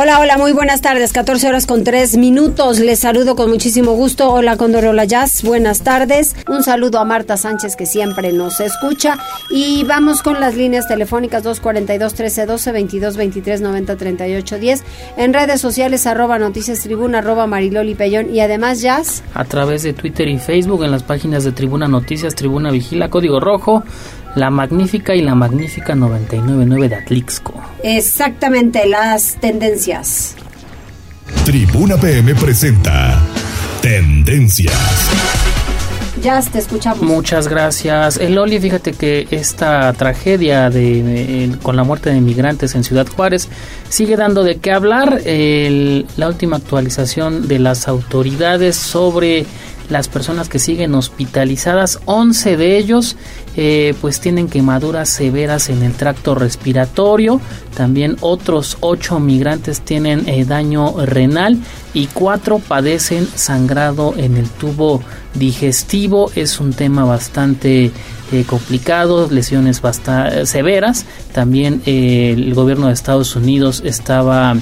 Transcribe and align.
Hola, 0.00 0.20
hola, 0.20 0.38
muy 0.38 0.52
buenas 0.52 0.80
tardes. 0.80 1.12
14 1.12 1.48
horas 1.48 1.66
con 1.66 1.82
3 1.82 2.18
minutos. 2.18 2.78
Les 2.78 3.00
saludo 3.00 3.34
con 3.34 3.50
muchísimo 3.50 3.94
gusto. 3.94 4.30
Hola, 4.32 4.56
Condorola 4.56 5.04
Jazz. 5.06 5.42
Buenas 5.42 5.82
tardes. 5.82 6.36
Un 6.46 6.62
saludo 6.62 7.00
a 7.00 7.04
Marta 7.04 7.36
Sánchez 7.36 7.74
que 7.74 7.84
siempre 7.84 8.32
nos 8.32 8.60
escucha. 8.60 9.18
Y 9.50 9.82
vamos 9.82 10.22
con 10.22 10.38
las 10.38 10.54
líneas 10.54 10.86
telefónicas 10.86 11.42
242 11.42 12.12
1312 12.12 12.70
22 12.70 13.16
23 13.16 13.60
90 13.60 13.96
38 13.96 14.58
10. 14.60 14.84
En 15.16 15.34
redes 15.34 15.60
sociales, 15.60 16.06
arroba 16.06 16.38
noticias 16.38 16.78
tribuna, 16.78 17.18
arroba 17.18 17.48
mariloli 17.48 17.96
pellón. 17.96 18.32
Y 18.32 18.38
además, 18.38 18.80
Jazz. 18.80 19.24
A 19.34 19.44
través 19.46 19.82
de 19.82 19.94
Twitter 19.94 20.28
y 20.28 20.38
Facebook, 20.38 20.84
en 20.84 20.92
las 20.92 21.02
páginas 21.02 21.42
de 21.42 21.50
Tribuna 21.50 21.88
Noticias, 21.88 22.36
Tribuna 22.36 22.70
Vigila, 22.70 23.10
Código 23.10 23.40
Rojo. 23.40 23.82
La 24.34 24.50
Magnífica 24.50 25.14
y 25.14 25.22
la 25.22 25.34
Magnífica 25.34 25.94
999 25.94 26.88
de 26.88 26.94
Atlixco. 26.96 27.54
Exactamente, 27.82 28.86
las 28.86 29.36
tendencias. 29.40 30.36
Tribuna 31.44 31.96
PM 31.96 32.34
presenta 32.34 33.20
Tendencias. 33.80 35.10
Ya 36.22 36.42
te 36.42 36.58
escuchamos. 36.58 37.02
Muchas 37.02 37.46
gracias. 37.46 38.16
Eloli, 38.16 38.58
fíjate 38.58 38.92
que 38.92 39.28
esta 39.30 39.92
tragedia 39.92 40.68
de, 40.68 41.56
con 41.62 41.76
la 41.76 41.84
muerte 41.84 42.10
de 42.10 42.16
inmigrantes 42.16 42.74
en 42.74 42.82
Ciudad 42.82 43.06
Juárez 43.06 43.48
sigue 43.88 44.16
dando 44.16 44.42
de 44.42 44.56
qué 44.56 44.72
hablar. 44.72 45.22
la 45.24 46.28
última 46.28 46.56
actualización 46.56 47.46
de 47.46 47.60
las 47.60 47.86
autoridades 47.86 48.76
sobre 48.76 49.46
las 49.88 50.08
personas 50.08 50.48
que 50.48 50.58
siguen 50.58 50.94
hospitalizadas, 50.94 52.00
11 52.04 52.56
de 52.56 52.76
ellos 52.76 53.16
eh, 53.56 53.94
pues 54.00 54.20
tienen 54.20 54.48
quemaduras 54.48 55.08
severas 55.08 55.68
en 55.68 55.82
el 55.82 55.92
tracto 55.92 56.34
respiratorio, 56.34 57.40
también 57.76 58.16
otros 58.20 58.76
8 58.80 59.18
migrantes 59.20 59.80
tienen 59.80 60.28
eh, 60.28 60.44
daño 60.44 60.94
renal 61.04 61.58
y 61.94 62.06
4 62.06 62.58
padecen 62.60 63.26
sangrado 63.34 64.14
en 64.16 64.36
el 64.36 64.48
tubo 64.48 65.02
digestivo, 65.34 66.30
es 66.34 66.60
un 66.60 66.72
tema 66.72 67.04
bastante 67.04 67.90
eh, 68.30 68.44
complicado, 68.46 69.28
lesiones 69.30 69.80
bastante 69.80 70.46
severas, 70.46 71.06
también 71.32 71.82
el 71.86 72.54
gobierno 72.54 72.88
de 72.88 72.92
Estados 72.92 73.34
Unidos 73.36 73.82
estaba 73.84 74.54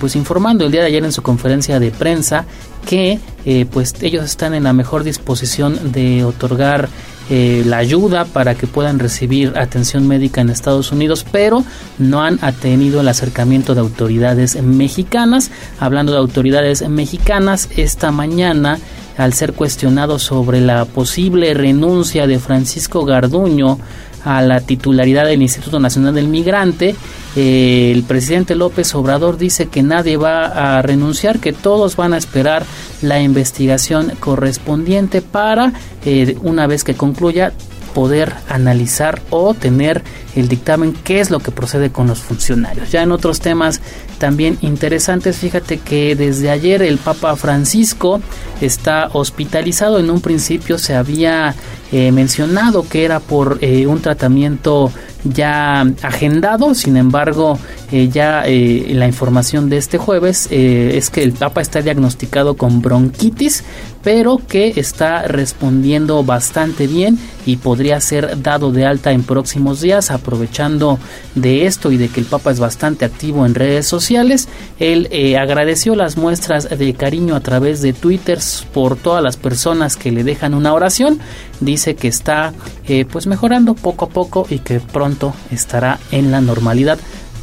pues 0.00 0.16
informando 0.16 0.66
el 0.66 0.72
día 0.72 0.80
de 0.80 0.88
ayer 0.88 1.04
en 1.04 1.12
su 1.12 1.22
conferencia 1.22 1.78
de 1.78 1.90
prensa 1.90 2.44
que 2.88 3.18
eh, 3.44 3.66
pues 3.70 3.94
ellos 4.00 4.24
están 4.24 4.54
en 4.54 4.64
la 4.64 4.72
mejor 4.72 5.04
disposición 5.04 5.92
de 5.92 6.24
otorgar 6.24 6.88
eh, 7.30 7.62
la 7.66 7.76
ayuda 7.76 8.24
para 8.24 8.54
que 8.54 8.66
puedan 8.66 8.98
recibir 8.98 9.52
atención 9.58 10.08
médica 10.08 10.40
en 10.40 10.48
Estados 10.48 10.92
Unidos, 10.92 11.26
pero 11.30 11.62
no 11.98 12.22
han 12.22 12.38
tenido 12.54 13.02
el 13.02 13.08
acercamiento 13.08 13.74
de 13.74 13.80
autoridades 13.80 14.62
mexicanas. 14.62 15.50
Hablando 15.78 16.12
de 16.12 16.18
autoridades 16.18 16.88
mexicanas, 16.88 17.68
esta 17.76 18.10
mañana 18.10 18.78
al 19.18 19.34
ser 19.34 19.52
cuestionado 19.52 20.18
sobre 20.18 20.60
la 20.60 20.86
posible 20.86 21.52
renuncia 21.52 22.26
de 22.26 22.38
Francisco 22.38 23.04
Garduño 23.04 23.78
a 24.24 24.42
la 24.42 24.60
titularidad 24.60 25.26
del 25.26 25.42
Instituto 25.42 25.78
Nacional 25.78 26.14
del 26.14 26.28
Migrante, 26.28 26.94
eh, 27.36 27.92
el 27.94 28.04
presidente 28.04 28.54
López 28.54 28.94
Obrador 28.94 29.36
dice 29.36 29.66
que 29.66 29.82
nadie 29.82 30.16
va 30.16 30.78
a 30.78 30.82
renunciar, 30.82 31.38
que 31.38 31.52
todos 31.52 31.96
van 31.96 32.14
a 32.14 32.18
esperar 32.18 32.64
la 33.02 33.20
investigación 33.20 34.12
correspondiente 34.18 35.20
para, 35.20 35.72
eh, 36.04 36.36
una 36.42 36.66
vez 36.66 36.84
que 36.84 36.94
concluya, 36.94 37.52
poder 37.98 38.32
analizar 38.48 39.20
o 39.28 39.54
tener 39.54 40.04
el 40.36 40.46
dictamen 40.46 40.92
qué 41.02 41.18
es 41.18 41.30
lo 41.32 41.40
que 41.40 41.50
procede 41.50 41.90
con 41.90 42.06
los 42.06 42.20
funcionarios. 42.20 42.92
Ya 42.92 43.02
en 43.02 43.10
otros 43.10 43.40
temas 43.40 43.80
también 44.18 44.56
interesantes, 44.60 45.38
fíjate 45.38 45.78
que 45.78 46.14
desde 46.14 46.48
ayer 46.48 46.82
el 46.82 46.98
Papa 46.98 47.34
Francisco 47.34 48.20
está 48.60 49.10
hospitalizado. 49.14 49.98
En 49.98 50.10
un 50.10 50.20
principio 50.20 50.78
se 50.78 50.94
había 50.94 51.56
eh, 51.90 52.12
mencionado 52.12 52.88
que 52.88 53.04
era 53.04 53.18
por 53.18 53.58
eh, 53.62 53.88
un 53.88 54.00
tratamiento 54.00 54.92
ya 55.24 55.80
agendado, 56.02 56.76
sin 56.76 56.96
embargo, 56.96 57.58
eh, 57.90 58.08
ya 58.08 58.44
la 58.46 59.06
información 59.06 59.68
de 59.68 59.76
este 59.78 59.98
jueves 59.98 60.48
es 60.50 61.10
que 61.10 61.22
el 61.22 61.32
Papa 61.32 61.60
está 61.60 61.82
diagnosticado 61.82 62.56
con 62.56 62.80
bronquitis, 62.82 63.64
pero 64.02 64.40
que 64.46 64.74
está 64.76 65.22
respondiendo 65.22 66.22
bastante 66.24 66.86
bien 66.86 67.18
y 67.44 67.56
podría 67.56 68.00
ser 68.00 68.42
dado 68.42 68.72
de 68.72 68.86
alta 68.86 69.12
en 69.12 69.22
próximos 69.22 69.80
días, 69.80 70.10
aprovechando 70.10 70.98
de 71.34 71.66
esto 71.66 71.90
y 71.90 71.96
de 71.96 72.08
que 72.08 72.20
el 72.20 72.26
Papa 72.26 72.50
es 72.50 72.60
bastante 72.60 73.04
activo 73.04 73.44
en 73.44 73.54
redes 73.54 73.86
sociales. 73.86 74.48
Él 74.78 75.08
agradeció 75.38 75.94
las 75.94 76.16
muestras 76.16 76.68
de 76.68 76.94
cariño 76.94 77.34
a 77.34 77.40
través 77.40 77.82
de 77.82 77.92
Twitter 77.92 78.38
por 78.72 78.96
todas 78.96 79.22
las 79.22 79.36
personas 79.36 79.96
que 79.96 80.12
le 80.12 80.24
dejan 80.24 80.54
una 80.54 80.72
oración 80.72 81.20
dice 81.60 81.96
que 81.96 82.08
está 82.08 82.52
eh, 82.86 83.04
pues 83.04 83.26
mejorando 83.26 83.74
poco 83.74 84.06
a 84.06 84.08
poco 84.08 84.46
y 84.48 84.60
que 84.60 84.80
pronto 84.80 85.34
estará 85.50 85.98
en 86.10 86.30
la 86.30 86.40
normalidad. 86.40 86.98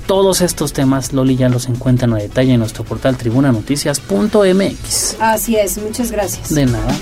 Todos 0.07 0.41
estos 0.41 0.73
temas 0.73 1.13
Loli 1.13 1.35
ya 1.35 1.49
los 1.49 1.67
encuentran 1.67 2.13
a 2.13 2.17
detalle 2.17 2.53
en 2.53 2.59
nuestro 2.59 2.83
portal 2.83 3.17
tribunanoticias.mx. 3.17 5.17
Así 5.19 5.55
es, 5.55 5.79
muchas 5.79 6.11
gracias. 6.11 6.53
De 6.53 6.67
nada. 6.67 6.95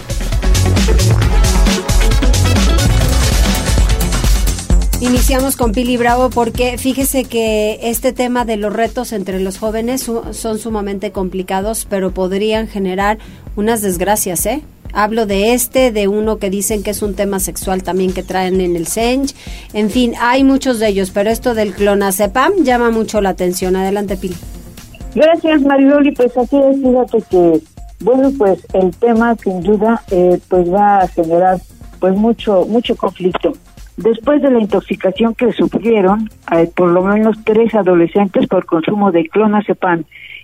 Iniciamos 5.01 5.57
con 5.57 5.73
Pili 5.73 5.97
Bravo 5.97 6.29
porque 6.29 6.77
fíjese 6.77 7.25
que 7.25 7.77
este 7.83 8.13
tema 8.13 8.45
de 8.45 8.55
los 8.55 8.71
retos 8.71 9.11
entre 9.11 9.41
los 9.41 9.57
jóvenes 9.57 10.09
son 10.31 10.59
sumamente 10.59 11.11
complicados, 11.11 11.85
pero 11.89 12.13
podrían 12.13 12.69
generar 12.69 13.17
unas 13.57 13.81
desgracias, 13.81 14.45
¿eh? 14.45 14.61
Hablo 14.93 15.25
de 15.25 15.53
este, 15.53 15.91
de 15.91 16.07
uno 16.07 16.37
que 16.37 16.49
dicen 16.49 16.83
que 16.83 16.91
es 16.91 17.01
un 17.01 17.15
tema 17.15 17.39
sexual 17.39 17.81
también 17.81 18.13
que 18.13 18.21
traen 18.21 18.61
en 18.61 18.75
el 18.75 18.87
SENJ. 18.87 19.33
En 19.73 19.89
fin, 19.89 20.13
hay 20.21 20.43
muchos 20.43 20.79
de 20.79 20.87
ellos, 20.89 21.09
pero 21.11 21.31
esto 21.31 21.55
del 21.55 21.73
clonazepam 21.73 22.63
llama 22.63 22.91
mucho 22.91 23.19
la 23.19 23.29
atención. 23.29 23.75
Adelante, 23.75 24.17
Pili. 24.17 24.35
Gracias, 25.15 25.61
Marioli. 25.61 26.11
Pues 26.11 26.37
así 26.37 26.57
es, 26.57 26.77
fíjate 26.77 27.23
que, 27.29 27.61
bueno, 28.01 28.31
pues 28.37 28.65
el 28.73 28.91
tema 28.97 29.35
sin 29.35 29.61
duda 29.61 30.03
eh, 30.11 30.39
pues 30.47 30.71
va 30.71 30.99
a 30.99 31.07
generar 31.07 31.59
pues 31.99 32.15
mucho, 32.15 32.65
mucho 32.67 32.95
conflicto. 32.95 33.53
Después 33.97 34.41
de 34.41 34.49
la 34.49 34.59
intoxicación 34.59 35.35
que 35.35 35.51
sufrieron, 35.53 36.29
eh, 36.51 36.69
por 36.75 36.89
lo 36.89 37.03
menos 37.03 37.37
tres 37.43 37.73
adolescentes 37.75 38.47
por 38.47 38.65
consumo 38.65 39.11
de 39.11 39.27
clonazepam 39.29 40.03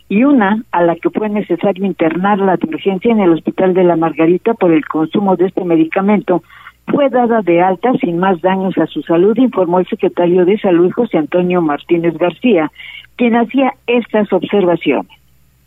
y 0.09 0.23
una 0.23 0.63
a 0.71 0.81
la 0.81 0.95
que 0.95 1.11
fue 1.11 1.29
necesario 1.29 1.85
internarla 1.85 2.57
de 2.57 2.67
urgencia 2.67 3.11
en 3.11 3.19
el 3.19 3.31
Hospital 3.31 3.75
de 3.75 3.83
la 3.83 3.95
Margarita 3.95 4.55
por 4.55 4.73
el 4.73 4.85
consumo 4.85 5.35
de 5.35 5.45
este 5.45 5.63
medicamento, 5.63 6.41
fue 6.87 7.09
dada 7.09 7.41
de 7.43 7.61
alta 7.61 7.93
sin 8.01 8.17
más 8.17 8.41
daños 8.41 8.75
a 8.79 8.87
su 8.87 9.03
salud, 9.03 9.37
informó 9.37 9.79
el 9.79 9.87
secretario 9.87 10.45
de 10.45 10.57
Salud 10.57 10.91
José 10.91 11.19
Antonio 11.19 11.61
Martínez 11.61 12.17
García, 12.17 12.71
quien 13.15 13.35
hacía 13.35 13.73
estas 13.85 14.33
observaciones. 14.33 15.18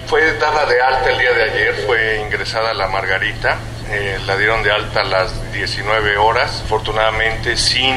Fue 0.06 0.36
dada 0.38 0.66
de 0.66 0.80
alta 0.80 1.10
el 1.10 1.18
día 1.18 1.32
de 1.32 1.42
ayer, 1.44 1.74
fue 1.86 2.20
ingresada 2.20 2.74
la 2.74 2.88
Margarita, 2.88 3.58
eh, 3.88 4.18
la 4.26 4.36
dieron 4.36 4.62
de 4.62 4.70
alta 4.70 5.00
a 5.00 5.04
las 5.04 5.52
19 5.52 6.18
horas, 6.18 6.62
afortunadamente 6.64 7.56
sin 7.56 7.96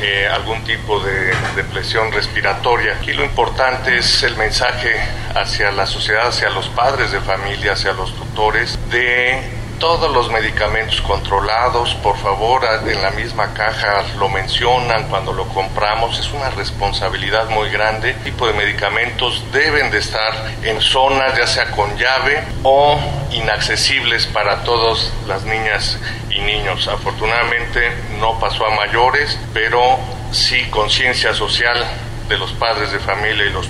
eh, 0.00 0.26
algún 0.26 0.64
tipo 0.64 0.98
de 1.00 1.32
depresión 1.54 2.10
respiratoria. 2.10 2.98
Y 3.06 3.12
lo 3.12 3.24
importante 3.24 3.96
es 3.96 4.22
el 4.24 4.36
mensaje 4.36 5.00
hacia 5.34 5.70
la 5.70 5.86
sociedad, 5.86 6.26
hacia 6.28 6.50
los 6.50 6.68
padres 6.70 7.12
de 7.12 7.20
familia, 7.20 7.72
hacia 7.72 7.92
los 7.92 8.14
tutores, 8.16 8.78
de 8.90 9.63
todos 9.78 10.10
los 10.12 10.30
medicamentos 10.30 11.00
controlados, 11.02 11.94
por 11.96 12.16
favor, 12.18 12.62
en 12.86 13.02
la 13.02 13.10
misma 13.10 13.52
caja 13.54 14.04
lo 14.18 14.28
mencionan 14.28 15.08
cuando 15.08 15.32
lo 15.32 15.46
compramos, 15.48 16.18
es 16.18 16.32
una 16.32 16.50
responsabilidad 16.50 17.48
muy 17.48 17.70
grande. 17.70 18.10
Este 18.10 18.30
tipo 18.30 18.46
de 18.46 18.52
medicamentos 18.54 19.44
deben 19.52 19.90
de 19.90 19.98
estar 19.98 20.32
en 20.62 20.80
zonas 20.80 21.36
ya 21.36 21.46
sea 21.46 21.70
con 21.70 21.96
llave 21.96 22.42
o 22.62 22.98
inaccesibles 23.30 24.26
para 24.26 24.62
todas 24.64 25.12
las 25.26 25.44
niñas 25.44 25.98
y 26.30 26.40
niños. 26.40 26.88
Afortunadamente 26.88 27.92
no 28.18 28.38
pasó 28.38 28.66
a 28.66 28.70
mayores, 28.70 29.38
pero 29.52 29.98
sí 30.32 30.64
conciencia 30.70 31.34
social 31.34 31.84
de 32.28 32.38
los 32.38 32.52
padres 32.52 32.92
de 32.92 32.98
familia 32.98 33.46
y 33.46 33.50
los 33.50 33.68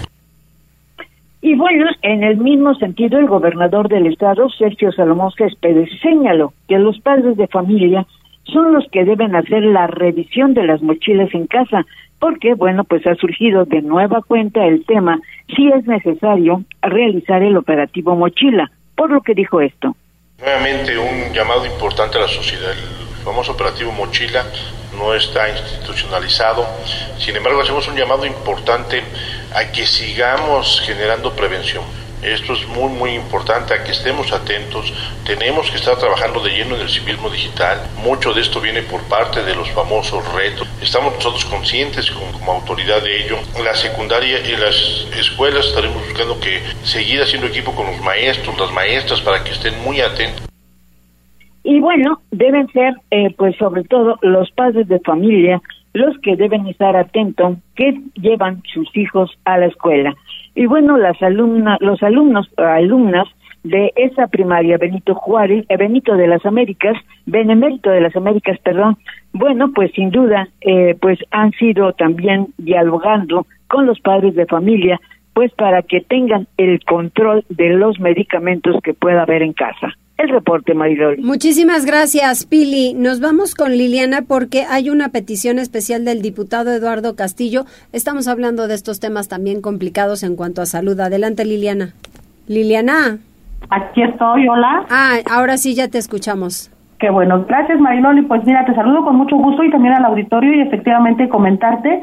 Y 1.47 1.57
bueno, 1.57 1.85
en 2.01 2.25
el 2.25 2.39
mismo 2.39 2.75
sentido, 2.77 3.19
el 3.19 3.27
gobernador 3.27 3.91
del 3.91 4.07
estado, 4.07 4.49
Sergio 4.49 4.91
Salomón 4.93 5.31
Céspedes, 5.37 5.91
señaló 6.01 6.55
que 6.69 6.79
los 6.79 6.99
padres 7.01 7.37
de 7.37 7.49
familia 7.49 8.07
son 8.45 8.73
los 8.73 8.89
que 8.91 9.05
deben 9.05 9.37
hacer 9.37 9.63
la 9.63 9.87
revisión 9.87 10.55
de 10.55 10.65
las 10.65 10.81
mochilas 10.81 11.29
en 11.35 11.47
casa, 11.47 11.85
porque, 12.19 12.55
bueno, 12.55 12.85
pues 12.85 13.07
ha 13.07 13.15
surgido 13.17 13.67
de 13.67 13.83
nueva 13.83 14.23
cuenta 14.27 14.65
el 14.65 14.87
tema 14.87 15.21
si 15.55 15.69
es 15.69 15.87
necesario 15.87 16.65
realizar 16.81 17.43
el 17.43 17.59
operativo 17.59 18.17
mochila, 18.17 18.71
por 18.97 19.11
lo 19.11 19.21
que 19.21 19.35
dijo 19.35 19.61
esto. 19.61 19.95
Nuevamente 20.39 20.97
un 20.97 21.35
llamado 21.35 21.67
importante 21.67 22.17
a 22.17 22.23
la 22.23 22.29
sociedad. 22.29 22.73
El 22.73 23.23
famoso 23.23 23.53
operativo 23.53 23.93
mochila 23.93 24.43
no 24.97 25.15
está 25.15 25.49
institucionalizado. 25.49 26.67
Sin 27.19 27.37
embargo, 27.37 27.63
hacemos 27.63 27.87
un 27.89 27.97
llamado 27.97 28.25
importante 28.27 29.03
a 29.55 29.71
que 29.71 29.87
sigamos 29.87 30.81
generando 30.85 31.33
prevención. 31.33 31.85
Esto 32.25 32.55
es 32.55 32.67
muy, 32.69 32.89
muy 32.89 33.11
importante, 33.11 33.75
a 33.75 33.85
que 33.85 33.93
estemos 33.93 34.33
atentos. 34.33 34.91
Tenemos 35.27 35.71
que 35.71 35.77
estar 35.77 35.99
trabajando 35.99 36.41
de 36.41 36.53
lleno 36.53 36.75
en 36.75 36.81
el 36.81 36.89
civismo 36.89 37.29
digital. 37.29 37.83
Mucho 37.97 38.33
de 38.33 38.41
esto 38.41 38.63
viene 38.63 38.81
por 38.83 39.03
parte 39.03 39.43
de 39.43 39.55
los 39.55 39.71
famosos 39.73 40.27
retos. 40.33 40.67
Estamos 40.81 41.19
todos 41.19 41.45
conscientes 41.45 42.11
como, 42.11 42.53
autoridad 42.53 43.03
de 43.03 43.25
ello. 43.25 43.39
La 43.63 43.75
secundaria 43.75 44.39
y 44.39 44.57
las 44.57 44.75
escuelas 45.19 45.67
estaremos 45.67 46.03
buscando 46.03 46.41
que 46.41 46.63
seguir 46.83 47.21
haciendo 47.21 47.47
equipo 47.47 47.75
con 47.75 47.89
los 47.89 48.01
maestros, 48.01 48.59
las 48.59 48.73
maestras, 48.73 49.21
para 49.21 49.45
que 49.45 49.53
estén 49.53 49.79
muy 49.83 50.01
atentos. 50.01 50.54
Y 51.65 51.81
bueno, 51.81 52.21
deben 52.31 52.69
ser, 52.69 52.95
eh, 53.11 53.35
pues 53.37 53.57
sobre 53.57 53.85
todo, 53.85 54.19
los 54.23 54.51
padres 54.53 54.87
de 54.87 55.01
familia 55.01 55.61
los 55.95 56.19
que 56.19 56.37
deben 56.37 56.67
estar 56.67 56.97
atentos 56.97 57.57
que 57.77 58.01
llevan 58.15 58.63
sus 58.73 58.95
hijos 58.97 59.31
a 59.45 59.57
la 59.59 59.67
escuela. 59.67 60.15
Y 60.55 60.67
bueno, 60.67 60.99
las 60.99 61.21
alumnas, 61.23 61.81
los 61.81 62.03
alumnos 62.03 62.51
alumnas 62.57 63.29
de 63.63 63.93
esa 63.97 64.27
primaria 64.27 64.77
Benito 64.77 65.15
Juárez, 65.15 65.65
eh, 65.69 65.77
Benito 65.77 66.17
de 66.17 66.27
las 66.27 66.45
Américas, 66.45 66.97
Benemérito 67.27 67.91
de 67.91 68.01
las 68.01 68.15
Américas, 68.15 68.59
perdón, 68.59 68.99
bueno, 69.33 69.71
pues 69.73 69.93
sin 69.93 70.11
duda, 70.11 70.49
eh, 70.61 70.97
pues 71.01 71.19
han 71.31 71.53
sido 71.53 71.93
también 71.93 72.49
dialogando 72.59 73.47
con 73.69 73.87
los 73.87 74.01
padres 74.01 74.35
de 74.35 74.47
familia, 74.47 75.01
pues 75.33 75.53
para 75.55 75.83
que 75.83 76.01
tengan 76.01 76.47
el 76.57 76.85
control 76.85 77.45
de 77.49 77.71
los 77.71 77.99
medicamentos 78.01 78.81
que 78.83 78.95
pueda 78.95 79.23
haber 79.23 79.43
en 79.43 79.53
casa 79.53 79.97
el 80.17 80.29
reporte, 80.29 80.75
Mariloli. 80.75 81.23
Muchísimas 81.23 81.85
gracias, 81.85 82.47
Pili. 82.47 82.95
Nos 82.95 83.21
vamos 83.21 83.55
con 83.55 83.73
Liliana 83.73 84.23
porque 84.23 84.65
hay 84.71 84.91
una 84.91 85.09
petición 85.09 85.59
especial 85.59 86.05
del 86.05 86.23
diputado 86.23 86.71
Eduardo 86.71 87.17
Castillo. 87.17 87.65
Estamos 87.93 88.29
hablando 88.29 88.69
de 88.69 88.75
estos 88.75 89.01
temas 89.01 89.29
también 89.29 89.61
complicados 89.61 90.23
en 90.23 90.37
cuanto 90.37 90.63
a 90.63 90.67
salud. 90.67 90.99
Adelante, 91.01 91.45
Liliana. 91.45 91.95
Liliana. 92.47 93.19
Aquí 93.71 94.03
estoy, 94.03 94.47
hola. 94.47 94.87
Ah, 94.89 95.17
ahora 95.31 95.57
sí 95.57 95.75
ya 95.75 95.89
te 95.89 95.99
escuchamos. 95.99 96.71
Qué 97.01 97.11
bueno. 97.11 97.45
Gracias, 97.49 97.81
Mariloli. 97.81 98.23
Pues 98.23 98.45
mira, 98.45 98.65
te 98.65 98.75
saludo 98.75 99.05
con 99.05 99.17
mucho 99.17 99.37
gusto 99.37 99.65
y 99.65 99.71
también 99.71 99.95
al 99.95 100.05
auditorio 100.05 100.55
y 100.55 100.61
efectivamente 100.61 101.29
comentarte 101.29 102.03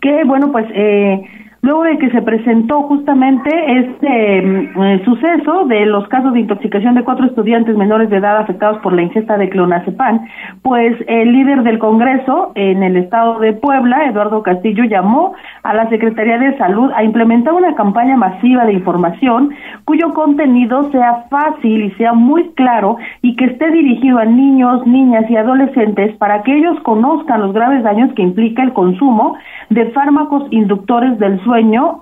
que, 0.00 0.24
bueno, 0.24 0.50
pues... 0.50 0.66
Eh, 0.74 1.22
luego 1.64 1.84
de 1.84 1.96
que 1.96 2.10
se 2.10 2.20
presentó 2.20 2.82
justamente 2.82 3.50
este 3.78 4.42
mm, 4.42 4.82
eh, 4.82 5.02
suceso 5.02 5.64
de 5.64 5.86
los 5.86 6.06
casos 6.08 6.34
de 6.34 6.40
intoxicación 6.40 6.94
de 6.94 7.04
cuatro 7.04 7.24
estudiantes 7.24 7.74
menores 7.74 8.10
de 8.10 8.18
edad 8.18 8.36
afectados 8.36 8.82
por 8.82 8.92
la 8.92 9.02
ingesta 9.02 9.38
de 9.38 9.48
clonazepam, 9.48 10.26
pues 10.60 10.94
el 11.08 11.32
líder 11.32 11.62
del 11.62 11.78
Congreso 11.78 12.52
en 12.54 12.82
el 12.82 12.98
estado 12.98 13.38
de 13.38 13.54
Puebla, 13.54 14.04
Eduardo 14.04 14.42
Castillo, 14.42 14.84
llamó 14.84 15.32
a 15.62 15.72
la 15.72 15.88
Secretaría 15.88 16.36
de 16.36 16.58
Salud 16.58 16.90
a 16.94 17.02
implementar 17.02 17.54
una 17.54 17.74
campaña 17.74 18.18
masiva 18.18 18.66
de 18.66 18.74
información 18.74 19.54
cuyo 19.86 20.12
contenido 20.12 20.90
sea 20.90 21.24
fácil 21.30 21.84
y 21.84 21.90
sea 21.92 22.12
muy 22.12 22.50
claro 22.50 22.98
y 23.22 23.36
que 23.36 23.46
esté 23.46 23.70
dirigido 23.70 24.18
a 24.18 24.26
niños, 24.26 24.86
niñas 24.86 25.24
y 25.30 25.36
adolescentes 25.36 26.14
para 26.18 26.42
que 26.42 26.58
ellos 26.58 26.78
conozcan 26.82 27.40
los 27.40 27.54
graves 27.54 27.82
daños 27.82 28.12
que 28.12 28.22
implica 28.22 28.62
el 28.62 28.74
consumo 28.74 29.36
de 29.70 29.86
fármacos 29.92 30.44
inductores 30.50 31.18
del 31.18 31.42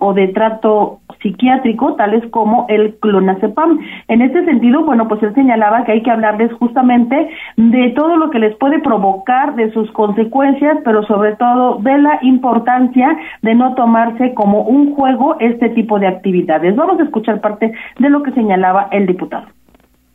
o 0.01 0.15
de 0.15 0.29
trato 0.29 1.01
psiquiátrico, 1.21 1.95
tales 1.95 2.25
como 2.31 2.67
el 2.69 2.97
clonazepam. 3.01 3.79
En 4.09 4.23
este 4.23 4.45
sentido, 4.45 4.85
bueno, 4.85 5.09
pues 5.09 5.23
él 5.23 5.35
señalaba 5.35 5.85
que 5.85 5.93
hay 5.93 6.03
que 6.03 6.11
hablarles 6.11 6.53
justamente 6.55 7.29
de 7.57 7.91
todo 7.91 8.17
lo 8.17 8.31
que 8.31 8.39
les 8.39 8.57
puede 8.57 8.81
provocar, 8.81 9.55
de 9.55 9.73
sus 9.73 9.91
consecuencias, 9.93 10.79
pero 10.85 11.03
sobre 11.05 11.37
todo 11.37 11.79
de 11.81 11.99
la 11.99 12.19
importancia 12.23 13.17
de 13.43 13.55
no 13.55 13.75
tomarse 13.75 14.35
como 14.35 14.63
un 14.63 14.95
juego 14.95 15.37
este 15.41 15.69
tipo 15.71 15.99
de 15.99 16.09
actividades. 16.09 16.75
Vamos 16.75 16.99
a 16.99 17.05
escuchar 17.05 17.41
parte 17.41 17.73
de 17.99 18.11
lo 18.11 18.23
que 18.23 18.33
señalaba 18.33 18.89
el 18.91 19.07
diputado. 19.07 19.47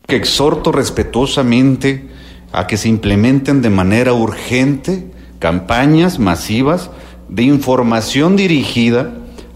Que 0.07 0.15
exhorto 0.15 0.71
respetuosamente 0.71 2.07
a 2.53 2.65
que 2.67 2.77
se 2.77 2.89
implementen 2.89 3.61
de 3.61 3.69
manera 3.69 4.13
urgente 4.13 5.11
campañas 5.39 6.17
masivas 6.17 6.91
de 7.29 7.43
información 7.43 8.35
dirigida 8.35 9.11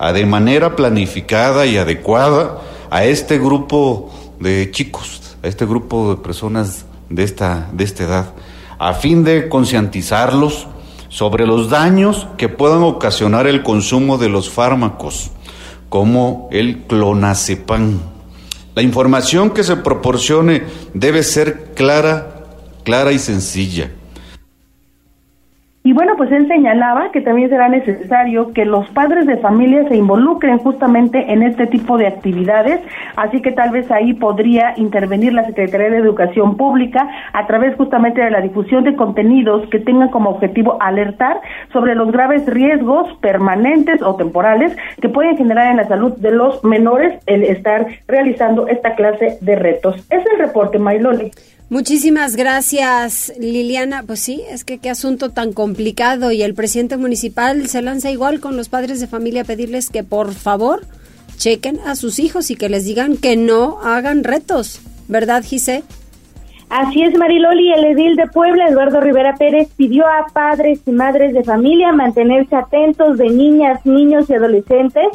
de 0.09 0.25
manera 0.25 0.75
planificada 0.75 1.67
y 1.67 1.77
adecuada 1.77 2.57
a 2.89 3.05
este 3.05 3.37
grupo 3.37 4.11
de 4.39 4.71
chicos, 4.71 5.37
a 5.43 5.47
este 5.47 5.67
grupo 5.67 6.15
de 6.15 6.21
personas 6.23 6.85
de 7.09 7.23
esta, 7.23 7.69
de 7.71 7.83
esta 7.83 8.03
edad, 8.03 8.33
a 8.79 8.93
fin 8.95 9.23
de 9.23 9.47
concientizarlos 9.47 10.67
sobre 11.07 11.45
los 11.45 11.69
daños 11.69 12.27
que 12.37 12.49
puedan 12.49 12.81
ocasionar 12.81 13.45
el 13.45 13.61
consumo 13.61 14.17
de 14.17 14.29
los 14.29 14.49
fármacos, 14.49 15.29
como 15.89 16.49
el 16.51 16.79
clonazepam. 16.87 17.99
La 18.73 18.81
información 18.81 19.51
que 19.51 19.63
se 19.63 19.75
proporcione 19.75 20.63
debe 20.95 21.21
ser 21.21 21.73
clara, 21.75 22.45
clara 22.83 23.11
y 23.11 23.19
sencilla 23.19 23.91
y 25.83 25.93
bueno, 25.93 26.13
pues 26.15 26.31
él 26.31 26.47
señalaba 26.47 27.11
que 27.11 27.21
también 27.21 27.49
será 27.49 27.67
necesario 27.67 28.53
que 28.53 28.65
los 28.65 28.87
padres 28.91 29.25
de 29.25 29.37
familia 29.37 29.87
se 29.87 29.95
involucren 29.95 30.59
justamente 30.59 31.33
en 31.33 31.41
este 31.41 31.65
tipo 31.65 31.97
de 31.97 32.05
actividades, 32.05 32.79
así 33.15 33.41
que 33.41 33.51
tal 33.51 33.71
vez 33.71 33.89
ahí 33.89 34.13
podría 34.13 34.75
intervenir 34.77 35.33
la 35.33 35.43
Secretaría 35.47 35.89
de 35.89 35.97
Educación 35.97 36.55
Pública 36.55 37.09
a 37.33 37.47
través 37.47 37.75
justamente 37.77 38.21
de 38.21 38.29
la 38.29 38.41
difusión 38.41 38.83
de 38.83 38.95
contenidos 38.95 39.67
que 39.69 39.79
tengan 39.79 40.09
como 40.09 40.29
objetivo 40.29 40.77
alertar 40.79 41.41
sobre 41.73 41.95
los 41.95 42.11
graves 42.11 42.45
riesgos 42.45 43.11
permanentes 43.19 44.03
o 44.03 44.15
temporales 44.15 44.77
que 45.01 45.09
pueden 45.09 45.35
generar 45.35 45.71
en 45.71 45.77
la 45.77 45.87
salud 45.87 46.15
de 46.17 46.31
los 46.31 46.63
menores 46.63 47.19
el 47.25 47.43
estar 47.43 47.87
realizando 48.07 48.67
esta 48.67 48.93
clase 48.93 49.39
de 49.41 49.55
retos. 49.55 49.95
Es 50.11 50.23
el 50.31 50.37
reporte, 50.37 50.77
Mailoli. 50.77 51.31
Muchísimas 51.71 52.35
gracias, 52.35 53.31
Liliana. 53.39 54.03
Pues 54.05 54.19
sí, 54.19 54.41
es 54.49 54.65
que 54.65 54.77
qué 54.77 54.89
asunto 54.89 55.29
tan 55.29 55.53
complicado 55.53 56.33
y 56.33 56.41
el 56.43 56.53
presidente 56.53 56.97
municipal 56.97 57.65
se 57.67 57.81
lanza 57.81 58.11
igual 58.11 58.41
con 58.41 58.57
los 58.57 58.67
padres 58.67 58.99
de 58.99 59.07
familia 59.07 59.43
a 59.43 59.45
pedirles 59.45 59.89
que 59.89 60.03
por 60.03 60.33
favor 60.33 60.81
chequen 61.37 61.79
a 61.85 61.95
sus 61.95 62.19
hijos 62.19 62.51
y 62.51 62.57
que 62.57 62.67
les 62.67 62.83
digan 62.83 63.15
que 63.15 63.37
no 63.37 63.79
hagan 63.85 64.25
retos, 64.25 64.81
¿verdad, 65.07 65.45
Gise? 65.45 65.83
Así 66.67 67.03
es, 67.03 67.17
Mariloli, 67.17 67.71
el 67.71 67.85
edil 67.85 68.17
de 68.17 68.27
Puebla, 68.27 68.67
Eduardo 68.67 68.99
Rivera 68.99 69.37
Pérez, 69.37 69.69
pidió 69.77 70.05
a 70.05 70.25
padres 70.33 70.81
y 70.85 70.91
madres 70.91 71.33
de 71.33 71.45
familia 71.45 71.93
mantenerse 71.93 72.53
atentos 72.53 73.17
de 73.17 73.29
niñas, 73.29 73.85
niños 73.85 74.29
y 74.29 74.33
adolescentes 74.33 75.07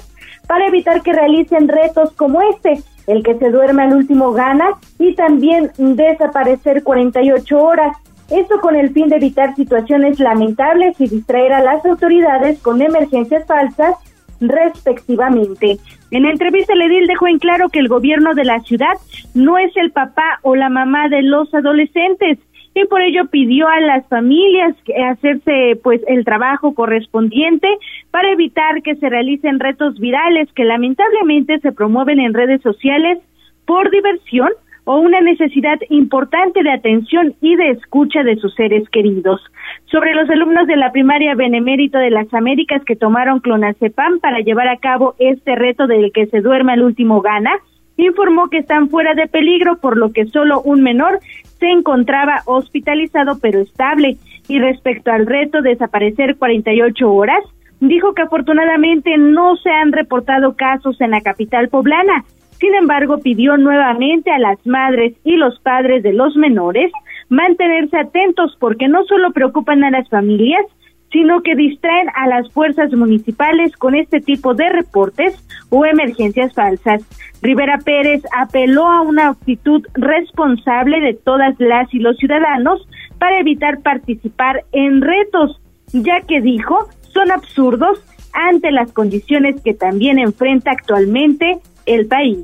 para 0.47 0.69
evitar 0.69 1.03
que 1.03 1.13
realicen 1.13 1.69
retos 1.69 2.13
como 2.13 2.41
este 2.41 2.83
el 3.07 3.23
que 3.23 3.39
se 3.39 3.51
duerme 3.51 3.83
al 3.83 3.95
último 3.95 4.33
gana 4.33 4.71
y 4.99 5.15
también 5.15 5.71
desaparecer 5.79 6.83
48 6.83 7.59
horas. 7.59 7.97
Esto 8.31 8.61
con 8.61 8.75
el 8.75 8.91
fin 8.91 9.09
de 9.09 9.17
evitar 9.17 9.55
situaciones 9.55 10.19
lamentables 10.19 11.01
y 11.01 11.09
distraer 11.09 11.53
a 11.53 11.63
las 11.63 11.85
autoridades 11.85 12.59
con 12.61 12.83
emergencias 12.83 13.47
falsas 13.47 13.95
respectivamente. 14.41 15.79
En 16.11 16.23
la 16.25 16.31
entrevista, 16.31 16.73
el 16.73 16.83
edil 16.83 17.07
dejó 17.07 17.27
en 17.27 17.39
claro 17.39 17.69
que 17.69 17.79
el 17.79 17.89
gobierno 17.89 18.35
de 18.35 18.45
la 18.45 18.61
ciudad 18.61 18.95
no 19.35 19.59
es 19.59 19.77
el 19.77 19.93
papá 19.93 20.41
o 20.43 20.57
la 20.57 20.69
mamá 20.69 21.09
de 21.09 21.23
los 21.23 21.53
adolescentes, 21.55 22.39
y 22.77 22.85
por 22.85 23.01
ello 23.01 23.25
pidió 23.31 23.67
a 23.69 23.81
las 23.81 24.07
familias 24.09 24.77
hacerse 25.09 25.81
pues 25.83 26.03
el 26.09 26.27
trabajo 26.27 26.75
correspondiente 26.75 27.67
para 28.11 28.31
evitar 28.31 28.83
que 28.83 28.97
se 28.97 29.09
realicen 29.09 29.61
retos 29.61 29.99
virales 29.99 30.53
que 30.53 30.65
lamentablemente 30.65 31.59
se 31.61 31.73
promueven 31.73 32.21
en 32.21 32.35
redes 32.35 32.61
sociales 32.61 33.19
por 33.65 33.91
diversión 33.91 34.51
o 34.85 34.99
una 34.99 35.23
necesidad 35.23 35.79
importante 35.89 36.63
de 36.63 36.71
atención 36.71 37.35
y 37.41 37.57
de 37.57 37.71
escucha 37.71 38.23
de 38.23 38.37
sus 38.37 38.55
seres 38.55 38.87
queridos. 38.91 39.41
Sobre 39.87 40.15
los 40.15 40.29
alumnos 40.29 40.67
de 40.67 40.77
la 40.77 40.93
primaria 40.93 41.35
Benemérito 41.35 41.97
de 41.97 42.11
las 42.11 42.33
Américas 42.35 42.85
que 42.85 42.95
tomaron 42.95 43.41
clonazepam 43.41 44.21
para 44.21 44.41
llevar 44.41 44.69
a 44.69 44.77
cabo 44.77 45.15
este 45.19 45.57
reto 45.57 45.87
del 45.87 46.13
que 46.13 46.27
se 46.27 46.43
duerme 46.43 46.75
al 46.75 46.83
último 46.83 47.23
gana, 47.23 47.53
informó 47.97 48.49
que 48.49 48.59
están 48.59 48.89
fuera 48.89 49.15
de 49.15 49.27
peligro, 49.27 49.79
por 49.79 49.97
lo 49.97 50.13
que 50.13 50.27
solo 50.27 50.61
un 50.63 50.83
menor 50.83 51.21
se 51.59 51.67
encontraba 51.67 52.43
hospitalizado 52.47 53.39
pero 53.41 53.61
estable. 53.61 54.17
Y 54.49 54.59
respecto 54.61 55.11
al 55.11 55.27
reto 55.27 55.63
de 55.63 55.71
desaparecer 55.71 56.37
48 56.37 57.13
horas, 57.13 57.43
dijo 57.81 58.15
que 58.15 58.23
afortunadamente 58.23 59.17
no 59.19 59.57
se 59.57 59.71
han 59.71 59.93
reportado 59.93 60.55
casos 60.55 61.01
en 61.01 61.11
la 61.11 61.21
capital 61.21 61.69
poblana. 61.69 62.25
Sin 62.59 62.75
embargo, 62.75 63.19
pidió 63.19 63.57
nuevamente 63.57 64.31
a 64.31 64.39
las 64.39 64.65
madres 64.67 65.15
y 65.25 65.37
los 65.37 65.59
padres 65.61 66.03
de 66.03 66.13
los 66.13 66.37
menores 66.37 66.91
mantenerse 67.29 67.99
atentos 67.99 68.57
porque 68.59 68.89
no 68.89 69.05
solo 69.05 69.33
preocupan 69.33 69.85
a 69.85 69.91
las 69.91 70.09
familias, 70.09 70.65
sino 71.13 71.43
que 71.43 71.55
distraen 71.55 72.09
a 72.15 72.27
las 72.27 72.51
fuerzas 72.53 72.93
municipales 72.93 73.77
con 73.77 73.95
este 73.95 74.21
tipo 74.21 74.55
de 74.55 74.69
reportes 74.69 75.35
o 75.71 75.85
emergencias 75.85 76.53
falsas. 76.53 77.03
Rivera 77.43 77.79
Pérez 77.79 78.23
apeló 78.37 78.87
a 78.87 79.03
una 79.03 79.29
actitud 79.29 79.87
responsable 79.95 81.01
de 81.01 81.15
todas 81.15 81.55
las 81.59 81.93
y 81.95 81.99
los 81.99 82.17
ciudadanos 82.17 82.87
para 83.19 83.39
evitar 83.41 83.81
participar 83.81 84.65
en 84.73 85.01
retos, 85.01 85.61
ya 85.93 86.21
que 86.23 86.41
dijo 86.41 86.89
son 87.13 87.31
absurdos 87.31 87.99
ante 88.33 88.71
las 88.71 88.93
condiciones 88.93 89.57
que 89.63 89.73
también 89.73 90.19
enfrenta 90.19 90.73
actualmente 90.73 91.59
el 91.87 92.07
país. 92.07 92.39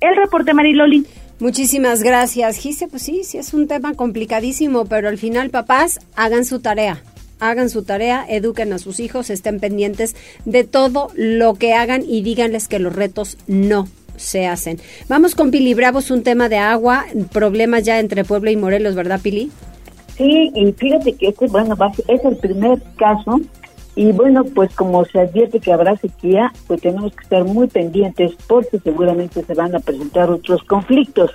El 0.00 0.16
reporte 0.16 0.54
Mariloli. 0.54 1.06
Muchísimas 1.40 2.02
gracias, 2.02 2.58
Gise. 2.58 2.86
Pues 2.86 3.02
sí, 3.02 3.24
sí 3.24 3.38
es 3.38 3.54
un 3.54 3.66
tema 3.66 3.94
complicadísimo, 3.94 4.84
pero 4.84 5.08
al 5.08 5.18
final, 5.18 5.50
papás, 5.50 5.98
hagan 6.14 6.44
su 6.44 6.60
tarea. 6.60 7.02
Hagan 7.40 7.70
su 7.70 7.82
tarea, 7.82 8.24
eduquen 8.28 8.72
a 8.72 8.78
sus 8.78 9.00
hijos, 9.00 9.30
estén 9.30 9.60
pendientes 9.60 10.16
de 10.44 10.64
todo 10.64 11.08
lo 11.14 11.54
que 11.54 11.74
hagan 11.74 12.02
y 12.06 12.22
díganles 12.22 12.68
que 12.68 12.78
los 12.78 12.94
retos 12.94 13.38
no 13.46 13.88
se 14.16 14.46
hacen. 14.46 14.78
Vamos 15.08 15.34
con 15.34 15.50
Pili 15.50 15.74
Bravo, 15.74 15.98
es 15.98 16.10
un 16.10 16.22
tema 16.22 16.48
de 16.48 16.58
agua, 16.58 17.04
problemas 17.32 17.82
ya 17.84 17.98
entre 17.98 18.24
Puebla 18.24 18.50
y 18.50 18.56
Morelos, 18.56 18.94
¿verdad, 18.94 19.20
Pili? 19.22 19.50
Sí, 20.16 20.52
y 20.54 20.72
fíjate 20.72 21.14
que 21.14 21.28
este, 21.28 21.48
bueno, 21.48 21.76
es 22.08 22.24
el 22.24 22.36
primer 22.36 22.80
caso 22.96 23.40
y 23.96 24.12
bueno, 24.12 24.44
pues 24.44 24.74
como 24.74 25.04
se 25.04 25.20
advierte 25.20 25.60
que 25.60 25.72
habrá 25.72 25.96
sequía, 25.96 26.52
pues 26.66 26.80
tenemos 26.80 27.14
que 27.14 27.22
estar 27.22 27.44
muy 27.44 27.68
pendientes 27.68 28.32
porque 28.48 28.78
seguramente 28.80 29.44
se 29.44 29.54
van 29.54 29.74
a 29.74 29.80
presentar 29.80 30.30
otros 30.30 30.62
conflictos. 30.64 31.30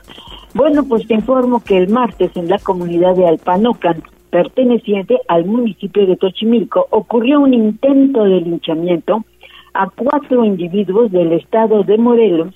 Bueno, 0.53 0.84
pues 0.84 1.08
te 1.08 1.13
informo 1.13 1.63
que 1.63 1.77
el 1.77 1.89
martes 1.89 2.32
en 2.36 2.50
la 2.50 2.60
comunidad 2.60 3.15
de 3.15 3.27
Alpanocan, 3.27 4.03
perteneciente 4.30 5.20
al 5.28 5.46
municipio 5.46 6.06
de 6.06 6.18
Tochimilco, 6.18 6.88
ocurrió 6.92 7.40
un 7.40 7.54
intento 7.54 8.24
de 8.24 8.42
linchamiento 8.42 9.24
a 9.74 9.90
cuatro 9.90 10.44
individuos 10.44 11.12
del 11.12 11.34
estado 11.34 11.84
de 11.84 11.98
Morelos 11.98 12.54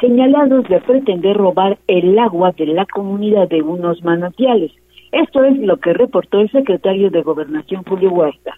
señalados 0.00 0.68
de 0.68 0.80
pretender 0.80 1.36
robar 1.36 1.78
el 1.86 2.18
agua 2.18 2.52
de 2.52 2.66
la 2.66 2.86
comunidad 2.86 3.48
de 3.48 3.62
unos 3.62 4.02
manantiales. 4.02 4.72
Esto 5.12 5.44
es 5.44 5.58
lo 5.58 5.78
que 5.78 5.92
reportó 5.92 6.40
el 6.40 6.50
secretario 6.50 7.10
de 7.10 7.22
Gobernación 7.22 7.84
Julio 7.84 8.10
Huerta 8.10 8.54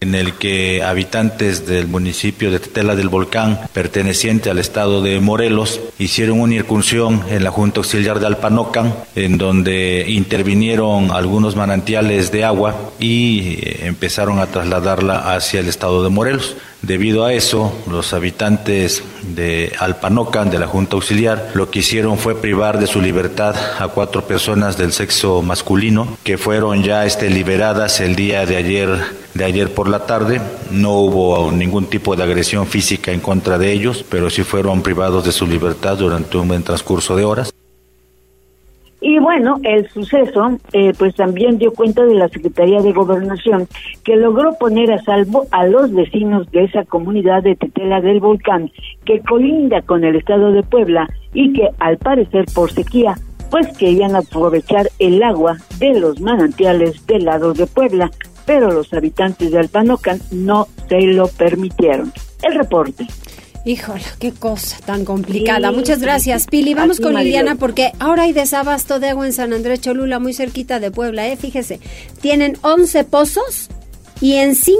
en 0.00 0.14
el 0.14 0.34
que 0.34 0.82
habitantes 0.82 1.66
del 1.66 1.88
municipio 1.88 2.50
de 2.50 2.60
Tetela 2.60 2.94
del 2.94 3.08
Volcán, 3.08 3.60
perteneciente 3.72 4.50
al 4.50 4.58
estado 4.58 5.02
de 5.02 5.20
Morelos, 5.20 5.80
hicieron 5.98 6.40
una 6.40 6.54
incursión 6.54 7.22
en 7.28 7.44
la 7.44 7.50
Junta 7.50 7.80
Auxiliar 7.80 8.20
de 8.20 8.26
Alpanocan, 8.26 8.94
en 9.16 9.38
donde 9.38 10.04
intervinieron 10.08 11.10
algunos 11.10 11.56
manantiales 11.56 12.30
de 12.30 12.44
agua 12.44 12.76
y 13.00 13.58
eh, 13.60 13.80
empezaron 13.86 14.38
a 14.38 14.46
trasladarla 14.46 15.34
hacia 15.34 15.60
el 15.60 15.68
estado 15.68 16.04
de 16.04 16.10
Morelos. 16.10 16.56
Debido 16.82 17.24
a 17.24 17.32
eso, 17.32 17.72
los 17.90 18.12
habitantes 18.12 19.02
de 19.22 19.72
Alpanocan, 19.78 20.48
de 20.48 20.60
la 20.60 20.68
Junta 20.68 20.94
Auxiliar, 20.94 21.50
lo 21.54 21.70
que 21.70 21.80
hicieron 21.80 22.18
fue 22.18 22.40
privar 22.40 22.78
de 22.78 22.86
su 22.86 23.00
libertad 23.00 23.56
a 23.78 23.88
cuatro 23.88 24.26
personas 24.26 24.78
del 24.78 24.92
sexo 24.92 25.42
masculino, 25.42 26.16
que 26.22 26.38
fueron 26.38 26.84
ya 26.84 27.04
este, 27.04 27.30
liberadas 27.30 28.00
el 28.00 28.14
día 28.14 28.46
de 28.46 28.56
ayer, 28.56 28.88
de 29.34 29.44
ayer 29.44 29.74
por 29.74 29.88
la 29.88 30.06
tarde. 30.06 30.40
No 30.70 30.92
hubo 30.92 31.50
ningún 31.50 31.86
tipo 31.86 32.14
de 32.14 32.22
agresión 32.22 32.66
física 32.66 33.10
en 33.10 33.20
contra 33.20 33.58
de 33.58 33.72
ellos, 33.72 34.04
pero 34.08 34.30
sí 34.30 34.44
fueron 34.44 34.82
privados 34.82 35.24
de 35.24 35.32
su 35.32 35.48
libertad 35.48 35.96
durante 35.96 36.38
un 36.38 36.46
buen 36.46 36.62
transcurso 36.62 37.16
de 37.16 37.24
horas. 37.24 37.52
Y 39.00 39.18
bueno, 39.20 39.60
el 39.62 39.88
suceso 39.90 40.58
eh, 40.72 40.92
pues 40.98 41.14
también 41.14 41.58
dio 41.58 41.72
cuenta 41.72 42.04
de 42.04 42.14
la 42.14 42.28
Secretaría 42.28 42.82
de 42.82 42.92
Gobernación 42.92 43.68
que 44.04 44.16
logró 44.16 44.54
poner 44.58 44.90
a 44.92 45.02
salvo 45.02 45.46
a 45.52 45.66
los 45.66 45.92
vecinos 45.92 46.50
de 46.50 46.64
esa 46.64 46.84
comunidad 46.84 47.44
de 47.44 47.54
Tetela 47.54 48.00
del 48.00 48.18
Volcán 48.20 48.72
que 49.04 49.20
colinda 49.20 49.82
con 49.82 50.02
el 50.04 50.16
estado 50.16 50.50
de 50.50 50.64
Puebla 50.64 51.08
y 51.32 51.52
que 51.52 51.68
al 51.78 51.98
parecer 51.98 52.46
por 52.54 52.72
sequía 52.72 53.14
pues 53.50 53.68
querían 53.78 54.16
aprovechar 54.16 54.90
el 54.98 55.22
agua 55.22 55.56
de 55.78 55.98
los 55.98 56.20
manantiales 56.20 57.06
del 57.06 57.24
lado 57.24 57.54
de 57.54 57.66
Puebla, 57.66 58.10
pero 58.46 58.70
los 58.70 58.92
habitantes 58.92 59.50
de 59.50 59.58
Alpanocan 59.58 60.18
no 60.32 60.66
se 60.88 61.00
lo 61.02 61.28
permitieron. 61.28 62.12
El 62.42 62.54
reporte. 62.54 63.06
Híjole, 63.64 64.04
qué 64.18 64.32
cosa 64.32 64.78
tan 64.84 65.04
complicada. 65.04 65.72
Muchas 65.72 66.00
gracias, 66.00 66.46
Pili. 66.46 66.74
Vamos 66.74 67.00
con 67.00 67.14
Liliana 67.14 67.56
porque 67.56 67.92
ahora 67.98 68.22
hay 68.22 68.32
desabasto 68.32 68.98
de 69.00 69.08
agua 69.08 69.26
en 69.26 69.32
San 69.32 69.52
Andrés 69.52 69.80
Cholula, 69.80 70.18
muy 70.18 70.32
cerquita 70.32 70.80
de 70.80 70.90
Puebla, 70.90 71.28
¿eh? 71.28 71.36
Fíjese, 71.36 71.80
tienen 72.20 72.56
11 72.62 73.04
pozos 73.04 73.68
y 74.20 74.34
en 74.34 74.54
5 74.54 74.78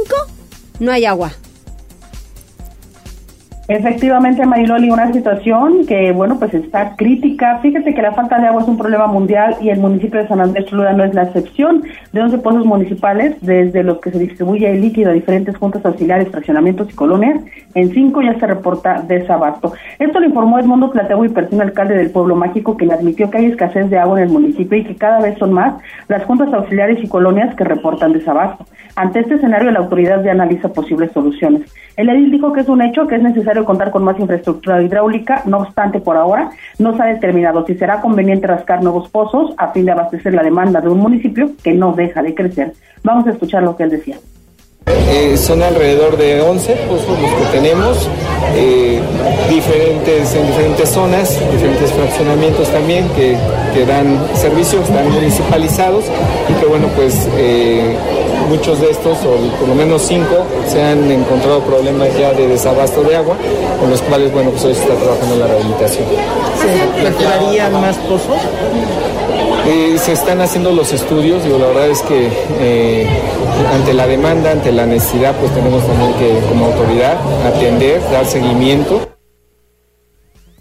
no 0.80 0.92
hay 0.92 1.04
agua. 1.04 1.32
Efectivamente, 3.68 4.46
Mariloli, 4.46 4.90
una 4.90 5.12
situación 5.12 5.84
que, 5.86 6.10
bueno, 6.12 6.38
pues 6.38 6.54
está 6.54 6.96
crítica. 6.96 7.58
Fíjate 7.58 7.92
que 7.92 8.00
la 8.00 8.12
falta 8.12 8.38
de 8.38 8.46
agua 8.46 8.62
es 8.62 8.68
un 8.68 8.78
problema 8.78 9.06
mundial 9.08 9.56
y 9.60 9.68
el 9.68 9.78
municipio 9.78 10.18
de 10.18 10.26
San 10.26 10.40
Andrés 10.40 10.64
Cholula 10.64 10.94
no 10.94 11.04
es 11.04 11.12
la 11.12 11.24
excepción. 11.24 11.82
De 12.14 12.22
11 12.22 12.38
pozos 12.38 12.64
municipales, 12.64 13.36
desde 13.42 13.82
los 13.82 13.98
que 14.00 14.10
se 14.10 14.20
distribuye 14.20 14.70
el 14.70 14.80
líquido 14.80 15.10
a 15.10 15.12
diferentes 15.12 15.54
juntas 15.58 15.84
auxiliares, 15.84 16.30
fraccionamientos 16.30 16.88
y 16.90 16.94
colonias, 16.94 17.44
en 17.74 17.92
cinco 17.92 18.22
ya 18.22 18.38
se 18.38 18.46
reporta 18.46 19.02
desabasto. 19.02 19.74
Esto 19.98 20.18
lo 20.18 20.26
informó 20.26 20.58
Edmundo 20.58 20.90
Plateo 20.90 21.22
y 21.26 21.28
persona 21.28 21.64
alcalde 21.64 21.94
del 21.94 22.10
Pueblo 22.10 22.36
Mágico, 22.36 22.74
le 22.80 22.94
admitió 22.94 23.28
que 23.28 23.36
hay 23.36 23.46
escasez 23.46 23.90
de 23.90 23.98
agua 23.98 24.18
en 24.18 24.28
el 24.28 24.32
municipio 24.32 24.78
y 24.78 24.84
que 24.84 24.96
cada 24.96 25.20
vez 25.20 25.36
son 25.38 25.52
más 25.52 25.74
las 26.08 26.24
juntas 26.24 26.50
auxiliares 26.54 27.04
y 27.04 27.08
colonias 27.08 27.54
que 27.54 27.64
reportan 27.64 28.14
desabasto. 28.14 28.64
Ante 28.96 29.20
este 29.20 29.34
escenario, 29.34 29.70
la 29.70 29.80
autoridad 29.80 30.24
ya 30.24 30.32
analiza 30.32 30.72
posibles 30.72 31.12
soluciones. 31.12 31.70
El 31.96 32.08
edil 32.08 32.30
dijo 32.30 32.52
que 32.52 32.62
es 32.62 32.68
un 32.68 32.82
hecho 32.82 33.06
que 33.06 33.16
es 33.16 33.22
necesario 33.22 33.57
contar 33.64 33.90
con 33.90 34.04
más 34.04 34.18
infraestructura 34.18 34.82
hidráulica, 34.82 35.42
no 35.46 35.58
obstante, 35.58 36.00
por 36.00 36.16
ahora 36.16 36.50
no 36.78 36.96
se 36.96 37.02
ha 37.02 37.06
determinado 37.06 37.64
si 37.66 37.74
será 37.74 38.00
conveniente 38.00 38.46
rascar 38.46 38.82
nuevos 38.82 39.08
pozos 39.08 39.54
a 39.56 39.68
fin 39.68 39.84
de 39.84 39.92
abastecer 39.92 40.34
la 40.34 40.42
demanda 40.42 40.80
de 40.80 40.88
un 40.88 40.98
municipio 40.98 41.50
que 41.62 41.72
no 41.72 41.92
deja 41.92 42.22
de 42.22 42.34
crecer. 42.34 42.72
Vamos 43.02 43.26
a 43.26 43.30
escuchar 43.30 43.62
lo 43.62 43.76
que 43.76 43.84
él 43.84 43.90
decía. 43.90 44.16
Eh, 45.10 45.36
son 45.36 45.62
alrededor 45.62 46.16
de 46.16 46.40
11 46.40 46.72
pozos 46.88 47.20
los 47.20 47.30
que 47.32 47.58
tenemos, 47.58 48.08
eh, 48.54 49.00
diferentes, 49.50 50.34
en 50.34 50.46
diferentes 50.46 50.88
zonas, 50.88 51.40
diferentes 51.52 51.92
fraccionamientos 51.92 52.68
también 52.70 53.06
que, 53.10 53.36
que 53.74 53.84
dan 53.84 54.18
servicios, 54.34 54.88
están 54.88 55.10
municipalizados 55.10 56.04
y 56.48 56.52
que 56.54 56.66
bueno, 56.66 56.88
pues 56.96 57.28
eh, 57.36 57.96
muchos 58.48 58.80
de 58.80 58.90
estos, 58.90 59.18
o 59.18 59.36
por 59.58 59.68
lo 59.68 59.74
menos 59.74 60.02
cinco, 60.02 60.46
se 60.66 60.82
han 60.82 61.10
encontrado 61.10 61.60
problemas 61.60 62.08
ya 62.18 62.32
de 62.32 62.48
desabasto 62.48 63.02
de 63.02 63.16
agua, 63.16 63.36
con 63.80 63.90
los 63.90 64.00
cuales, 64.02 64.32
bueno, 64.32 64.50
pues 64.50 64.64
hoy 64.64 64.74
se 64.74 64.82
está 64.82 64.94
trabajando 64.94 65.34
en 65.34 65.40
la 65.40 65.46
rehabilitación. 65.46 66.04
¿Se 66.60 67.02
perforarían 67.02 67.72
más 67.72 67.96
pozos? 67.96 68.38
Eh, 69.66 69.98
se 69.98 70.12
están 70.12 70.40
haciendo 70.40 70.72
los 70.72 70.92
estudios, 70.92 71.44
digo, 71.44 71.58
la 71.58 71.66
verdad 71.66 71.88
es 71.88 72.00
que 72.02 72.28
eh, 72.60 73.06
ante 73.74 73.92
la 73.92 74.06
demanda, 74.06 74.50
ante 74.50 74.72
la 74.72 74.86
necesidad, 74.86 75.34
pues 75.36 75.52
tenemos 75.52 75.86
también 75.86 76.14
que, 76.14 76.38
como 76.48 76.66
autoridad, 76.66 77.16
atender, 77.46 78.00
dar 78.10 78.24
seguimiento. 78.24 79.07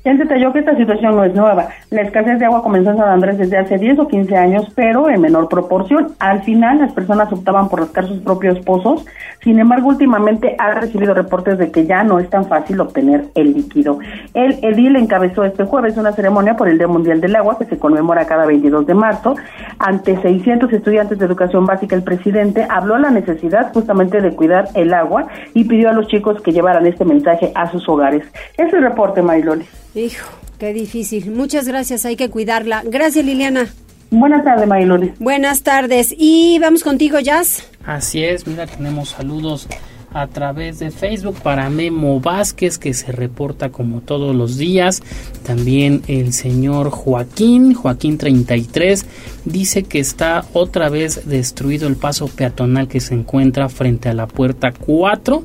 Él 0.04 0.18
detalló 0.18 0.54
que 0.54 0.60
esta 0.60 0.75
situación 0.75 1.16
no 1.16 1.24
es 1.24 1.34
nueva. 1.36 1.70
La 1.89 2.01
escasez 2.01 2.39
de 2.39 2.46
agua 2.46 2.63
comenzó 2.63 2.92
en 2.92 2.98
San 2.98 3.10
Andrés 3.10 3.38
desde 3.38 3.58
hace 3.58 3.77
10 3.77 4.00
o 4.00 4.08
15 4.08 4.38
años, 4.38 4.72
pero 4.75 5.10
en 5.10 5.22
menor 5.22 5.50
proporción. 5.50 6.13
Al 6.20 6.44
final, 6.44 6.80
las 6.80 6.94
personas 6.94 7.32
optaban 7.32 7.70
por 7.70 7.82
rascar 7.82 8.08
sus 8.08 8.20
propios 8.20 8.60
pozos. 8.60 9.06
Sin 9.44 9.60
embargo, 9.60 9.89
últimamente 9.89 10.56
ha 10.60 10.72
recibido 10.72 11.13
reportes 11.13 11.58
de 11.58 11.72
que 11.72 11.86
ya 11.86 12.04
no 12.04 12.20
es 12.20 12.30
tan 12.30 12.46
fácil 12.46 12.80
obtener 12.80 13.25
el 13.36 13.54
líquido. 13.54 14.00
El 14.34 14.60
edil 14.63 14.96
encabezó 14.96 15.44
este 15.44 15.66
jueves 15.66 15.98
una 15.98 16.13
ceremonia 16.13 16.56
por 16.56 16.70
el 16.70 16.77
Día 16.77 16.88
Mundial 16.88 17.22
del 17.22 17.36
Agua 17.36 17.58
que 17.58 17.66
se 17.66 17.77
conmemora 17.77 18.25
cada 18.25 18.46
22 18.46 18.86
de 18.86 18.94
marzo. 18.94 19.36
Ante 19.80 20.20
600 20.22 20.72
estudiantes 20.72 21.20
de 21.20 21.25
educación 21.25 21.66
básica, 21.66 21.96
el 21.96 22.04
presidente 22.04 22.66
habló 22.70 22.96
a 22.96 23.00
la 23.00 23.10
necesidad 23.10 23.74
justamente 23.74 24.22
de 24.22 24.36
cuidar 24.36 24.70
el 24.74 24.94
agua 24.94 25.27
y 25.54 25.66
pidió 25.66 25.89
a 25.89 25.94
los 25.94 26.08
chicos 26.08 26.42
que 26.42 26.51
llevaran 26.51 26.86
este 26.86 27.06
mensaje 27.06 27.51
a 27.56 27.70
sus 27.72 27.88
hogares. 27.88 28.24
Es 28.58 28.74
el 28.74 28.82
reporte, 28.82 29.22
Mariloli. 29.22 29.66
Hijo, 29.98 30.27
qué 30.60 30.74
difícil. 30.74 31.32
Muchas 31.32 31.68
gracias, 31.68 32.06
hay 32.06 32.16
que 32.16 32.30
cuidarla. 32.30 32.84
Gracias, 32.86 33.25
Liliana. 33.25 33.68
Buenas 34.12 34.44
tardes, 34.44 34.68
Maylori. 34.68 35.13
Buenas 35.20 35.63
tardes. 35.63 36.13
Y 36.16 36.60
vamos 36.60 36.84
contigo, 36.84 37.20
Jazz. 37.20 37.68
Así 37.84 38.24
es, 38.24 38.46
mira, 38.46 38.68
tenemos 38.68 39.10
saludos 39.10 39.68
a 40.13 40.27
través 40.27 40.80
de 40.80 40.92
Facebook 40.92 41.42
para 41.42 41.70
Memo 41.70 42.20
Vázquez 42.20 42.77
que 42.77 42.94
se 42.94 43.12
reporta 43.12 43.70
como 43.70 44.01
todos 44.01 44.36
los 44.36 44.58
días. 44.58 45.01
También 45.44 46.04
el 46.08 46.32
señor 46.32 46.92
Joaquín, 46.92 47.74
Joaquín 47.74 48.18
33, 48.18 49.06
dice 49.46 49.84
que 49.84 50.00
está 50.00 50.46
otra 50.54 50.89
vez 50.89 51.27
destruido 51.27 51.88
el 51.88 51.96
paso 51.96 52.27
peatonal 52.27 52.88
que 52.88 53.00
se 53.00 53.16
encuentra 53.16 53.68
frente 53.68 54.10
a 54.10 54.13
la 54.13 54.27
puerta 54.27 54.72
4 54.72 55.44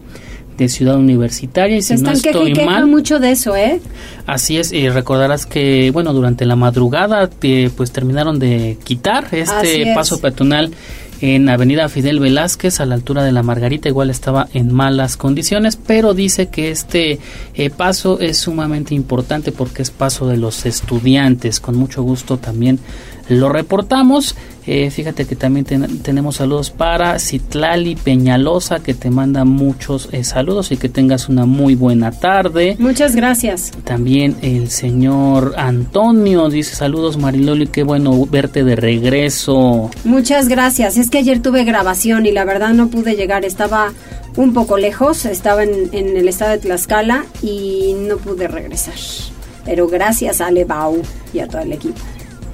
de 0.57 0.69
Ciudad 0.69 0.97
Universitaria 0.97 1.77
y 1.77 1.83
si 1.83 1.95
no 1.97 2.11
estoy 2.11 2.55
mal 2.55 2.87
mucho 2.87 3.19
de 3.19 3.33
eso, 3.33 3.57
¿eh? 3.57 3.81
Así 4.27 4.59
es, 4.59 4.73
y 4.73 4.89
recordarás 4.89 5.47
que 5.47 5.91
bueno, 5.93 6.13
durante 6.13 6.47
la 6.47 6.57
madrugada 6.57 7.29
eh, 7.43 7.71
pues 7.77 7.93
terminaron 7.93 8.39
de 8.39 8.79
quitar 8.85 9.29
este 9.33 9.93
paso 9.95 10.21
peatonal 10.21 10.73
en 11.21 11.49
Avenida 11.49 11.89
Fidel 11.89 12.19
Velázquez 12.19 12.81
a 12.81 12.87
la 12.87 12.97
altura 12.97 13.23
de 13.23 13.31
la 13.31 13.45
Margarita 13.45 13.89
igual 13.89 14.11
estaba 14.11 14.49
en 14.55 14.75
malas 14.75 15.17
condiciones 15.17 15.77
pero 15.77 16.15
dice 16.15 16.49
que 16.49 16.73
este 16.73 17.21
eh, 17.55 17.71
paso 17.71 18.19
es 18.19 18.39
sumamente 18.39 18.95
importante 18.95 19.53
porque 19.53 19.83
es 19.83 19.91
paso 19.91 20.27
de 20.27 20.37
los 20.37 20.67
estudiantes 20.67 21.61
con 21.61 21.77
mucho 21.77 22.03
gusto 22.03 22.39
también 22.39 22.81
lo 23.29 23.49
reportamos. 23.49 24.35
Eh, 24.67 24.91
fíjate 24.91 25.25
que 25.25 25.35
también 25.35 25.65
tenemos 26.03 26.37
saludos 26.37 26.71
para 26.71 27.19
Citlali 27.19 27.97
Peñalosa 27.97 28.81
que 28.81 28.95
te 28.95 29.11
manda 29.11 29.45
muchos 29.45 30.09
eh, 30.13 30.23
saludos 30.23 30.71
y 30.71 30.77
que 30.77 30.89
tengas 30.89 31.29
una 31.29 31.47
muy 31.47 31.75
buena 31.75 32.13
tarde. 32.13 32.77
Muchas 32.79 33.17
gracias. 33.17 33.73
También 33.85 34.37
el 34.43 34.71
señor 34.71 35.55
Antonio 35.57 36.49
dice 36.49 36.77
saludos 36.77 37.17
Mariloli, 37.17 37.67
qué 37.67 37.83
bueno 37.83 38.25
verte 38.27 38.63
de 38.63 38.77
regreso. 38.77 39.91
Muchas 40.05 40.49
gracias. 40.49 40.97
Es 40.97 41.11
que 41.11 41.19
ayer 41.19 41.43
tuve 41.43 41.65
grabación 41.65 42.27
y 42.27 42.31
la 42.31 42.45
verdad 42.45 42.73
no 42.73 42.89
pude 42.89 43.17
llegar. 43.17 43.45
Estaba 43.45 43.93
un 44.37 44.53
poco 44.53 44.79
lejos, 44.79 45.27
estaba 45.27 45.65
en, 45.65 45.91
en 45.93 46.17
el 46.17 46.29
estado 46.29 46.53
de 46.53 46.59
Tlaxcala 46.59 47.25
y 47.43 47.95
no 48.09 48.17
pude 48.17 48.49
regresar. 48.49 48.95
Pero 49.65 49.89
gracias 49.89 50.41
a 50.41 50.51
Levau 50.51 51.03
y 51.33 51.41
a 51.41 51.49
todo 51.49 51.63
el 51.63 51.73
equipo. 51.73 52.01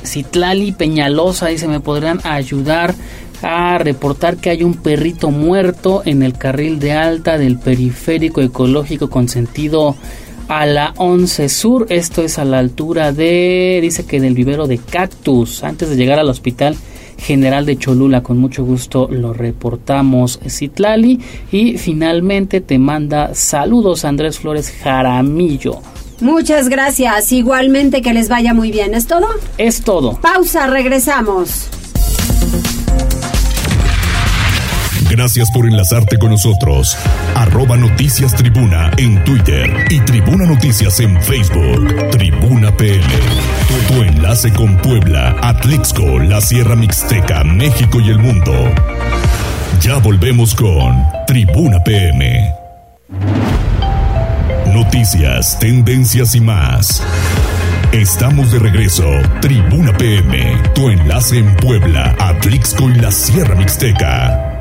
Citlali 0.04 0.72
Peñalosa 0.72 1.48
dice, 1.48 1.68
¿me 1.68 1.80
podrían 1.80 2.20
ayudar 2.24 2.94
a 3.42 3.78
reportar 3.78 4.36
que 4.36 4.50
hay 4.50 4.62
un 4.62 4.74
perrito 4.74 5.30
muerto 5.30 6.02
en 6.04 6.22
el 6.22 6.34
carril 6.34 6.78
de 6.78 6.92
alta 6.92 7.38
del 7.38 7.58
periférico 7.58 8.40
ecológico 8.40 9.10
con 9.10 9.28
sentido 9.28 9.96
a 10.48 10.66
la 10.66 10.94
11 10.96 11.48
Sur? 11.48 11.86
Esto 11.90 12.22
es 12.22 12.38
a 12.38 12.44
la 12.44 12.58
altura 12.58 13.12
de, 13.12 13.78
dice 13.82 14.06
que 14.06 14.20
del 14.20 14.34
vivero 14.34 14.66
de 14.66 14.78
Cactus, 14.78 15.62
antes 15.64 15.88
de 15.90 15.96
llegar 15.96 16.18
al 16.18 16.28
hospital 16.28 16.76
general 17.18 17.66
de 17.66 17.76
Cholula. 17.76 18.22
Con 18.22 18.38
mucho 18.38 18.64
gusto 18.64 19.08
lo 19.10 19.32
reportamos, 19.32 20.40
Citlali. 20.48 21.20
Y 21.52 21.76
finalmente 21.78 22.60
te 22.60 22.78
manda 22.78 23.34
saludos 23.34 24.04
Andrés 24.04 24.38
Flores 24.38 24.72
Jaramillo. 24.82 25.80
Muchas 26.20 26.68
gracias. 26.68 27.32
Igualmente 27.32 28.02
que 28.02 28.12
les 28.12 28.28
vaya 28.28 28.54
muy 28.54 28.70
bien. 28.70 28.94
¿Es 28.94 29.06
todo? 29.06 29.28
Es 29.56 29.82
todo. 29.82 30.20
Pausa, 30.20 30.66
regresamos. 30.66 31.68
Gracias 35.10 35.50
por 35.52 35.66
enlazarte 35.66 36.18
con 36.18 36.30
nosotros. 36.30 36.96
Arroba 37.34 37.76
Noticias 37.78 38.34
Tribuna 38.34 38.90
en 38.98 39.24
Twitter 39.24 39.86
y 39.88 40.00
Tribuna 40.00 40.44
Noticias 40.44 41.00
en 41.00 41.20
Facebook. 41.22 42.10
Tribuna 42.10 42.76
PM. 42.76 43.04
Tu, 43.88 44.02
enlace 44.02 44.52
con 44.52 44.76
Puebla, 44.76 45.34
Atlixco, 45.40 46.18
la 46.18 46.42
Sierra 46.42 46.76
Mixteca, 46.76 47.42
México 47.42 48.00
y 48.00 48.10
el 48.10 48.18
mundo. 48.18 48.52
Ya 49.80 49.96
volvemos 49.96 50.54
con 50.54 50.94
Tribuna 51.26 51.82
PM. 51.82 52.52
Noticias, 54.78 55.58
tendencias 55.58 56.36
y 56.36 56.40
más. 56.40 57.02
Estamos 57.90 58.52
de 58.52 58.60
regreso. 58.60 59.02
Tribuna 59.40 59.96
PM, 59.98 60.56
tu 60.72 60.88
enlace 60.88 61.38
en 61.38 61.56
Puebla, 61.56 62.14
Atlixco 62.16 62.88
y 62.88 62.94
la 62.94 63.10
Sierra 63.10 63.56
Mixteca. 63.56 64.60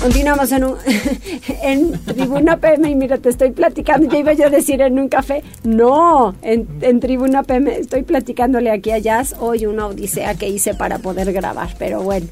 Continuamos 0.00 0.50
en, 0.50 0.64
en 1.62 1.92
Tribuna 2.04 2.56
PM 2.56 2.88
y 2.88 2.94
mira, 2.94 3.18
te 3.18 3.28
estoy 3.28 3.50
platicando, 3.50 4.10
ya 4.10 4.18
iba 4.18 4.32
yo 4.32 4.46
a 4.46 4.50
decir 4.50 4.80
en 4.80 4.98
un 4.98 5.10
café, 5.10 5.42
no, 5.64 6.34
en, 6.40 6.66
en 6.80 7.00
Tribuna 7.00 7.42
PM 7.42 7.80
estoy 7.80 8.02
platicándole 8.02 8.70
aquí 8.70 8.92
a 8.92 8.98
Jazz 8.98 9.34
hoy 9.38 9.66
una 9.66 9.88
odisea 9.88 10.34
que 10.36 10.48
hice 10.48 10.72
para 10.72 11.00
poder 11.00 11.34
grabar, 11.34 11.74
pero 11.78 12.00
bueno 12.00 12.28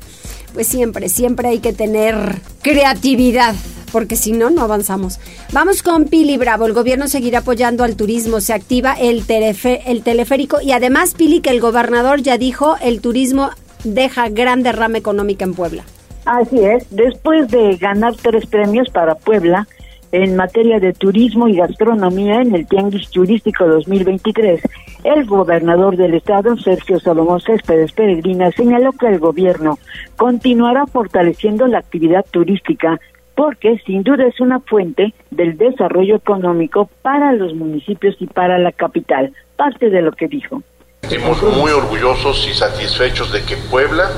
pues 0.55 0.67
siempre, 0.67 1.09
siempre 1.09 1.49
hay 1.49 1.59
que 1.59 1.73
tener 1.73 2.15
creatividad, 2.63 3.55
porque 3.93 4.17
si 4.17 4.33
no, 4.33 4.51
no 4.51 4.63
avanzamos. 4.63 5.19
Vamos 5.53 5.83
con 5.83 6.05
Pili 6.05 6.37
Bravo. 6.37 6.67
El 6.67 6.73
gobierno 6.73 7.09
seguirá 7.09 7.39
apoyando 7.39 7.85
al 7.85 7.97
turismo. 7.97 8.41
Se 8.41 8.53
activa 8.53 8.95
el, 8.95 9.25
el 9.29 10.03
teleférico 10.03 10.61
y 10.61 10.73
además, 10.73 11.15
Pili, 11.15 11.41
que 11.41 11.51
el 11.51 11.61
gobernador 11.61 12.21
ya 12.23 12.39
dijo, 12.39 12.77
el 12.83 13.01
turismo 13.01 13.51
deja 13.85 14.29
gran 14.29 14.63
derrama 14.63 14.99
económica 14.99 15.45
en 15.45 15.55
Puebla. 15.55 15.85
Así 16.25 16.59
es. 16.59 16.85
Después 16.91 17.49
de 17.49 17.77
ganar 17.77 18.15
tres 18.17 18.47
premios 18.47 18.89
para 18.91 19.15
Puebla, 19.15 19.69
en 20.13 20.37
materia 20.37 20.81
de 20.81 20.93
turismo 20.93 21.49
y 21.49 21.57
gastronomía 21.57 22.41
en 22.41 22.55
el 22.55 22.67
Tianguis 22.67 23.11
Turístico 23.11 23.67
2023. 23.67 24.61
El 25.05 25.25
gobernador 25.25 25.97
del 25.97 26.15
estado, 26.15 26.57
Sergio 26.57 26.99
Salomón 27.01 27.41
Céspedes 27.41 27.93
Peregrina, 27.93 28.51
señaló 28.53 28.93
que 28.93 29.07
el 29.07 29.19
gobierno 29.19 29.79
continuará 30.17 30.87
fortaleciendo 30.87 31.67
la 31.67 31.79
actividad 31.79 32.25
turística 32.31 32.99
porque 33.37 33.79
sin 33.87 34.03
duda 34.03 34.27
es 34.27 34.41
una 34.41 34.61
fuente 34.61 35.13
del 35.31 35.59
desarrollo 35.59 36.17
económico 36.17 36.89
para 37.03 37.33
los 37.33 37.55
municipios 37.55 38.17
y 38.19 38.27
para 38.27 38.59
la 38.59 38.73
capital. 38.73 39.33
Parte 39.57 39.91
de 39.91 40.03
lo 40.03 40.13
que 40.13 40.27
dijo. 40.27 40.63
Estamos 41.09 41.41
muy 41.41 41.71
orgullosos 41.71 42.49
y 42.49 42.55
satisfechos 42.55 43.31
de 43.31 43.45
que 43.45 43.57
Puebla 43.57 44.11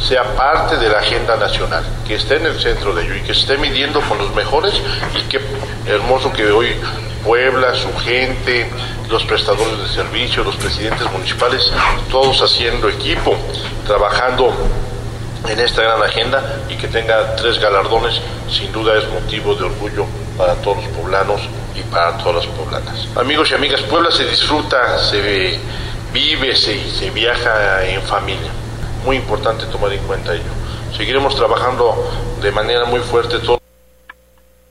sea 0.00 0.22
parte 0.36 0.76
de 0.76 0.88
la 0.88 0.98
agenda 0.98 1.36
nacional, 1.36 1.84
que 2.06 2.14
esté 2.14 2.36
en 2.36 2.46
el 2.46 2.60
centro 2.60 2.94
de 2.94 3.04
ello 3.04 3.16
y 3.16 3.20
que 3.22 3.32
esté 3.32 3.58
midiendo 3.58 4.00
con 4.02 4.16
los 4.18 4.32
mejores 4.32 4.74
y 5.18 5.22
qué 5.28 5.40
hermoso 5.86 6.32
que 6.32 6.46
hoy 6.52 6.68
Puebla, 7.24 7.74
su 7.74 7.92
gente, 7.98 8.70
los 9.10 9.24
prestadores 9.24 9.76
de 9.76 9.88
servicios, 9.88 10.46
los 10.46 10.54
presidentes 10.54 11.10
municipales, 11.10 11.72
todos 12.12 12.40
haciendo 12.40 12.88
equipo, 12.88 13.34
trabajando 13.84 14.54
en 15.48 15.58
esta 15.58 15.82
gran 15.82 16.00
agenda 16.00 16.60
y 16.68 16.76
que 16.76 16.86
tenga 16.86 17.34
tres 17.34 17.58
galardones, 17.58 18.20
sin 18.48 18.70
duda 18.70 18.96
es 18.96 19.08
motivo 19.08 19.56
de 19.56 19.64
orgullo 19.64 20.06
para 20.38 20.54
todos 20.54 20.76
los 20.76 20.86
poblanos 20.94 21.40
y 21.74 21.82
para 21.90 22.16
todas 22.18 22.46
las 22.46 22.54
poblanas. 22.54 23.08
Amigos 23.16 23.50
y 23.50 23.54
amigas, 23.54 23.80
Puebla 23.82 24.12
se 24.12 24.24
disfruta, 24.24 24.96
se 25.00 25.20
ve 25.20 25.60
vive, 26.16 26.56
se, 26.56 26.82
se 26.90 27.10
viaja 27.10 27.84
en 27.84 28.00
familia. 28.00 28.50
Muy 29.04 29.16
importante 29.16 29.66
tomar 29.66 29.92
en 29.92 30.02
cuenta 30.04 30.32
ello. 30.32 30.44
Seguiremos 30.96 31.36
trabajando 31.36 32.10
de 32.40 32.50
manera 32.52 32.86
muy 32.86 33.00
fuerte 33.00 33.38
todo. 33.38 33.65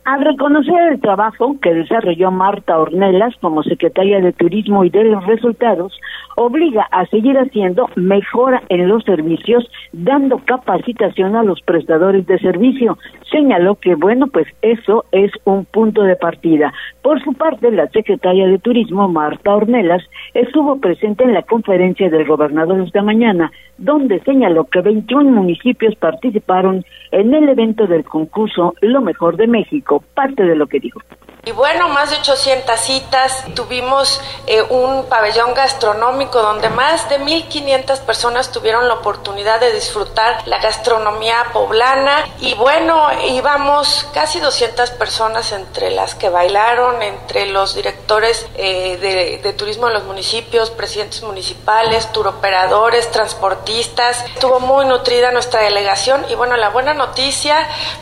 Al 0.06 0.22
reconocer 0.22 0.94
el 0.94 1.02
trabajo 1.02 1.56
que 1.60 1.74
desarrolló 1.74 2.30
Marta 2.30 2.78
Ornelas 2.78 3.34
como 3.42 3.64
secretaria 3.64 4.22
de 4.22 4.34
Turismo 4.34 4.86
y 4.86 4.92
de 4.92 5.04
los 5.04 5.26
resultados, 5.26 6.00
obliga 6.36 6.88
a 6.92 7.08
seguir 7.08 7.36
haciendo 7.40 7.90
mejora 7.96 8.62
en 8.70 8.88
los 8.88 9.04
servicios, 9.04 9.68
dando 9.94 10.38
capacitación 10.46 11.36
a 11.36 11.42
los 11.42 11.60
prestadores 11.62 12.28
de 12.28 12.38
servicio. 12.38 13.00
Señaló 13.32 13.76
que, 13.76 13.96
bueno, 13.96 14.28
pues 14.28 14.46
eso 14.62 15.06
es 15.12 15.32
un 15.44 15.66
punto 15.66 16.04
de 16.04 16.16
partida. 16.16 16.72
Por 17.02 17.24
su 17.24 17.34
parte, 17.34 17.72
la 17.72 17.88
secretaria 17.88 18.48
de 18.48 18.60
Turismo, 18.60 19.08
Marta 19.08 19.56
Ornelas, 19.56 20.04
estuvo 20.36 20.80
presente 20.80 21.24
en 21.24 21.34
la 21.34 21.42
conferencia 21.42 22.12
del 22.12 22.28
gobernador 22.28 22.80
esta 22.82 23.02
mañana, 23.02 23.52
donde 23.80 24.20
señaló 24.20 24.66
que 24.66 24.82
21 24.82 25.32
municipios 25.32 25.96
participaron 25.96 26.86
en 27.16 27.34
el 27.34 27.48
evento 27.48 27.88
del 27.88 28.04
concurso 28.04 28.74
Lo 28.82 29.00
Mejor 29.00 29.38
de 29.38 29.48
México, 29.48 30.04
parte 30.14 30.44
de 30.44 30.56
lo 30.56 30.68
que 30.68 30.82
dijo. 30.82 31.00
Y 31.48 31.52
bueno, 31.52 31.90
más 31.90 32.10
de 32.10 32.18
800 32.18 32.80
citas, 32.80 33.46
tuvimos 33.54 34.20
eh, 34.48 34.64
un 34.64 35.06
pabellón 35.06 35.54
gastronómico 35.54 36.42
donde 36.42 36.70
más 36.70 37.08
de 37.08 37.20
1.500 37.20 38.00
personas 38.02 38.52
tuvieron 38.52 38.88
la 38.88 38.96
oportunidad 38.96 39.60
de 39.60 39.72
disfrutar 39.72 40.40
la 40.48 40.58
gastronomía 40.58 41.36
poblana 41.54 42.26
y 42.42 42.56
bueno, 42.56 43.10
íbamos 43.30 44.10
casi 44.12 44.40
200 44.40 44.90
personas 44.92 45.52
entre 45.52 45.92
las 45.92 46.16
que 46.16 46.30
bailaron, 46.30 47.04
entre 47.04 47.46
los 47.46 47.76
directores 47.76 48.50
eh, 48.56 48.98
de, 48.98 49.40
de 49.44 49.54
turismo 49.54 49.86
de 49.86 49.94
los 49.94 50.04
municipios, 50.06 50.72
presidentes 50.72 51.22
municipales, 51.22 52.12
turoperadores, 52.12 53.12
transportistas. 53.12 54.26
Estuvo 54.34 54.60
muy 54.60 54.88
nutrida 54.88 55.32
nuestra 55.32 55.62
delegación 55.62 56.26
y 56.28 56.34
bueno, 56.34 56.58
la 56.58 56.70
buena 56.70 56.96
noticia 56.96 57.05
noticia 57.06 57.56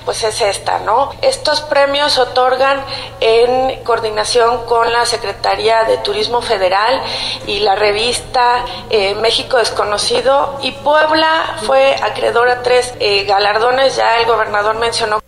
pues 0.06 0.24
es 0.24 0.42
esta, 0.42 0.80
¿no? 0.80 1.12
Estos 1.22 1.62
premios 1.62 2.18
otorgan 2.18 2.80
en 3.20 3.84
coordinación 3.84 4.66
con 4.66 4.92
la 4.92 5.06
Secretaría 5.06 5.84
de 5.84 5.98
Turismo 5.98 6.42
Federal 6.42 7.02
y 7.48 7.60
la 7.60 7.76
revista 7.76 8.66
eh, 8.90 9.16
México 9.16 9.58
Desconocido 9.58 10.58
y 10.62 10.72
Puebla 10.72 11.58
fue 11.64 11.96
acreedor 12.02 12.50
a 12.50 12.62
tres 12.64 12.96
eh, 13.00 13.26
galardones, 13.26 13.98
ya 13.98 14.20
el 14.20 14.26
gobernador 14.26 14.80
mencionó. 14.80 15.20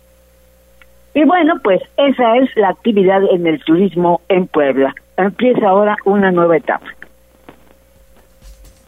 Y 1.14 1.24
bueno, 1.24 1.54
pues 1.62 1.80
esa 1.96 2.36
es 2.36 2.50
la 2.56 2.68
actividad 2.70 3.22
en 3.30 3.46
el 3.46 3.62
turismo 3.64 4.20
en 4.28 4.46
Puebla. 4.46 4.94
Empieza 5.16 5.68
ahora 5.68 5.96
una 6.04 6.30
nueva 6.30 6.56
etapa 6.56 6.95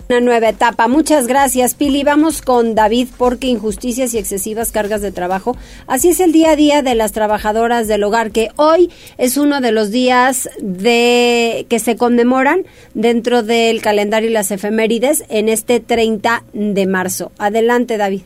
una 0.09 0.21
nueva 0.21 0.49
etapa. 0.49 0.89
Muchas 0.89 1.27
gracias, 1.27 1.75
Pili. 1.75 2.03
Vamos 2.03 2.41
con 2.41 2.75
David 2.75 3.09
porque 3.19 3.47
injusticias 3.47 4.15
y 4.15 4.19
excesivas 4.19 4.73
cargas 4.73 5.03
de 5.03 5.13
trabajo. 5.13 5.57
Así 5.87 6.09
es 6.09 6.21
el 6.21 6.33
día 6.33 6.53
a 6.53 6.57
día 6.57 6.83
de 6.83 6.95
las 6.95 7.13
trabajadoras 7.13 7.89
del 7.89 8.05
hogar, 8.05 8.31
que 8.31 8.49
hoy 8.57 8.91
es 9.19 9.37
uno 9.37 9.61
de 9.61 9.73
los 9.73 9.91
días 9.91 10.49
de 10.61 11.67
que 11.69 11.79
se 11.79 11.97
conmemoran 11.97 12.65
dentro 12.95 13.43
del 13.43 13.83
calendario 13.83 14.31
y 14.31 14.33
las 14.33 14.51
efemérides 14.51 15.25
en 15.29 15.49
este 15.49 15.81
30 15.81 16.45
de 16.53 16.87
marzo. 16.87 17.31
Adelante, 17.39 17.99
David. 17.99 18.23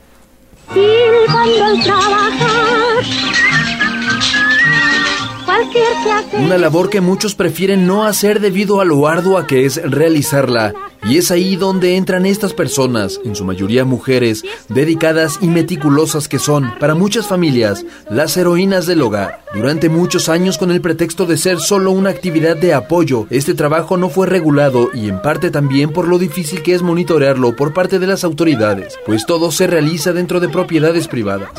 Una 6.39 6.59
labor 6.59 6.89
que 6.91 7.01
muchos 7.01 7.35
prefieren 7.35 7.87
no 7.87 8.05
hacer 8.05 8.41
debido 8.41 8.81
a 8.81 8.85
lo 8.85 9.07
ardua 9.07 9.47
que 9.47 9.65
es 9.65 9.81
realizarla. 9.83 10.75
Y 11.05 11.19
es 11.19 11.31
ahí 11.31 11.57
donde 11.57 11.97
entran 11.97 12.27
estas 12.27 12.55
personas, 12.55 13.21
en 13.25 13.35
su 13.35 13.45
mayoría 13.45 13.85
mujeres, 13.85 14.45
dedicadas 14.69 15.39
y 15.41 15.49
meticulosas 15.49 16.29
que 16.29 16.39
son, 16.39 16.73
para 16.79 16.95
muchas 16.95 17.27
familias, 17.27 17.85
las 18.09 18.37
heroínas 18.37 18.87
del 18.87 19.03
hogar. 19.03 19.45
Durante 19.53 19.89
muchos 19.89 20.29
años, 20.29 20.59
con 20.59 20.71
el 20.71 20.81
pretexto 20.81 21.27
de 21.27 21.37
ser 21.37 21.59
solo 21.59 21.91
una 21.91 22.11
actividad 22.11 22.57
de 22.57 22.73
apoyo, 22.73 23.27
este 23.31 23.55
trabajo 23.55 23.97
no 23.97 24.11
fue 24.11 24.29
regulado 24.29 24.91
y 24.95 25.09
en 25.09 25.21
parte 25.23 25.51
también 25.51 25.93
por 25.93 26.07
lo 26.07 26.19
difícil 26.19 26.63
que 26.63 26.75
es 26.75 26.83
monitorearlo 26.83 27.57
por 27.57 27.75
parte 27.75 27.99
de 27.99 28.07
las 28.07 28.23
autoridades, 28.23 28.97
pues 29.05 29.27
todo 29.27 29.51
se 29.51 29.67
realiza 29.67 30.13
dentro 30.13 30.39
de 30.39 30.49
propiedades 30.49 31.09
privadas. 31.09 31.51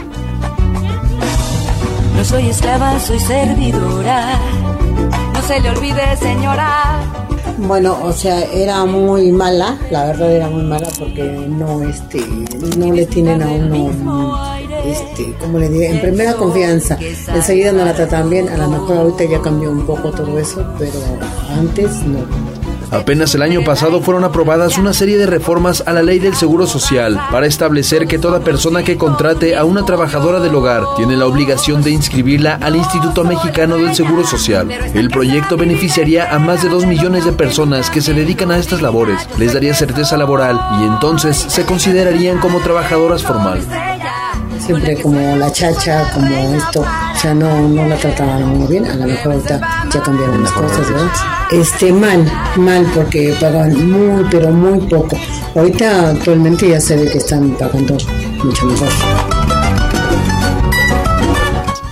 No 2.15 2.23
soy 2.23 2.49
esclava, 2.49 2.99
soy 2.99 3.19
servidora. 3.19 4.39
No 5.33 5.41
se 5.41 5.59
le 5.59 5.69
olvide, 5.69 6.17
señora. 6.17 7.01
Bueno, 7.57 7.97
o 8.03 8.11
sea, 8.11 8.43
era 8.51 8.83
muy 8.85 9.31
mala, 9.31 9.77
la 9.91 10.05
verdad 10.05 10.31
era 10.31 10.49
muy 10.49 10.63
mala 10.63 10.87
porque 10.97 11.23
no, 11.23 11.81
este, 11.83 12.19
no 12.77 12.91
le 12.91 13.05
tienen 13.05 13.41
a 13.41 13.47
uno, 13.47 13.91
este, 14.85 15.33
como 15.39 15.59
le 15.59 15.69
digo, 15.69 15.83
en 15.83 16.01
primera 16.01 16.33
confianza. 16.33 16.97
Enseguida 17.33 17.71
no 17.71 17.85
la 17.85 17.93
tratan 17.93 18.29
bien, 18.29 18.49
a 18.49 18.57
lo 18.57 18.69
mejor 18.69 18.97
ahorita 18.97 19.25
ya 19.25 19.41
cambió 19.41 19.71
un 19.71 19.85
poco 19.85 20.11
todo 20.11 20.37
eso, 20.39 20.65
pero 20.79 20.93
antes 21.49 22.03
no. 22.03 22.52
Apenas 22.93 23.33
el 23.33 23.41
año 23.41 23.63
pasado 23.63 24.01
fueron 24.01 24.23
aprobadas 24.23 24.77
una 24.77 24.93
serie 24.93 25.17
de 25.17 25.25
reformas 25.25 25.81
a 25.87 25.93
la 25.93 26.03
ley 26.03 26.19
del 26.19 26.35
Seguro 26.35 26.67
Social 26.67 27.19
para 27.31 27.47
establecer 27.47 28.05
que 28.05 28.19
toda 28.19 28.41
persona 28.41 28.83
que 28.83 28.97
contrate 28.97 29.55
a 29.55 29.65
una 29.65 29.83
trabajadora 29.83 30.39
del 30.39 30.53
hogar 30.53 30.83
tiene 30.95 31.17
la 31.17 31.25
obligación 31.25 31.81
de 31.81 31.89
inscribirla 31.89 32.59
al 32.61 32.75
Instituto 32.75 33.23
Mexicano 33.23 33.77
del 33.77 33.95
Seguro 33.95 34.23
Social. 34.27 34.71
El 34.71 35.09
proyecto 35.09 35.57
beneficiaría 35.57 36.33
a 36.33 36.37
más 36.37 36.61
de 36.61 36.69
dos 36.69 36.85
millones 36.85 37.25
de 37.25 37.33
personas 37.33 37.89
que 37.89 38.01
se 38.01 38.13
dedican 38.13 38.51
a 38.51 38.57
estas 38.57 38.83
labores, 38.83 39.27
les 39.39 39.53
daría 39.53 39.73
certeza 39.73 40.15
laboral 40.15 40.59
y 40.79 40.83
entonces 40.83 41.35
se 41.35 41.65
considerarían 41.65 42.37
como 42.37 42.59
trabajadoras 42.59 43.23
formales 43.23 43.65
siempre 44.65 45.01
como 45.01 45.35
la 45.35 45.51
chacha, 45.51 46.09
como 46.13 46.55
esto, 46.55 46.81
o 46.81 47.19
sea, 47.19 47.33
no, 47.33 47.67
no 47.67 47.85
la 47.85 47.95
trataban 47.97 48.57
muy 48.57 48.67
bien, 48.67 48.85
a 48.85 48.95
lo 48.95 49.05
mejor 49.05 49.33
ahorita 49.33 49.87
ya 49.91 50.01
cambiaron 50.01 50.43
las 50.43 50.51
cosas, 50.53 50.89
¿verdad? 50.89 51.11
Este, 51.51 51.91
mal, 51.91 52.25
mal, 52.55 52.85
porque 52.95 53.35
pagan 53.39 53.89
muy, 53.89 54.25
pero 54.31 54.51
muy 54.51 54.79
poco. 54.87 55.17
Ahorita 55.55 56.09
actualmente 56.11 56.69
ya 56.69 56.79
se 56.79 56.95
ve 56.95 57.11
que 57.11 57.17
están 57.17 57.51
pagando 57.51 57.97
mucho 58.43 58.65
mejor. 58.65 59.42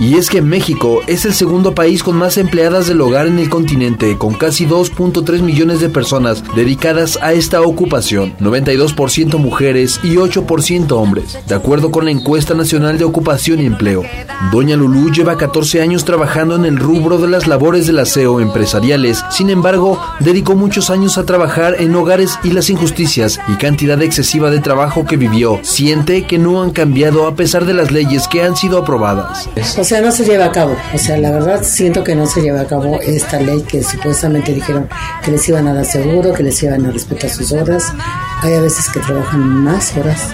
Y 0.02 0.16
es 0.16 0.28
que 0.28 0.42
México 0.42 1.00
es 1.06 1.24
el 1.26 1.32
segundo 1.32 1.76
país 1.76 2.02
con 2.02 2.16
más 2.16 2.36
empleadas 2.36 2.88
del 2.88 3.00
hogar 3.00 3.28
en 3.28 3.38
el 3.38 3.48
continente, 3.48 4.18
con 4.18 4.34
casi 4.34 4.66
2.3 4.66 5.42
millones 5.42 5.78
de 5.78 5.90
personas 5.90 6.42
dedicadas 6.56 7.20
a 7.22 7.34
esta 7.34 7.62
ocupación, 7.62 8.36
92% 8.40 9.38
mujeres 9.38 10.00
y 10.02 10.16
8% 10.16 10.90
hombres, 10.90 11.38
de 11.46 11.54
acuerdo 11.54 11.92
con 11.92 12.04
la 12.04 12.10
encuesta 12.10 12.52
nacional 12.52 12.98
de 12.98 13.04
ocupación 13.04 13.60
y 13.60 13.66
empleo. 13.66 14.02
Doña 14.50 14.74
Lulú 14.74 15.12
lleva 15.12 15.38
14 15.38 15.80
años 15.80 16.04
trabajando 16.04 16.56
en 16.56 16.64
el 16.64 16.78
rubro 16.78 17.18
de 17.18 17.28
las 17.28 17.46
labores 17.46 17.86
del 17.86 18.00
aseo 18.00 18.40
empresariales, 18.40 19.22
sin 19.30 19.50
embargo, 19.50 20.02
dedicó 20.18 20.56
muchos 20.56 20.90
años 20.90 21.16
a 21.16 21.26
trabajar 21.26 21.76
en 21.78 21.94
hogares 21.94 22.40
y 22.42 22.50
las 22.50 22.70
injusticias 22.70 23.38
y 23.46 23.52
cantidad 23.52 24.02
excesiva 24.02 24.50
de 24.50 24.58
trabajo 24.58 25.04
que 25.06 25.16
vivió. 25.16 25.60
Siente 25.62 26.26
que 26.26 26.38
no 26.38 26.60
han 26.60 26.72
cambiado 26.72 27.28
a 27.28 27.36
pesar 27.36 27.66
de 27.66 27.74
las 27.74 27.92
leyes 27.92 28.26
que 28.26 28.42
han 28.42 28.56
sido 28.56 28.78
aprobadas 28.78 29.48
sea, 29.92 30.00
no 30.00 30.10
se 30.10 30.24
lleva 30.24 30.46
a 30.46 30.52
cabo. 30.52 30.74
O 30.94 30.96
sea, 30.98 31.18
la 31.18 31.30
verdad 31.30 31.62
siento 31.62 32.02
que 32.02 32.14
no 32.14 32.26
se 32.26 32.40
lleva 32.40 32.62
a 32.62 32.66
cabo 32.66 32.98
esta 33.02 33.38
ley 33.38 33.60
que 33.60 33.82
supuestamente 33.82 34.54
dijeron 34.54 34.88
que 35.22 35.30
les 35.30 35.46
iban 35.50 35.68
a 35.68 35.74
dar 35.74 35.84
seguro, 35.84 36.32
que 36.32 36.42
les 36.42 36.62
iban 36.62 36.86
a 36.86 36.90
respetar 36.90 37.28
sus 37.28 37.52
horas. 37.52 37.92
Hay 38.40 38.54
a 38.54 38.60
veces 38.62 38.88
que 38.88 39.00
trabajan 39.00 39.40
más 39.40 39.94
horas 39.94 40.30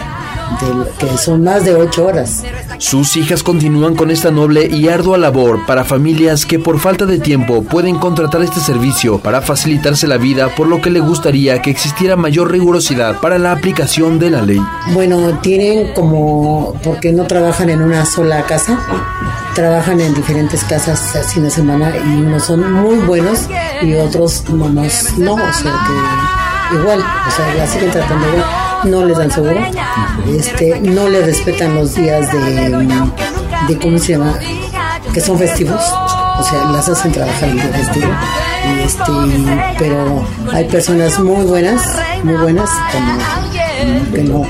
que 0.98 1.18
son 1.18 1.44
más 1.44 1.64
de 1.64 1.74
ocho 1.74 2.06
horas. 2.06 2.42
Sus 2.78 3.16
hijas 3.16 3.42
continúan 3.42 3.94
con 3.94 4.11
esta 4.11 4.30
noble 4.30 4.66
y 4.66 4.88
ardua 4.88 5.18
labor 5.18 5.66
para 5.66 5.84
familias 5.84 6.46
que 6.46 6.58
por 6.58 6.78
falta 6.78 7.06
de 7.06 7.18
tiempo 7.18 7.62
pueden 7.62 7.96
contratar 7.98 8.42
este 8.42 8.61
servicio 8.61 9.18
para 9.18 9.40
facilitarse 9.40 10.06
la 10.06 10.16
vida, 10.16 10.54
por 10.54 10.66
lo 10.66 10.80
que 10.80 10.90
le 10.90 11.00
gustaría 11.00 11.61
que 11.62 11.70
existiera 11.70 12.16
mayor 12.16 12.50
rigurosidad 12.50 13.20
para 13.20 13.38
la 13.38 13.52
aplicación 13.52 14.18
de 14.18 14.30
la 14.30 14.42
ley. 14.42 14.61
Bueno, 14.92 15.38
tienen 15.40 15.92
como, 15.94 16.74
porque 16.82 17.12
no 17.12 17.26
trabajan 17.26 17.70
en 17.70 17.82
una 17.82 18.04
sola 18.04 18.42
casa, 18.44 18.78
trabajan 19.54 20.00
en 20.00 20.14
diferentes 20.14 20.62
casas 20.64 21.16
así 21.16 21.40
una 21.40 21.50
semana 21.50 21.92
y 21.96 22.22
unos 22.22 22.44
son 22.44 22.72
muy 22.72 22.96
buenos 22.98 23.48
y 23.82 23.94
otros 23.94 24.48
nomás 24.50 25.18
no, 25.18 25.34
o 25.34 25.52
sea 25.52 25.72
que 25.87 26.76
igual, 26.76 27.00
o 27.00 27.30
sea, 27.30 27.54
la 27.54 27.66
siguen 27.66 27.90
tratando 27.90 28.28
igual 28.28 28.67
no 28.85 29.05
les 29.05 29.19
dan 29.19 29.31
seguro, 29.31 29.61
este, 30.27 30.81
no 30.81 31.09
les 31.09 31.25
respetan 31.25 31.75
los 31.75 31.95
días 31.95 32.31
de, 32.33 32.71
de 33.69 33.79
¿cómo 33.79 33.99
se 33.99 34.12
llama? 34.12 34.38
que 35.12 35.21
son 35.21 35.38
festivos, 35.38 35.81
o 36.38 36.43
sea, 36.43 36.64
las 36.71 36.88
hacen 36.88 37.12
trabajar 37.12 37.49
el 37.49 37.55
día 37.55 37.69
festivo, 37.69 38.09
este, 38.85 39.75
pero 39.79 40.25
hay 40.53 40.64
personas 40.64 41.19
muy 41.19 41.45
buenas, 41.45 41.83
muy 42.23 42.35
buenas, 42.35 42.71
como 42.93 44.12
que 44.12 44.23
no. 44.23 44.47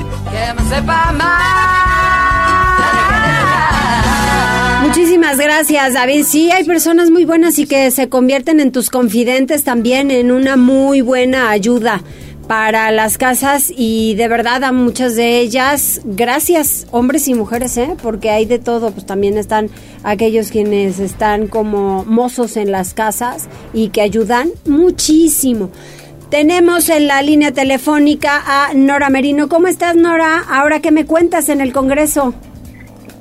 Muchísimas 4.83 5.37
gracias, 5.37 5.93
David. 5.93 6.25
Sí, 6.25 6.51
hay 6.51 6.63
personas 6.63 7.11
muy 7.11 7.23
buenas 7.25 7.59
y 7.59 7.67
que 7.67 7.91
se 7.91 8.09
convierten 8.09 8.59
en 8.59 8.71
tus 8.71 8.89
confidentes 8.89 9.63
también 9.63 10.09
en 10.11 10.31
una 10.31 10.57
muy 10.57 11.01
buena 11.01 11.51
ayuda 11.51 12.01
para 12.49 12.89
las 12.89 13.19
casas 13.19 13.71
y 13.77 14.15
de 14.15 14.27
verdad 14.27 14.63
a 14.63 14.71
muchas 14.71 15.15
de 15.15 15.37
ellas, 15.37 16.01
gracias 16.03 16.87
hombres 16.89 17.27
y 17.27 17.35
mujeres, 17.35 17.77
¿eh? 17.77 17.95
porque 18.01 18.31
hay 18.31 18.45
de 18.45 18.57
todo, 18.57 18.89
pues 18.89 19.05
también 19.05 19.37
están 19.37 19.69
aquellos 20.03 20.49
quienes 20.49 20.99
están 20.99 21.45
como 21.45 22.05
mozos 22.05 22.57
en 22.57 22.71
las 22.71 22.95
casas 22.95 23.47
y 23.71 23.89
que 23.89 24.01
ayudan 24.01 24.49
muchísimo. 24.65 25.69
Tenemos 26.31 26.89
en 26.89 27.05
la 27.05 27.21
línea 27.21 27.51
telefónica 27.51 28.41
a 28.43 28.73
Nora 28.73 29.11
Merino. 29.11 29.47
¿Cómo 29.47 29.67
estás, 29.67 29.95
Nora? 29.95 30.41
Ahora 30.49 30.79
que 30.79 30.89
me 30.89 31.05
cuentas 31.05 31.49
en 31.49 31.61
el 31.61 31.71
Congreso. 31.71 32.33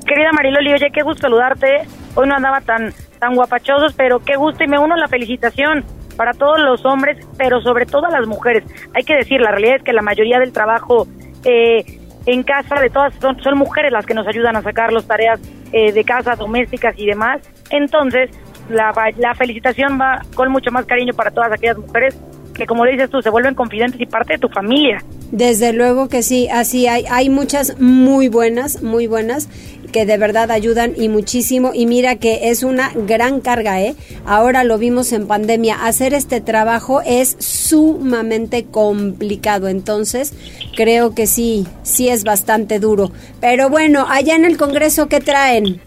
Querida 0.06 0.32
Mariloli, 0.32 0.72
oye, 0.72 0.88
qué 0.90 1.02
gusto 1.02 1.20
saludarte. 1.20 1.86
Hoy 2.14 2.26
no 2.26 2.34
andaba 2.34 2.62
tan, 2.62 2.94
tan 3.18 3.34
guapachosos, 3.34 3.92
pero 3.94 4.20
qué 4.20 4.36
gusto 4.36 4.64
y 4.64 4.68
me 4.68 4.78
uno 4.78 4.94
a 4.94 4.98
la 4.98 5.08
felicitación 5.08 5.84
para 6.18 6.32
todos 6.32 6.58
los 6.58 6.84
hombres, 6.84 7.16
pero 7.38 7.62
sobre 7.62 7.86
todo 7.86 8.06
a 8.06 8.10
las 8.10 8.26
mujeres. 8.26 8.64
Hay 8.92 9.04
que 9.04 9.14
decir, 9.14 9.40
la 9.40 9.52
realidad 9.52 9.76
es 9.76 9.82
que 9.84 9.92
la 9.92 10.02
mayoría 10.02 10.40
del 10.40 10.52
trabajo 10.52 11.06
eh, 11.44 11.84
en 12.26 12.42
casa 12.42 12.80
de 12.80 12.90
todas 12.90 13.14
son, 13.20 13.56
mujeres 13.56 13.92
las 13.92 14.04
que 14.04 14.14
nos 14.14 14.26
ayudan 14.26 14.56
a 14.56 14.62
sacar 14.62 14.92
las 14.92 15.06
tareas 15.06 15.40
eh, 15.72 15.92
de 15.92 16.04
casa, 16.04 16.34
domésticas 16.34 16.94
y 16.98 17.06
demás. 17.06 17.40
Entonces, 17.70 18.30
la, 18.68 18.92
la 19.16 19.34
felicitación 19.36 19.96
va 19.98 20.22
con 20.34 20.50
mucho 20.50 20.72
más 20.72 20.84
cariño 20.86 21.14
para 21.14 21.30
todas 21.30 21.52
aquellas 21.52 21.78
mujeres 21.78 22.18
que 22.58 22.66
como 22.66 22.84
dices 22.84 23.08
tú, 23.08 23.22
se 23.22 23.30
vuelven 23.30 23.54
confidentes 23.54 24.00
y 24.00 24.06
parte 24.06 24.34
de 24.34 24.40
tu 24.40 24.48
familia. 24.48 25.02
Desde 25.30 25.72
luego 25.72 26.08
que 26.08 26.22
sí, 26.22 26.48
así 26.52 26.88
hay, 26.88 27.04
hay 27.08 27.30
muchas 27.30 27.78
muy 27.80 28.28
buenas, 28.28 28.82
muy 28.82 29.06
buenas, 29.06 29.48
que 29.88 30.06
de 30.06 30.18
verdad 30.18 30.50
ayudan 30.50 30.92
y 30.96 31.08
muchísimo. 31.08 31.72
Y 31.74 31.86
mira 31.86 32.16
que 32.16 32.50
es 32.50 32.62
una 32.62 32.90
gran 32.94 33.40
carga, 33.40 33.80
¿eh? 33.80 33.94
Ahora 34.26 34.64
lo 34.64 34.78
vimos 34.78 35.12
en 35.12 35.26
pandemia. 35.26 35.84
Hacer 35.84 36.14
este 36.14 36.40
trabajo 36.40 37.00
es 37.04 37.36
sumamente 37.38 38.64
complicado. 38.64 39.68
Entonces, 39.68 40.34
creo 40.76 41.14
que 41.14 41.26
sí, 41.26 41.66
sí 41.82 42.08
es 42.08 42.24
bastante 42.24 42.78
duro. 42.78 43.10
Pero 43.40 43.68
bueno, 43.68 44.06
allá 44.08 44.36
en 44.36 44.44
el 44.44 44.56
Congreso, 44.56 45.08
¿qué 45.08 45.20
traen? 45.20 45.80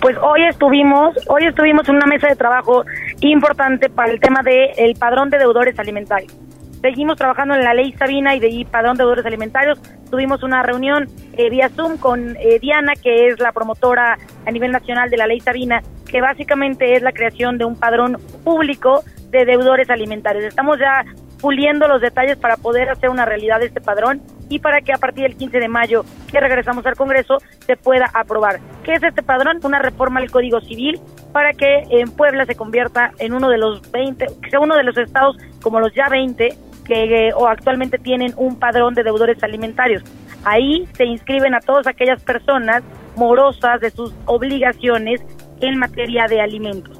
Pues 0.00 0.16
hoy 0.18 0.44
estuvimos, 0.48 1.16
hoy 1.28 1.46
estuvimos 1.46 1.88
en 1.88 1.96
una 1.96 2.06
mesa 2.06 2.28
de 2.28 2.36
trabajo 2.36 2.84
importante 3.20 3.88
para 3.88 4.12
el 4.12 4.20
tema 4.20 4.42
del 4.42 4.70
el 4.76 4.94
padrón 4.96 5.30
de 5.30 5.38
deudores 5.38 5.78
alimentarios. 5.78 6.45
Seguimos 6.86 7.16
trabajando 7.16 7.56
en 7.56 7.64
la 7.64 7.74
ley 7.74 7.92
Sabina 7.94 8.36
y 8.36 8.38
de 8.38 8.64
padrón 8.70 8.96
de 8.96 9.02
deudores 9.02 9.26
alimentarios. 9.26 9.76
Tuvimos 10.08 10.44
una 10.44 10.62
reunión 10.62 11.08
eh, 11.32 11.50
vía 11.50 11.68
Zoom 11.68 11.96
con 11.96 12.36
eh, 12.36 12.60
Diana, 12.60 12.92
que 12.94 13.26
es 13.26 13.40
la 13.40 13.50
promotora 13.50 14.16
a 14.46 14.50
nivel 14.52 14.70
nacional 14.70 15.10
de 15.10 15.16
la 15.16 15.26
ley 15.26 15.40
Sabina, 15.40 15.82
que 16.08 16.20
básicamente 16.20 16.94
es 16.94 17.02
la 17.02 17.10
creación 17.10 17.58
de 17.58 17.64
un 17.64 17.74
padrón 17.74 18.18
público 18.44 19.02
de 19.30 19.44
deudores 19.44 19.90
alimentarios. 19.90 20.44
Estamos 20.44 20.78
ya 20.78 21.04
puliendo 21.40 21.88
los 21.88 22.00
detalles 22.00 22.36
para 22.36 22.56
poder 22.56 22.88
hacer 22.88 23.10
una 23.10 23.24
realidad 23.24 23.58
de 23.58 23.66
este 23.66 23.80
padrón 23.80 24.22
y 24.48 24.60
para 24.60 24.80
que 24.80 24.92
a 24.92 24.98
partir 24.98 25.24
del 25.24 25.36
15 25.36 25.58
de 25.58 25.68
mayo, 25.68 26.04
que 26.30 26.38
regresamos 26.38 26.86
al 26.86 26.94
Congreso, 26.94 27.38
se 27.66 27.76
pueda 27.76 28.08
aprobar. 28.14 28.60
¿Qué 28.84 28.92
es 28.92 29.02
este 29.02 29.24
padrón? 29.24 29.58
Una 29.64 29.80
reforma 29.80 30.20
al 30.20 30.30
Código 30.30 30.60
Civil 30.60 31.00
para 31.32 31.52
que 31.52 31.82
en 31.90 32.12
Puebla 32.12 32.46
se 32.46 32.54
convierta 32.54 33.10
en 33.18 33.32
uno 33.32 33.48
de 33.48 33.58
los 33.58 33.90
20, 33.90 34.26
que 34.40 34.50
sea 34.50 34.60
uno 34.60 34.76
de 34.76 34.84
los 34.84 34.96
estados 34.96 35.36
como 35.60 35.80
los 35.80 35.92
ya 35.92 36.08
20 36.08 36.65
que 36.86 37.28
eh, 37.28 37.32
o 37.34 37.46
actualmente 37.46 37.98
tienen 37.98 38.32
un 38.36 38.58
padrón 38.58 38.94
de 38.94 39.02
deudores 39.02 39.42
alimentarios. 39.42 40.02
Ahí 40.44 40.88
se 40.96 41.04
inscriben 41.04 41.54
a 41.54 41.60
todas 41.60 41.86
aquellas 41.86 42.22
personas 42.22 42.82
morosas 43.16 43.80
de 43.80 43.90
sus 43.90 44.12
obligaciones 44.26 45.20
en 45.60 45.78
materia 45.78 46.26
de 46.28 46.40
alimentos. 46.40 46.98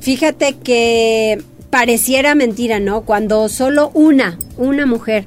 Fíjate 0.00 0.58
que 0.58 1.38
pareciera 1.70 2.34
mentira, 2.34 2.80
¿no? 2.80 3.02
Cuando 3.02 3.48
solo 3.48 3.90
una, 3.94 4.38
una 4.56 4.84
mujer 4.84 5.24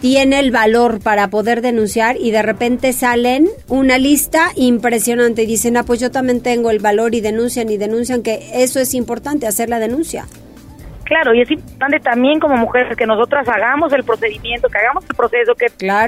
tiene 0.00 0.38
el 0.38 0.50
valor 0.50 1.00
para 1.00 1.30
poder 1.30 1.62
denunciar 1.62 2.16
y 2.16 2.30
de 2.30 2.42
repente 2.42 2.92
salen 2.92 3.48
una 3.68 3.98
lista 3.98 4.50
impresionante 4.54 5.44
y 5.44 5.46
dicen, 5.46 5.76
ah, 5.76 5.84
pues 5.84 6.00
yo 6.00 6.10
también 6.10 6.40
tengo 6.40 6.70
el 6.70 6.78
valor 6.78 7.14
y 7.14 7.20
denuncian 7.20 7.70
y 7.70 7.76
denuncian 7.76 8.22
que 8.22 8.50
eso 8.54 8.80
es 8.80 8.94
importante, 8.94 9.46
hacer 9.46 9.68
la 9.68 9.78
denuncia. 9.78 10.26
Claro, 11.06 11.32
y 11.32 11.40
es 11.40 11.50
importante 11.52 12.00
también 12.00 12.40
como 12.40 12.56
mujeres 12.56 12.96
que 12.96 13.06
nosotras 13.06 13.48
hagamos 13.48 13.92
el 13.92 14.02
procedimiento, 14.02 14.68
que 14.68 14.78
hagamos 14.78 15.04
el 15.08 15.14
proceso, 15.14 15.54
que 15.54 15.66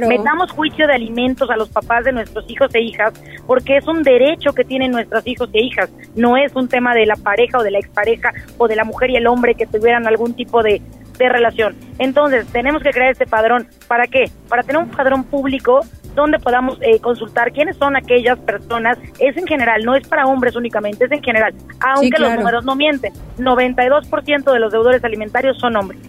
metamos 0.08 0.50
juicio 0.50 0.88
de 0.88 0.94
alimentos 0.94 1.48
a 1.50 1.56
los 1.56 1.68
papás 1.68 2.04
de 2.04 2.10
nuestros 2.10 2.44
hijos 2.50 2.74
e 2.74 2.80
hijas, 2.80 3.12
porque 3.46 3.76
es 3.76 3.86
un 3.86 4.02
derecho 4.02 4.52
que 4.52 4.64
tienen 4.64 4.90
nuestros 4.90 5.24
hijos 5.24 5.50
e 5.52 5.62
hijas, 5.62 5.88
no 6.16 6.36
es 6.36 6.52
un 6.56 6.66
tema 6.66 6.94
de 6.94 7.06
la 7.06 7.14
pareja 7.14 7.58
o 7.58 7.62
de 7.62 7.70
la 7.70 7.78
expareja 7.78 8.32
o 8.58 8.66
de 8.66 8.74
la 8.74 8.82
mujer 8.82 9.10
y 9.10 9.16
el 9.16 9.28
hombre 9.28 9.54
que 9.54 9.66
tuvieran 9.66 10.04
algún 10.08 10.34
tipo 10.34 10.64
de, 10.64 10.82
de 11.18 11.28
relación. 11.28 11.76
Entonces, 11.98 12.46
tenemos 12.46 12.82
que 12.82 12.90
crear 12.90 13.10
este 13.10 13.26
padrón. 13.26 13.66
¿Para 13.86 14.06
qué? 14.06 14.30
Para 14.48 14.62
tener 14.62 14.82
un 14.82 14.88
padrón 14.88 15.24
público 15.24 15.80
donde 16.14 16.38
podamos 16.38 16.78
eh, 16.80 16.98
consultar 17.00 17.52
quiénes 17.52 17.76
son 17.76 17.96
aquellas 17.96 18.38
personas. 18.38 18.98
Es 19.18 19.36
en 19.36 19.46
general, 19.46 19.84
no 19.84 19.94
es 19.94 20.06
para 20.08 20.26
hombres 20.26 20.56
únicamente, 20.56 21.04
es 21.04 21.12
en 21.12 21.22
general. 21.22 21.54
Aunque 21.80 22.18
los 22.18 22.34
números 22.34 22.64
no 22.64 22.74
mienten. 22.74 23.12
92% 23.38 24.52
de 24.52 24.58
los 24.58 24.72
deudores 24.72 25.04
alimentarios 25.04 25.58
son 25.58 25.76
hombres. 25.76 26.00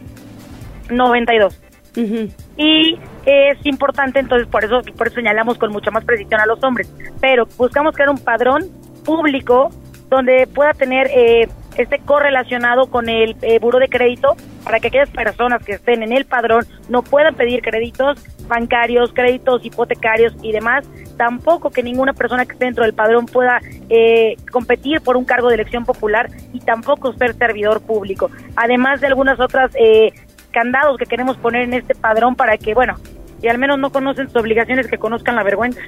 92. 0.90 1.60
Y 2.56 2.98
es 3.26 3.66
importante, 3.66 4.20
entonces, 4.20 4.48
por 4.48 4.64
eso, 4.64 4.82
por 4.98 5.08
eso 5.08 5.16
señalamos 5.16 5.58
con 5.58 5.72
mucha 5.72 5.92
más 5.92 6.06
precisión 6.06 6.40
a 6.40 6.46
los 6.46 6.64
hombres. 6.64 6.92
Pero 7.20 7.46
buscamos 7.58 7.94
crear 7.94 8.10
un 8.10 8.18
padrón 8.18 8.68
público 9.04 9.70
donde 10.10 10.48
pueda 10.48 10.74
tener 10.74 11.08
eh, 11.14 11.48
esté 11.78 12.00
correlacionado 12.00 12.88
con 12.88 13.10
el 13.10 13.36
eh, 13.42 13.60
buro 13.60 13.80
de 13.80 13.88
crédito 13.88 14.36
para 14.70 14.80
que 14.80 14.90
aquellas 14.90 15.10
personas 15.10 15.64
que 15.64 15.72
estén 15.72 16.04
en 16.04 16.12
el 16.12 16.26
padrón 16.26 16.64
no 16.90 17.02
puedan 17.02 17.34
pedir 17.34 17.64
créditos 17.64 18.24
bancarios, 18.48 19.12
créditos 19.14 19.66
hipotecarios 19.66 20.36
y 20.44 20.52
demás. 20.52 20.88
Tampoco 21.18 21.72
que 21.72 21.82
ninguna 21.82 22.14
persona 22.14 22.46
que 22.46 22.52
esté 22.54 22.66
dentro 22.66 22.84
del 22.84 22.94
padrón 22.94 23.26
pueda 23.26 23.62
eh, 23.90 24.36
competir 24.52 25.02
por 25.02 25.18
un 25.18 25.26
cargo 25.26 25.48
de 25.48 25.56
elección 25.56 25.86
popular 25.86 26.30
y 26.54 26.60
tampoco 26.60 27.14
ser 27.14 27.34
servidor 27.34 27.82
público. 27.82 28.30
Además 28.56 29.02
de 29.02 29.08
algunas 29.08 29.40
otras 29.40 29.72
eh, 29.74 30.14
candados 30.52 31.00
que 31.00 31.08
queremos 31.08 31.36
poner 31.38 31.64
en 31.64 31.74
este 31.74 31.96
padrón 31.96 32.36
para 32.36 32.56
que, 32.60 32.76
bueno, 32.76 32.94
y 33.42 33.48
al 33.48 33.58
menos 33.58 33.80
no 33.80 33.92
conocen 33.92 34.28
sus 34.28 34.36
obligaciones, 34.36 34.86
que 34.86 35.00
conozcan 35.00 35.36
la 35.36 35.42
vergüenza. 35.42 35.82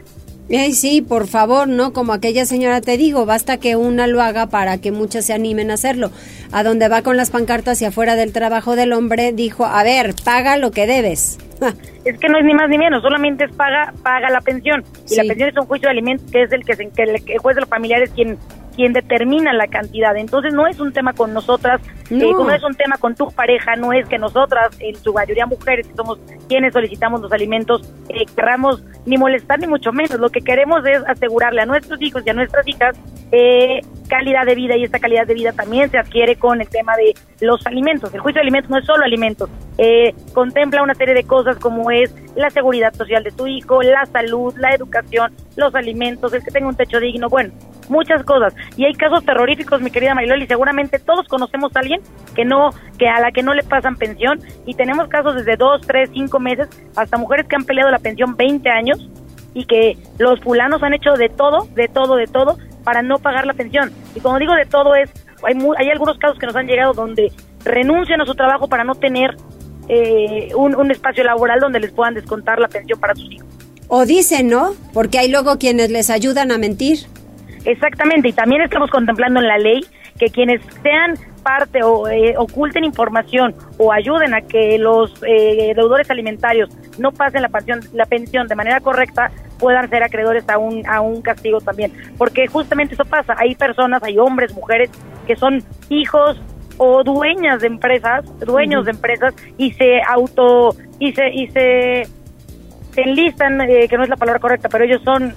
Ay, 0.52 0.74
sí, 0.74 1.02
por 1.02 1.28
favor, 1.28 1.68
¿no? 1.68 1.94
Como 1.94 2.14
aquella 2.14 2.46
señora 2.46 2.82
te 2.82 2.98
digo, 2.98 3.26
basta 3.26 3.58
que 3.58 3.76
una 3.76 4.08
lo 4.08 4.22
haga 4.22 4.48
para 4.48 4.80
que 4.80 4.92
muchas 4.92 5.26
se 5.26 5.34
animen 5.34 5.72
a 5.72 5.76
hacerlo. 5.76 6.12
A 6.52 6.64
donde 6.64 6.90
va 6.90 7.04
con 7.04 7.16
las 7.16 7.32
pancartas 7.32 7.82
y 7.82 7.86
afuera 7.86 8.16
del 8.16 8.34
trabajo 8.34 8.76
del 8.76 8.92
hombre, 8.92 9.32
dijo, 9.32 9.66
a 9.66 9.84
ver, 9.84 10.14
paga 10.26 10.58
lo 10.58 10.72
que 10.72 10.88
debes. 10.88 11.38
es 12.06 12.20
que 12.20 12.28
no 12.28 12.38
es 12.38 12.46
ni 12.46 12.54
más 12.54 12.70
ni 12.70 12.78
menos, 12.78 13.02
solamente 13.02 13.46
es 13.46 13.52
paga, 13.54 13.94
paga 14.04 14.30
la 14.30 14.42
pensión. 14.42 14.84
Y 15.10 15.16
la 15.16 15.24
pensión 15.24 15.50
es 15.50 15.58
un 15.58 15.66
juicio 15.66 15.88
de 15.88 15.92
alimentos 15.92 16.30
que 16.32 16.44
es 16.44 16.52
el 16.52 16.66
que, 16.66 16.76
se, 16.76 16.90
que 16.90 17.04
el 17.04 17.40
juez 17.40 17.56
de 17.56 17.62
los 17.62 17.70
familiares 17.70 18.12
quien 18.14 18.38
quien 18.76 18.94
determina 18.94 19.54
la 19.54 19.68
cantidad. 19.68 20.16
Entonces 20.16 20.54
no 20.54 20.68
es 20.68 20.80
un 20.80 20.92
tema 20.92 21.14
con 21.14 21.34
nosotras, 21.34 21.82
eh, 22.10 22.18
no. 22.18 22.50
es 22.52 22.64
un 22.64 22.76
tema 22.76 22.98
con 22.98 23.16
tu 23.16 23.28
pareja, 23.32 23.76
no 23.76 23.94
es 23.94 24.08
que 24.08 24.18
nosotras, 24.18 24.76
en 24.80 24.96
su 24.96 25.14
mayoría 25.14 25.46
mujeres, 25.46 25.88
que 25.88 25.96
somos 25.96 26.20
quienes 26.48 26.74
solicitamos 26.74 27.22
los 27.22 27.32
alimentos, 27.32 27.82
eh, 28.10 28.26
querramos 28.36 28.84
ni 29.06 29.18
molestar 29.18 29.60
ni 29.60 29.68
mucho 29.68 29.92
menos. 29.92 30.20
Lo 30.20 30.30
que 30.30 30.42
queremos 30.42 30.86
es 30.86 31.04
asegurarle 31.08 31.62
a 31.62 31.66
nuestros 31.66 32.02
hijos 32.02 32.24
y 32.26 32.30
a 32.30 32.34
nuestras 32.34 32.68
hijas 32.68 32.98
eh, 33.32 33.82
calidad 34.10 34.46
de 34.46 34.56
vida 34.56 34.76
y 34.76 34.84
esta 34.84 35.00
calidad 35.00 35.26
de 35.26 35.34
vida 35.34 35.54
también 35.54 35.90
se 35.90 35.98
adquiere 35.98 36.36
con 36.36 36.60
el 36.60 36.68
tema 36.68 36.96
de 36.98 37.14
los 37.40 37.66
alimentos. 37.66 38.14
El 38.14 38.20
juicio 38.20 38.40
de 38.40 38.42
alimentos 38.42 38.70
no 38.70 38.78
es 38.78 38.86
solo 38.86 39.06
alimentos, 39.06 39.50
eh, 39.78 40.14
contempla 40.34 40.84
una 40.84 40.96
serie 40.96 41.14
de 41.14 41.24
cosas 41.24 41.58
como 41.58 41.92
es 41.92 42.14
la 42.36 42.50
seguridad 42.50 42.94
social 42.94 43.24
de 43.24 43.32
tu 43.32 43.48
hijo, 43.48 43.82
la 43.82 44.06
salud, 44.06 44.54
la 44.58 44.76
educación, 44.76 45.34
los 45.56 45.74
alimentos, 45.76 46.34
el 46.34 46.44
que 46.44 46.52
tenga 46.52 46.68
un 46.68 46.76
techo 46.76 47.00
digno, 47.00 47.30
bueno, 47.30 47.54
muchas 47.88 48.24
cosas. 48.24 48.54
Y 48.76 48.84
hay 48.84 48.94
casos 48.94 49.24
terroríficos, 49.24 49.82
mi 49.82 49.92
querida 49.92 50.14
Mariloli, 50.14 50.46
seguramente 50.46 51.00
todos 51.00 51.28
conocemos 51.28 51.74
a 51.76 51.80
alguien 51.80 52.02
que 52.36 52.44
no, 52.44 52.72
que 52.98 53.08
a 53.08 53.22
la 53.22 53.32
que 53.32 53.44
no 53.44 53.54
le 53.54 53.64
pasan 53.64 53.96
pensión 53.96 54.42
y 54.66 54.74
tenemos 54.74 55.08
casos 55.08 55.36
desde 55.36 55.56
dos, 55.56 55.82
tres, 55.88 56.10
cinco 56.14 56.40
meses, 56.40 56.68
hasta 56.98 57.18
mujeres 57.18 57.48
que 57.48 57.56
han 57.56 57.64
peleado 57.64 57.92
la 57.92 58.00
pensión 58.00 58.36
20 58.36 58.70
años 58.70 59.10
y 59.54 59.66
que 59.66 59.98
los 60.18 60.40
fulanos 60.42 60.82
han 60.84 60.94
hecho 60.94 61.14
de 61.14 61.30
todo, 61.30 61.68
de 61.76 61.88
todo, 61.88 62.16
de 62.16 62.28
todo 62.28 62.58
para 62.84 63.02
no 63.02 63.20
pagar 63.20 63.46
la 63.46 63.54
pensión. 63.54 63.92
Y 64.16 64.20
como 64.20 64.40
digo 64.40 64.54
de 64.54 64.66
todo 64.66 64.96
es, 64.96 65.10
hay, 65.44 65.56
hay 65.78 65.90
algunos 65.90 66.18
casos 66.18 66.38
que 66.40 66.46
nos 66.46 66.56
han 66.56 66.68
llegado 66.68 66.94
donde 66.94 67.32
renuncian 67.64 68.22
a 68.22 68.26
su 68.26 68.36
trabajo 68.36 68.68
para 68.68 68.84
no 68.84 68.96
tener 68.96 69.36
eh, 69.88 70.50
un, 70.56 70.76
un 70.76 70.92
espacio 70.92 71.24
laboral 71.24 71.60
donde 71.60 71.80
les 71.80 71.92
puedan 71.92 72.14
descontar 72.14 72.60
la 72.60 72.68
pensión 72.68 73.00
para 73.00 73.16
sus 73.16 73.32
hijos. 73.32 73.48
O 73.88 74.06
dicen, 74.06 74.48
¿no? 74.48 74.74
Porque 74.94 75.20
hay 75.20 75.30
luego 75.30 75.58
quienes 75.58 75.92
les 75.92 76.10
ayudan 76.10 76.52
a 76.52 76.58
mentir. 76.58 77.00
Exactamente, 77.66 78.30
y 78.30 78.34
también 78.34 78.62
estamos 78.62 78.90
contemplando 78.90 79.40
en 79.40 79.48
la 79.48 79.58
ley 79.58 79.82
que 80.18 80.30
quienes 80.30 80.62
sean 80.82 81.16
parte 81.44 81.84
o 81.84 82.08
eh, 82.08 82.36
oculten 82.38 82.84
información 82.84 83.56
o 83.78 83.92
ayuden 83.92 84.34
a 84.34 84.42
que 84.42 84.78
los 84.78 85.12
eh, 85.28 85.74
deudores 85.76 86.10
alimentarios 86.10 86.70
no 86.98 87.12
pasen 87.12 87.42
la 87.42 87.50
pensión, 87.50 87.82
la 87.94 88.06
pensión 88.06 88.48
de 88.48 88.56
manera 88.56 88.80
correcta, 88.80 89.32
puedan 89.62 89.90
ser 89.90 90.04
acreedores 90.04 90.44
a 90.50 90.58
un, 90.58 90.86
a 90.88 91.00
un 91.00 91.22
castigo 91.22 91.62
también. 91.62 91.94
Porque 92.18 92.48
justamente 92.48 92.96
eso 92.96 93.06
pasa, 93.06 93.36
hay 93.38 93.56
personas, 93.56 94.04
hay 94.04 94.18
hombres, 94.18 94.54
mujeres 94.54 94.90
que 95.28 95.36
son 95.38 95.64
hijos 95.90 96.42
o 96.78 97.04
dueñas 97.04 97.62
de 97.62 97.68
empresas, 97.68 98.26
dueños 98.40 98.86
de 98.86 98.92
empresas 98.92 99.36
y 99.58 99.72
se 99.74 100.02
auto 100.02 100.76
y 101.00 101.14
se 101.14 101.30
y 101.30 101.48
se, 101.48 102.08
se 102.94 103.02
enlistan, 103.02 103.62
eh, 103.62 103.88
que 103.88 103.98
no 103.98 104.04
es 104.04 104.10
la 104.10 104.18
palabra 104.18 104.40
correcta, 104.40 104.68
pero 104.68 104.84
ellos 104.84 105.02
son 105.06 105.34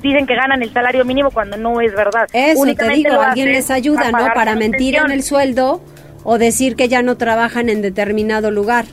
dicen 0.00 0.26
que 0.26 0.34
ganan 0.34 0.62
el 0.62 0.72
salario 0.72 1.04
mínimo 1.04 1.30
cuando 1.30 1.56
no 1.56 1.80
es 1.80 1.94
verdad. 1.94 2.28
Eso 2.32 2.64
te 2.74 2.88
digo, 2.90 3.20
alguien 3.20 3.52
les 3.52 3.70
ayuda, 3.70 4.10
¿no? 4.10 4.32
Para 4.34 4.54
mentir 4.54 4.96
en 4.96 5.10
el 5.10 5.22
sueldo 5.22 5.82
o 6.24 6.38
decir 6.38 6.76
que 6.76 6.88
ya 6.88 7.02
no 7.02 7.16
trabajan 7.16 7.68
en 7.68 7.82
determinado 7.82 8.50
lugar. 8.50 8.86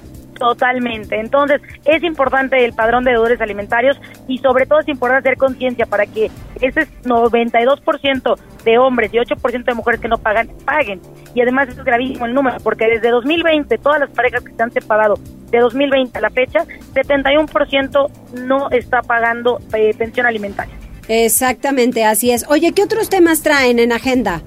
Totalmente. 0.44 1.18
Entonces, 1.18 1.62
es 1.86 2.04
importante 2.04 2.66
el 2.66 2.74
padrón 2.74 3.06
de 3.06 3.12
deudores 3.12 3.40
alimentarios 3.40 3.98
y 4.28 4.40
sobre 4.40 4.66
todo 4.66 4.82
es 4.82 4.90
importante 4.90 5.30
hacer 5.30 5.38
conciencia 5.38 5.86
para 5.86 6.06
que 6.06 6.30
ese 6.60 6.82
92% 7.06 8.38
de 8.66 8.78
hombres 8.78 9.14
y 9.14 9.20
8% 9.20 9.64
de 9.64 9.74
mujeres 9.74 10.02
que 10.02 10.10
no 10.10 10.18
pagan, 10.18 10.50
paguen. 10.66 11.00
Y 11.34 11.40
además 11.40 11.70
es 11.70 11.82
gravísimo 11.82 12.26
el 12.26 12.34
número, 12.34 12.58
porque 12.62 12.88
desde 12.88 13.10
2020, 13.10 13.78
todas 13.78 14.02
las 14.02 14.10
parejas 14.10 14.44
que 14.44 14.54
se 14.54 14.62
han 14.62 14.72
separado 14.72 15.16
de 15.50 15.60
2020 15.60 16.18
a 16.18 16.22
la 16.22 16.30
fecha, 16.30 16.66
71% 16.94 18.12
no 18.46 18.70
está 18.70 19.02
pagando 19.02 19.62
eh, 19.74 19.94
pensión 19.98 20.26
alimentaria. 20.26 20.76
Exactamente, 21.08 22.04
así 22.04 22.32
es. 22.32 22.46
Oye, 22.50 22.74
¿qué 22.74 22.84
otros 22.84 23.10
temas 23.10 23.44
traen 23.44 23.80
en 23.80 23.94
agenda? 23.94 24.42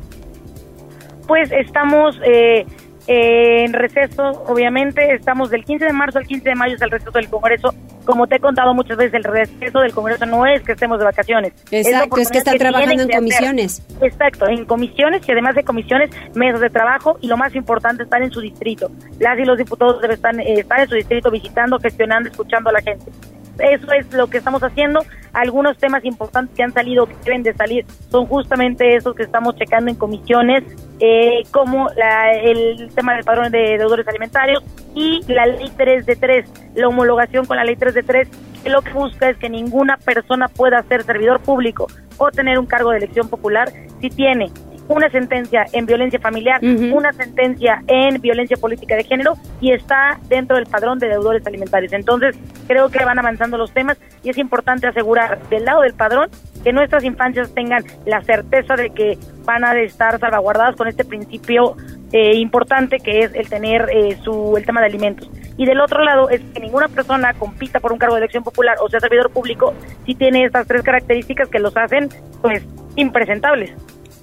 Pues 1.26 1.50
estamos 1.52 2.20
eh, 2.22 2.66
en 3.06 3.72
receso, 3.72 4.44
obviamente, 4.46 5.14
estamos 5.14 5.50
del 5.50 5.64
15 5.64 5.84
de 5.84 5.92
marzo 5.92 6.18
al 6.18 6.26
15 6.26 6.48
de 6.48 6.54
mayo 6.54 6.74
es 6.74 6.82
el 6.82 6.90
receso 6.90 7.12
del 7.12 7.28
Congreso 7.28 7.74
como 8.06 8.26
te 8.26 8.36
he 8.36 8.40
contado 8.40 8.72
muchas 8.72 8.96
veces, 8.96 9.14
el 9.14 9.24
receso 9.24 9.80
del 9.80 9.92
Congreso 9.92 10.24
no 10.24 10.46
es 10.46 10.62
que 10.62 10.72
estemos 10.72 10.98
de 10.98 11.04
vacaciones. 11.04 11.52
Exacto, 11.70 12.16
es, 12.18 12.30
que 12.30 12.38
están 12.38 12.56
trabajando 12.56 13.02
en 13.02 13.10
comisiones. 13.10 13.82
Exacto, 14.00 14.46
en 14.48 14.64
comisiones 14.64 15.28
y 15.28 15.32
además 15.32 15.56
de 15.56 15.64
comisiones, 15.64 16.10
mesas 16.34 16.60
de 16.60 16.70
trabajo 16.70 17.18
y 17.20 17.26
lo 17.26 17.36
más 17.36 17.54
importante, 17.54 18.04
estar 18.04 18.22
en 18.22 18.30
su 18.30 18.40
distrito. 18.40 18.90
Las 19.18 19.38
y 19.38 19.44
los 19.44 19.58
diputados 19.58 20.00
deben 20.00 20.14
estar, 20.14 20.40
eh, 20.40 20.60
estar 20.60 20.80
en 20.80 20.88
su 20.88 20.94
distrito 20.94 21.30
visitando, 21.30 21.78
gestionando, 21.78 22.30
escuchando 22.30 22.70
a 22.70 22.74
la 22.74 22.80
gente. 22.80 23.10
Eso 23.58 23.92
es 23.92 24.12
lo 24.12 24.26
que 24.28 24.38
estamos 24.38 24.62
haciendo. 24.62 25.00
Algunos 25.32 25.76
temas 25.78 26.04
importantes 26.04 26.54
que 26.56 26.62
han 26.62 26.72
salido, 26.72 27.06
que 27.06 27.14
deben 27.24 27.42
de 27.42 27.54
salir, 27.54 27.84
son 28.10 28.26
justamente 28.26 28.96
esos 28.96 29.14
que 29.14 29.22
estamos 29.22 29.56
checando 29.56 29.90
en 29.90 29.96
comisiones, 29.96 30.64
eh, 31.00 31.42
como 31.50 31.88
la, 31.96 32.32
el 32.32 32.90
tema 32.94 33.14
del 33.14 33.24
padrón 33.24 33.52
de 33.52 33.78
deudores 33.78 34.06
alimentarios 34.08 34.62
y 34.94 35.20
la 35.28 35.46
ley 35.46 35.70
3 35.76 36.06
de 36.06 36.16
3, 36.16 36.50
la 36.74 36.88
homologación 36.88 37.44
con 37.44 37.56
la 37.56 37.64
ley 37.64 37.76
3 37.76 37.94
de 37.94 38.02
3, 38.02 38.28
que 38.62 38.70
lo 38.70 38.82
que 38.82 38.92
busca 38.92 39.28
es 39.28 39.36
que 39.36 39.50
ninguna 39.50 39.98
persona 39.98 40.48
pueda 40.48 40.82
ser 40.84 41.02
servidor 41.04 41.40
público 41.40 41.86
o 42.18 42.30
tener 42.30 42.58
un 42.58 42.66
cargo 42.66 42.90
de 42.90 42.98
elección 42.98 43.28
popular 43.28 43.70
si 44.00 44.08
tiene 44.08 44.50
una 44.88 45.10
sentencia 45.10 45.66
en 45.72 45.86
violencia 45.86 46.18
familiar, 46.20 46.60
una 46.62 47.12
sentencia 47.12 47.82
en 47.86 48.20
violencia 48.20 48.56
política 48.56 48.96
de 48.96 49.04
género 49.04 49.34
y 49.60 49.72
está 49.72 50.18
dentro 50.28 50.56
del 50.56 50.66
padrón 50.66 50.98
de 50.98 51.08
deudores 51.08 51.46
alimentarios. 51.46 51.92
Entonces, 51.92 52.36
creo 52.66 52.88
que 52.88 53.04
van 53.04 53.18
avanzando 53.18 53.56
los 53.58 53.72
temas 53.72 53.98
y 54.22 54.30
es 54.30 54.38
importante 54.38 54.86
asegurar 54.86 55.40
del 55.48 55.64
lado 55.64 55.82
del 55.82 55.94
padrón 55.94 56.30
que 56.62 56.72
nuestras 56.72 57.04
infancias 57.04 57.52
tengan 57.54 57.84
la 58.04 58.22
certeza 58.22 58.74
de 58.74 58.90
que 58.90 59.18
van 59.44 59.64
a 59.64 59.78
estar 59.80 60.18
salvaguardadas 60.18 60.76
con 60.76 60.88
este 60.88 61.04
principio 61.04 61.76
eh, 62.12 62.34
importante 62.34 62.98
que 62.98 63.22
es 63.22 63.34
el 63.34 63.48
tener 63.48 63.88
eh, 63.92 64.16
su 64.22 64.56
el 64.56 64.64
tema 64.64 64.80
de 64.80 64.86
alimentos. 64.86 65.30
Y 65.56 65.64
del 65.64 65.80
otro 65.80 66.04
lado 66.04 66.28
es 66.28 66.40
que 66.52 66.60
ninguna 66.60 66.88
persona 66.88 67.34
compita 67.34 67.80
por 67.80 67.92
un 67.92 67.98
cargo 67.98 68.16
de 68.16 68.20
elección 68.22 68.44
popular 68.44 68.76
o 68.80 68.88
sea 68.88 69.00
servidor 69.00 69.30
público 69.30 69.74
si 70.04 70.14
tiene 70.14 70.44
estas 70.44 70.66
tres 70.66 70.82
características 70.82 71.48
que 71.48 71.58
los 71.58 71.76
hacen 71.76 72.08
pues 72.42 72.64
impresentables. 72.96 73.72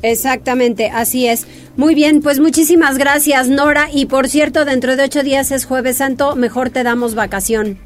Exactamente, 0.04 0.90
así 0.94 1.28
es. 1.28 1.48
Muy 1.78 1.96
bien, 1.96 2.22
pues 2.22 2.40
muchísimas 2.40 2.98
gracias, 2.98 3.48
Nora. 3.48 3.88
Y 3.92 4.06
por 4.06 4.28
cierto, 4.28 4.66
dentro 4.66 4.96
de 4.96 5.06
ocho 5.06 5.24
días 5.24 5.52
es 5.52 5.66
Jueves 5.66 5.98
Santo, 5.98 6.36
mejor 6.36 6.70
te 6.70 6.84
damos 6.84 7.16
vacación. 7.16 7.80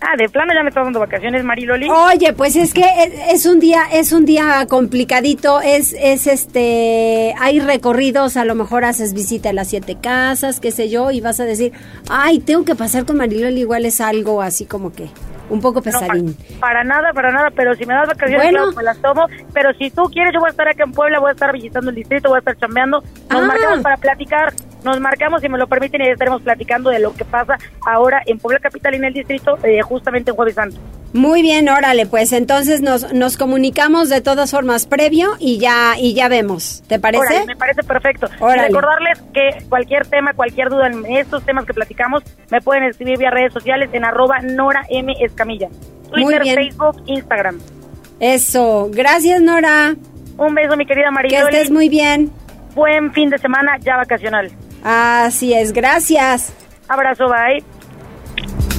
Ah, 0.00 0.16
de 0.18 0.28
plano 0.28 0.52
ya 0.52 0.62
me 0.62 0.68
está 0.68 0.82
dando 0.82 1.00
vacaciones, 1.00 1.44
Mariloli. 1.44 1.88
Oye, 1.88 2.34
pues 2.34 2.56
es 2.56 2.74
que 2.74 2.84
es 3.30 3.46
un 3.46 3.58
día, 3.58 3.84
es 3.90 4.12
un 4.12 4.26
día 4.26 4.66
complicadito, 4.68 5.62
es, 5.62 5.94
es 5.98 6.26
este, 6.26 7.34
hay 7.38 7.60
recorridos, 7.60 8.36
a 8.36 8.44
lo 8.44 8.54
mejor 8.54 8.84
haces 8.84 9.14
visita 9.14 9.48
a 9.48 9.52
las 9.54 9.68
siete 9.68 9.96
casas, 9.98 10.60
qué 10.60 10.72
sé 10.72 10.90
yo, 10.90 11.10
y 11.10 11.22
vas 11.22 11.40
a 11.40 11.44
decir, 11.44 11.72
ay, 12.10 12.40
tengo 12.40 12.66
que 12.66 12.74
pasar 12.74 13.06
con 13.06 13.16
Mariloli, 13.16 13.60
igual 13.60 13.86
es 13.86 14.02
algo 14.02 14.42
así 14.42 14.66
como 14.66 14.92
que 14.92 15.08
un 15.50 15.60
poco 15.60 15.82
pesadín. 15.82 16.36
para, 16.60 16.84
nada, 16.84 17.12
para 17.12 17.30
nada, 17.32 17.50
pero 17.54 17.74
si 17.74 17.84
me 17.86 17.94
das 17.94 18.08
vacaciones, 18.08 18.48
claro, 18.50 18.72
me 18.72 18.82
las 18.82 18.98
tomo. 18.98 19.26
Pero 19.52 19.72
si 19.74 19.90
tú 19.90 20.04
quieres, 20.04 20.32
yo 20.32 20.40
voy 20.40 20.48
a 20.48 20.50
estar 20.50 20.68
aquí 20.68 20.82
en 20.82 20.92
Puebla, 20.92 21.20
voy 21.20 21.28
a 21.28 21.32
estar 21.32 21.52
visitando 21.52 21.90
el 21.90 21.96
distrito, 21.96 22.28
voy 22.28 22.36
a 22.36 22.38
estar 22.40 22.56
chambeando. 22.56 23.02
Nos 23.30 23.42
Ah. 23.42 23.46
marcamos 23.46 23.80
para 23.80 23.96
platicar, 23.96 24.52
nos 24.84 25.00
marcamos, 25.00 25.40
si 25.40 25.48
me 25.48 25.58
lo 25.58 25.66
permiten, 25.66 26.00
y 26.02 26.06
ya 26.06 26.12
estaremos 26.12 26.42
platicando 26.42 26.90
de 26.90 26.98
lo 26.98 27.14
que 27.14 27.24
pasa 27.24 27.58
ahora 27.86 28.22
en 28.26 28.38
Puebla 28.38 28.58
Capital 28.60 28.94
y 28.94 28.96
en 28.98 29.04
el 29.04 29.12
distrito, 29.14 29.58
eh, 29.62 29.80
justamente 29.82 30.30
en 30.30 30.36
Jueves 30.36 30.54
Santo. 30.54 30.76
Muy 31.14 31.42
bien, 31.42 31.68
órale, 31.68 32.06
pues 32.06 32.32
entonces 32.32 32.80
nos, 32.82 33.12
nos 33.12 33.36
comunicamos 33.36 34.08
de 34.08 34.20
todas 34.20 34.50
formas 34.50 34.84
previo 34.84 35.36
y 35.38 35.58
ya, 35.58 35.94
y 35.96 36.12
ya 36.12 36.26
vemos. 36.26 36.82
¿Te 36.88 36.98
parece? 36.98 37.22
Órale, 37.24 37.46
me 37.46 37.56
parece 37.56 37.84
perfecto. 37.84 38.28
Y 38.40 38.58
recordarles 38.58 39.22
que 39.32 39.64
cualquier 39.68 40.08
tema, 40.08 40.34
cualquier 40.34 40.70
duda 40.70 40.88
en 40.88 41.06
estos 41.06 41.44
temas 41.44 41.66
que 41.66 41.72
platicamos, 41.72 42.24
me 42.50 42.60
pueden 42.60 42.82
escribir 42.82 43.16
vía 43.16 43.30
redes 43.30 43.52
sociales 43.52 43.90
en 43.92 44.04
arroba 44.04 44.40
Nora 44.40 44.84
M. 44.90 45.14
Escamilla. 45.20 45.68
Twitter. 46.10 46.42
Facebook, 46.52 47.00
Instagram. 47.06 47.60
Eso. 48.18 48.88
Gracias, 48.90 49.40
Nora. 49.40 49.94
Un 50.36 50.54
beso, 50.56 50.76
mi 50.76 50.84
querida 50.84 51.06
Que 51.06 51.12
Mariloli. 51.12 51.44
estés 51.56 51.70
muy 51.70 51.88
bien. 51.88 52.32
Buen 52.74 53.12
fin 53.12 53.30
de 53.30 53.38
semana 53.38 53.78
ya 53.78 53.96
vacacional. 53.98 54.50
Así 54.82 55.54
es, 55.54 55.72
gracias. 55.72 56.52
Abrazo, 56.88 57.28
bye. 57.28 58.73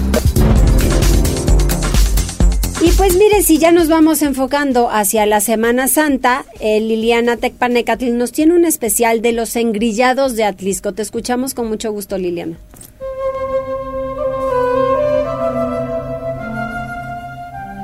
Y 2.85 2.91
pues 2.97 3.17
mire, 3.17 3.41
si 3.41 3.57
ya 3.57 3.71
nos 3.71 3.87
vamos 3.89 4.21
enfocando 4.21 4.91
hacia 4.91 5.25
la 5.25 5.41
Semana 5.41 5.87
Santa, 5.87 6.45
eh, 6.59 6.79
Liliana 6.79 7.35
Tecpanecatl 7.35 8.15
nos 8.15 8.31
tiene 8.31 8.53
un 8.53 8.63
especial 8.63 9.23
de 9.23 9.31
los 9.31 9.55
engrillados 9.55 10.35
de 10.35 10.43
Atlisco. 10.43 10.93
Te 10.93 11.01
escuchamos 11.01 11.55
con 11.55 11.67
mucho 11.67 11.91
gusto, 11.91 12.19
Liliana. 12.19 12.57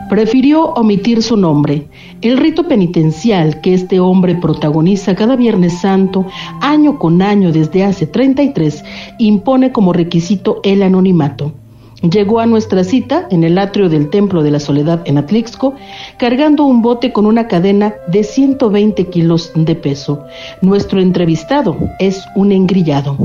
prefirió 0.08 0.74
omitir 0.74 1.24
su 1.24 1.38
nombre. 1.38 1.88
El 2.22 2.38
rito 2.38 2.68
penitencial 2.68 3.62
que 3.62 3.74
este 3.74 4.02
hombre 4.02 4.36
protagoniza 4.36 5.16
cada 5.16 5.38
Viernes 5.38 5.80
Santo, 5.80 6.28
año 6.60 7.00
con 7.00 7.22
año 7.22 7.54
desde 7.54 7.86
hace 7.86 8.08
33, 8.08 8.84
impone 9.20 9.72
como 9.72 9.94
requisito 9.94 10.60
el 10.64 10.84
anonimato. 10.84 11.54
Llegó 12.02 12.40
a 12.40 12.48
nuestra 12.48 12.84
cita 12.84 13.28
en 13.30 13.44
el 13.44 13.58
atrio 13.58 13.88
del 13.88 14.10
Templo 14.10 14.42
de 14.42 14.52
la 14.52 14.60
Soledad 14.60 15.02
en 15.06 15.20
Atlixco, 15.20 15.76
cargando 16.18 16.64
un 16.66 16.82
bote 16.82 17.14
con 17.14 17.28
una 17.28 17.48
cadena 17.48 17.94
de 18.08 18.24
120 18.24 19.08
kilos 19.08 19.52
de 19.54 19.76
peso. 19.76 20.26
Nuestro 20.62 21.00
entrevistado 21.00 21.78
es 22.00 22.24
un 22.36 22.52
engrillado 22.52 23.18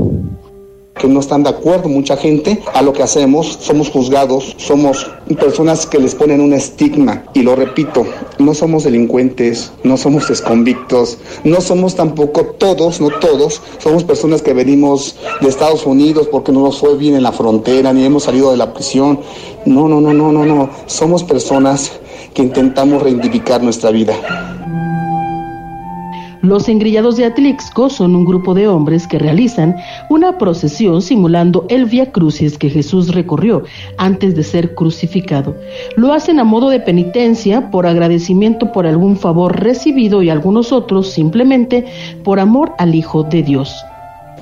que 0.99 1.07
no 1.07 1.19
están 1.19 1.43
de 1.43 1.49
acuerdo 1.49 1.89
mucha 1.89 2.17
gente 2.17 2.61
a 2.73 2.81
lo 2.81 2.93
que 2.93 3.03
hacemos, 3.03 3.57
somos 3.61 3.89
juzgados, 3.89 4.55
somos 4.57 5.09
personas 5.39 5.85
que 5.85 5.99
les 5.99 6.15
ponen 6.15 6.41
un 6.41 6.53
estigma 6.53 7.23
y 7.33 7.41
lo 7.41 7.55
repito, 7.55 8.05
no 8.39 8.53
somos 8.53 8.83
delincuentes, 8.83 9.71
no 9.83 9.97
somos 9.97 10.27
desconvictos, 10.27 11.17
no 11.43 11.61
somos 11.61 11.95
tampoco 11.95 12.45
todos, 12.57 13.01
no 13.01 13.09
todos, 13.09 13.61
somos 13.77 14.03
personas 14.03 14.41
que 14.41 14.53
venimos 14.53 15.15
de 15.41 15.49
Estados 15.49 15.85
Unidos 15.85 16.27
porque 16.31 16.51
no 16.51 16.61
nos 16.61 16.79
fue 16.79 16.95
bien 16.97 17.15
en 17.15 17.23
la 17.23 17.31
frontera 17.31 17.93
ni 17.93 18.05
hemos 18.05 18.23
salido 18.23 18.51
de 18.51 18.57
la 18.57 18.73
prisión. 18.73 19.19
No, 19.65 19.87
no, 19.87 19.99
no, 19.99 20.13
no, 20.13 20.31
no, 20.31 20.45
no, 20.45 20.69
somos 20.85 21.23
personas 21.23 21.91
que 22.33 22.41
intentamos 22.41 23.01
reivindicar 23.01 23.61
nuestra 23.61 23.91
vida. 23.91 24.13
Los 26.41 26.69
engrillados 26.69 27.17
de 27.17 27.25
Atlixco 27.25 27.89
son 27.89 28.15
un 28.15 28.23
grupo 28.23 28.53
de 28.53 28.67
hombres 28.67 29.07
que 29.07 29.17
realizan 29.17 29.75
una 30.09 30.37
procesión 30.37 31.01
simulando 31.01 31.65
el 31.69 31.85
Via 31.85 32.11
Crucis 32.11 32.57
que 32.57 32.69
Jesús 32.69 33.13
recorrió 33.13 33.63
antes 33.97 34.35
de 34.35 34.43
ser 34.43 34.75
crucificado. 34.75 35.55
Lo 35.95 36.13
hacen 36.13 36.39
a 36.39 36.43
modo 36.43 36.69
de 36.69 36.79
penitencia, 36.79 37.71
por 37.71 37.87
agradecimiento 37.87 38.71
por 38.71 38.85
algún 38.85 39.17
favor 39.17 39.59
recibido 39.59 40.21
y 40.21 40.29
algunos 40.29 40.71
otros 40.71 41.11
simplemente 41.11 41.85
por 42.23 42.39
amor 42.39 42.73
al 42.77 42.93
Hijo 42.93 43.23
de 43.23 43.43
Dios. 43.43 43.73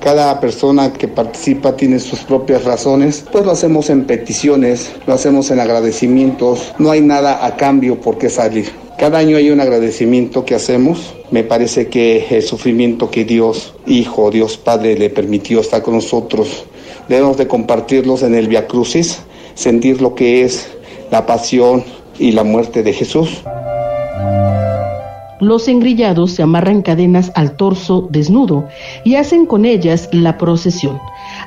Cada 0.00 0.38
persona 0.40 0.92
que 0.92 1.08
participa 1.08 1.76
tiene 1.76 1.98
sus 1.98 2.20
propias 2.20 2.64
razones, 2.64 3.24
pues 3.32 3.44
lo 3.44 3.50
hacemos 3.50 3.90
en 3.90 4.04
peticiones, 4.04 4.92
lo 5.06 5.14
hacemos 5.14 5.50
en 5.50 5.60
agradecimientos, 5.60 6.74
no 6.78 6.90
hay 6.90 7.00
nada 7.00 7.44
a 7.44 7.56
cambio 7.56 8.00
por 8.00 8.18
qué 8.18 8.30
salir. 8.30 8.70
Cada 8.98 9.18
año 9.18 9.36
hay 9.36 9.50
un 9.50 9.60
agradecimiento 9.60 10.46
que 10.46 10.54
hacemos. 10.54 11.14
Me 11.30 11.44
parece 11.44 11.88
que 11.88 12.26
el 12.30 12.42
sufrimiento 12.42 13.10
que 13.10 13.26
Dios 13.26 13.74
Hijo, 13.86 14.30
Dios 14.30 14.56
Padre 14.56 14.96
le 14.96 15.10
permitió 15.10 15.60
estar 15.60 15.82
con 15.82 15.94
nosotros, 15.94 16.64
debemos 17.08 17.36
de 17.36 17.46
compartirlos 17.46 18.22
en 18.22 18.34
el 18.34 18.48
Via 18.48 18.66
Crucis, 18.66 19.18
sentir 19.54 20.00
lo 20.00 20.14
que 20.14 20.44
es 20.44 20.68
la 21.10 21.26
pasión 21.26 21.84
y 22.18 22.32
la 22.32 22.42
muerte 22.42 22.82
de 22.82 22.92
Jesús. 22.94 23.42
Los 25.40 25.68
engrillados 25.68 26.32
se 26.32 26.42
amarran 26.42 26.80
cadenas 26.80 27.30
al 27.34 27.56
torso 27.56 28.08
desnudo 28.10 28.68
y 29.04 29.16
hacen 29.16 29.44
con 29.44 29.66
ellas 29.66 30.08
la 30.10 30.38
procesión. 30.38 30.98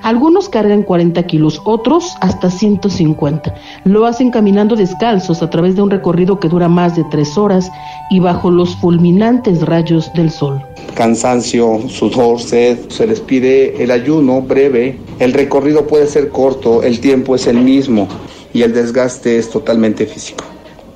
Algunos 0.03 0.47
cargan 0.47 0.83
40 0.83 1.23
kilos, 1.23 1.59
otros 1.65 2.15
hasta 2.21 2.51
150. 2.51 3.55
Lo 3.85 4.05
hacen 4.05 4.29
caminando 4.29 4.75
descalzos 4.75 5.41
a 5.41 5.49
través 5.49 5.75
de 5.75 5.81
un 5.81 5.89
recorrido 5.89 6.39
que 6.39 6.49
dura 6.49 6.69
más 6.69 6.95
de 6.95 7.03
tres 7.05 7.35
horas 7.35 7.71
y 8.11 8.19
bajo 8.19 8.51
los 8.51 8.75
fulminantes 8.75 9.63
rayos 9.63 10.13
del 10.13 10.29
sol. 10.29 10.61
Cansancio, 10.93 11.81
sudor, 11.87 12.39
sed, 12.39 12.89
se 12.89 13.07
les 13.07 13.19
pide 13.19 13.81
el 13.81 13.89
ayuno 13.89 14.41
breve. 14.41 14.99
El 15.17 15.33
recorrido 15.33 15.87
puede 15.87 16.05
ser 16.05 16.29
corto, 16.29 16.83
el 16.83 16.99
tiempo 16.99 17.33
es 17.33 17.47
el 17.47 17.57
mismo 17.57 18.07
y 18.53 18.61
el 18.61 18.73
desgaste 18.73 19.39
es 19.39 19.49
totalmente 19.49 20.05
físico. 20.05 20.43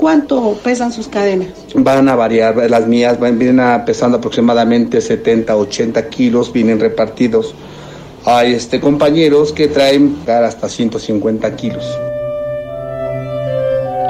¿Cuánto 0.04 0.60
pesan 0.62 0.92
sus 0.92 1.08
cadenas? 1.08 1.48
Van 1.76 2.10
a 2.10 2.16
variar, 2.16 2.70
las 2.70 2.88
mías 2.88 3.18
van, 3.22 3.40
vienen 3.40 3.62
a, 3.62 3.86
pesando 3.86 4.18
aproximadamente 4.18 5.00
70, 5.00 5.56
80 5.56 6.10
kilos, 6.10 6.52
vienen 6.52 6.82
repartidos. 6.82 7.56
Hay 8.26 8.52
este, 8.54 8.82
compañeros 8.82 9.54
que 9.54 9.70
traen 9.70 10.18
hasta 10.28 10.68
150 10.68 11.56
kilos. 11.56 11.86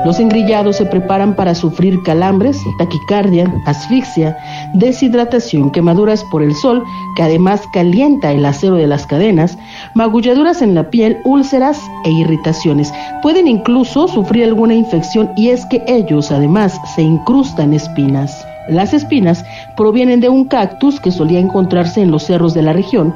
Los 0.03 0.19
engrillados 0.19 0.77
se 0.77 0.85
preparan 0.85 1.35
para 1.35 1.55
sufrir 1.55 2.01
calambres, 2.03 2.57
taquicardia, 2.77 3.53
asfixia, 3.65 4.35
deshidratación, 4.73 5.71
quemaduras 5.71 6.25
por 6.25 6.43
el 6.43 6.53
sol, 6.55 6.83
que 7.15 7.23
además 7.23 7.61
calienta 7.71 8.33
el 8.33 8.43
acero 8.45 8.75
de 8.75 8.87
las 8.87 9.05
cadenas, 9.07 9.57
magulladuras 9.95 10.61
en 10.61 10.75
la 10.75 10.89
piel, 10.89 11.17
úlceras 11.23 11.79
e 12.05 12.11
irritaciones. 12.11 12.91
Pueden 13.21 13.47
incluso 13.47 14.07
sufrir 14.07 14.45
alguna 14.45 14.73
infección 14.73 15.31
y 15.35 15.49
es 15.49 15.65
que 15.65 15.83
ellos 15.87 16.31
además 16.31 16.79
se 16.95 17.01
incrustan 17.01 17.73
espinas. 17.73 18.45
Las 18.69 18.93
espinas 18.93 19.43
provienen 19.75 20.19
de 20.19 20.29
un 20.29 20.45
cactus 20.45 20.99
que 20.99 21.11
solía 21.11 21.39
encontrarse 21.39 22.01
en 22.01 22.11
los 22.11 22.23
cerros 22.23 22.53
de 22.53 22.61
la 22.61 22.73
región, 22.73 23.13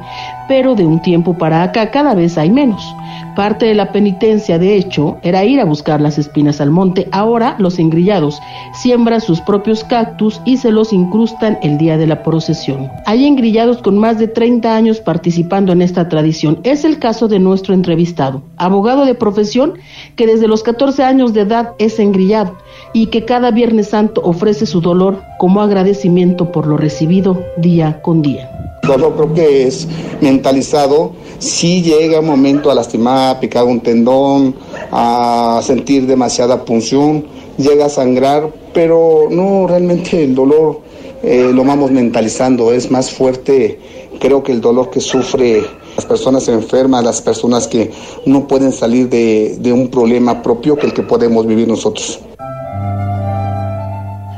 pero 0.48 0.74
de 0.74 0.86
un 0.86 1.00
tiempo 1.02 1.36
para 1.36 1.62
acá 1.62 1.90
cada 1.90 2.14
vez 2.14 2.38
hay 2.38 2.50
menos. 2.50 2.94
Parte 3.36 3.66
de 3.66 3.74
la 3.74 3.92
penitencia, 3.92 4.58
de 4.58 4.74
hecho, 4.74 5.18
era 5.22 5.44
ir 5.44 5.60
a 5.60 5.64
buscar 5.64 6.00
las 6.00 6.18
espinas 6.18 6.60
al 6.60 6.70
monte. 6.70 7.06
Ahora 7.12 7.54
los 7.58 7.78
engrillados 7.78 8.40
siembran 8.72 9.20
sus 9.20 9.40
propios 9.40 9.84
cactus 9.84 10.40
y 10.44 10.56
se 10.56 10.72
los 10.72 10.92
incrustan 10.92 11.56
el 11.62 11.78
día 11.78 11.96
de 11.98 12.08
la 12.08 12.24
procesión. 12.24 12.90
Hay 13.06 13.26
engrillados 13.26 13.78
con 13.78 13.96
más 13.96 14.18
de 14.18 14.26
30 14.26 14.74
años 14.74 14.98
participando 14.98 15.70
en 15.70 15.82
esta 15.82 16.08
tradición. 16.08 16.58
Es 16.64 16.84
el 16.84 16.98
caso 16.98 17.28
de 17.28 17.38
nuestro 17.38 17.74
entrevistado, 17.74 18.42
abogado 18.56 19.04
de 19.04 19.14
profesión 19.14 19.74
que 20.16 20.26
desde 20.26 20.48
los 20.48 20.64
14 20.64 21.04
años 21.04 21.32
de 21.32 21.42
edad 21.42 21.74
es 21.78 22.00
engrillado 22.00 22.56
y 22.92 23.06
que 23.06 23.24
cada 23.24 23.52
Viernes 23.52 23.88
Santo 23.90 24.20
ofrece 24.24 24.66
su 24.66 24.80
dolor 24.80 25.22
como 25.38 25.60
agradecimiento 25.60 26.47
por 26.52 26.66
lo 26.66 26.76
recibido 26.76 27.42
día 27.56 28.00
con 28.02 28.22
día. 28.22 28.50
Dolor 28.82 29.14
creo 29.16 29.34
que 29.34 29.66
es 29.66 29.86
mentalizado, 30.20 31.12
si 31.38 31.82
llega 31.82 32.20
un 32.20 32.26
momento 32.26 32.70
a 32.70 32.74
lastimar, 32.74 33.36
a 33.36 33.40
picar 33.40 33.64
un 33.64 33.80
tendón, 33.80 34.54
a 34.90 35.60
sentir 35.62 36.06
demasiada 36.06 36.64
punción, 36.64 37.26
llega 37.58 37.86
a 37.86 37.88
sangrar, 37.90 38.50
pero 38.72 39.28
no 39.30 39.66
realmente 39.66 40.24
el 40.24 40.34
dolor 40.34 40.80
eh, 41.22 41.50
lo 41.52 41.64
vamos 41.64 41.90
mentalizando, 41.90 42.72
es 42.72 42.90
más 42.90 43.10
fuerte 43.10 43.78
creo 44.18 44.42
que 44.42 44.52
el 44.52 44.60
dolor 44.60 44.90
que 44.90 45.00
sufre 45.00 45.62
las 45.96 46.04
personas 46.04 46.48
enfermas, 46.48 47.04
las 47.04 47.20
personas 47.20 47.66
que 47.66 47.90
no 48.26 48.46
pueden 48.46 48.72
salir 48.72 49.08
de, 49.08 49.56
de 49.58 49.72
un 49.72 49.88
problema 49.88 50.42
propio 50.42 50.76
que 50.76 50.86
el 50.86 50.92
que 50.92 51.02
podemos 51.02 51.46
vivir 51.46 51.68
nosotros. 51.68 52.20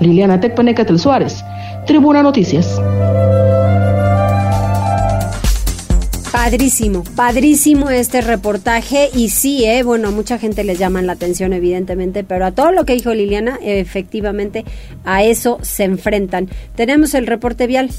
Liliana 0.01 0.41
Tecpanecatel 0.41 0.99
Suárez, 0.99 1.45
Tribuna 1.87 2.23
Noticias. 2.23 2.81
Padrísimo, 6.33 7.05
padrísimo 7.17 7.91
este 7.91 8.23
reportaje 8.23 9.11
y 9.15 9.29
sí, 9.29 9.65
eh, 9.65 9.83
bueno, 9.83 10.09
a 10.09 10.11
mucha 10.11 10.39
gente 10.39 10.65
les 10.65 10.79
llama 10.79 11.03
la 11.03 11.13
atención 11.13 11.53
evidentemente, 11.53 12.25
pero 12.25 12.47
a 12.47 12.53
todo 12.53 12.73
lo 12.73 12.85
que 12.85 12.95
dijo 12.95 13.13
Liliana, 13.13 13.59
efectivamente 13.63 14.65
a 15.05 15.23
eso 15.23 15.59
se 15.63 15.85
enfrentan. 15.85 16.49
Tenemos 16.77 17.15
el 17.15 17.27
reporte 17.27 17.67
vial. 17.67 17.91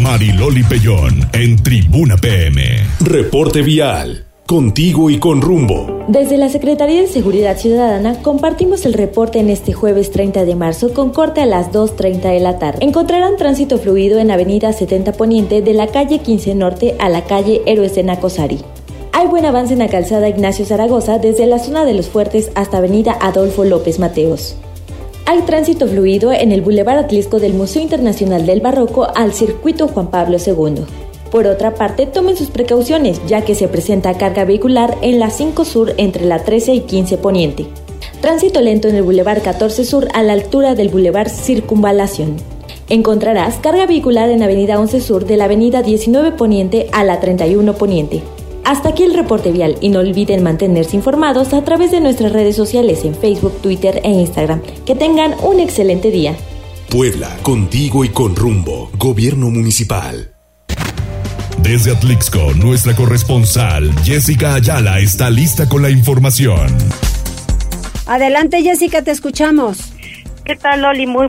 Mariloli 0.00 0.62
Pellón 0.62 1.28
en 1.32 1.56
Tribuna 1.56 2.16
PM. 2.16 2.62
Reporte 3.00 3.62
vial. 3.62 4.26
Contigo 4.46 5.08
y 5.08 5.18
con 5.18 5.40
rumbo. 5.40 5.86
Desde 6.06 6.36
la 6.36 6.50
Secretaría 6.50 7.00
de 7.00 7.06
Seguridad 7.06 7.56
Ciudadana 7.56 8.20
compartimos 8.20 8.84
el 8.84 8.92
reporte 8.92 9.38
en 9.38 9.48
este 9.48 9.72
jueves 9.72 10.10
30 10.10 10.44
de 10.44 10.54
marzo 10.54 10.92
con 10.92 11.12
corte 11.12 11.40
a 11.40 11.46
las 11.46 11.72
2.30 11.72 12.30
de 12.30 12.40
la 12.40 12.58
tarde. 12.58 12.84
Encontrarán 12.84 13.38
tránsito 13.38 13.78
fluido 13.78 14.18
en 14.18 14.30
Avenida 14.30 14.74
70 14.74 15.12
Poniente 15.12 15.62
de 15.62 15.72
la 15.72 15.86
calle 15.86 16.18
15 16.18 16.56
Norte 16.56 16.94
a 16.98 17.08
la 17.08 17.24
calle 17.24 17.62
Héroes 17.64 17.94
de 17.94 18.02
Nacosari. 18.02 18.58
Hay 19.12 19.28
buen 19.28 19.46
avance 19.46 19.72
en 19.72 19.78
la 19.78 19.88
calzada 19.88 20.28
Ignacio 20.28 20.66
Zaragoza 20.66 21.18
desde 21.18 21.46
la 21.46 21.58
zona 21.58 21.86
de 21.86 21.94
los 21.94 22.08
Fuertes 22.08 22.50
hasta 22.54 22.76
Avenida 22.76 23.16
Adolfo 23.22 23.64
López 23.64 23.98
Mateos. 23.98 24.56
Hay 25.24 25.40
tránsito 25.46 25.88
fluido 25.88 26.32
en 26.34 26.52
el 26.52 26.60
Boulevard 26.60 26.98
Atlisco 26.98 27.40
del 27.40 27.54
Museo 27.54 27.80
Internacional 27.80 28.44
del 28.44 28.60
Barroco 28.60 29.08
al 29.14 29.32
Circuito 29.32 29.88
Juan 29.88 30.08
Pablo 30.08 30.36
II. 30.36 30.84
Por 31.34 31.48
otra 31.48 31.74
parte, 31.74 32.06
tomen 32.06 32.36
sus 32.36 32.50
precauciones, 32.50 33.20
ya 33.26 33.40
que 33.40 33.56
se 33.56 33.66
presenta 33.66 34.16
carga 34.16 34.44
vehicular 34.44 34.96
en 35.02 35.18
la 35.18 35.30
5 35.30 35.64
Sur 35.64 35.92
entre 35.96 36.26
la 36.26 36.44
13 36.44 36.74
y 36.74 36.80
15 36.82 37.18
Poniente. 37.18 37.66
Tránsito 38.20 38.60
lento 38.60 38.86
en 38.86 38.94
el 38.94 39.02
Boulevard 39.02 39.42
14 39.42 39.84
Sur 39.84 40.06
a 40.14 40.22
la 40.22 40.32
altura 40.32 40.76
del 40.76 40.90
Boulevard 40.90 41.28
Circunvalación. 41.28 42.36
Encontrarás 42.88 43.56
carga 43.56 43.84
vehicular 43.84 44.30
en 44.30 44.44
Avenida 44.44 44.78
11 44.78 45.00
Sur 45.00 45.26
de 45.26 45.36
la 45.36 45.46
Avenida 45.46 45.82
19 45.82 46.30
Poniente 46.30 46.86
a 46.92 47.02
la 47.02 47.18
31 47.18 47.74
Poniente. 47.74 48.22
Hasta 48.62 48.90
aquí 48.90 49.02
el 49.02 49.14
reporte 49.14 49.50
vial 49.50 49.76
y 49.80 49.88
no 49.88 49.98
olviden 49.98 50.44
mantenerse 50.44 50.94
informados 50.94 51.52
a 51.52 51.64
través 51.64 51.90
de 51.90 52.00
nuestras 52.00 52.30
redes 52.30 52.54
sociales 52.54 53.04
en 53.04 53.16
Facebook, 53.16 53.54
Twitter 53.60 54.00
e 54.04 54.10
Instagram. 54.10 54.62
Que 54.86 54.94
tengan 54.94 55.34
un 55.42 55.58
excelente 55.58 56.12
día. 56.12 56.36
Puebla, 56.92 57.36
contigo 57.42 58.04
y 58.04 58.10
con 58.10 58.36
rumbo. 58.36 58.88
Gobierno 58.96 59.50
Municipal. 59.50 60.33
Desde 61.64 61.92
Atlixco, 61.92 62.52
nuestra 62.62 62.94
corresponsal 62.94 63.90
Jessica 64.04 64.52
Ayala 64.52 64.98
está 64.98 65.30
lista 65.30 65.66
con 65.66 65.80
la 65.80 65.88
información. 65.88 66.68
Adelante 68.06 68.62
Jessica, 68.62 69.00
te 69.00 69.10
escuchamos. 69.10 69.94
¿Qué 70.44 70.56
tal 70.56 70.82
Loli? 70.82 71.06
Muy 71.06 71.26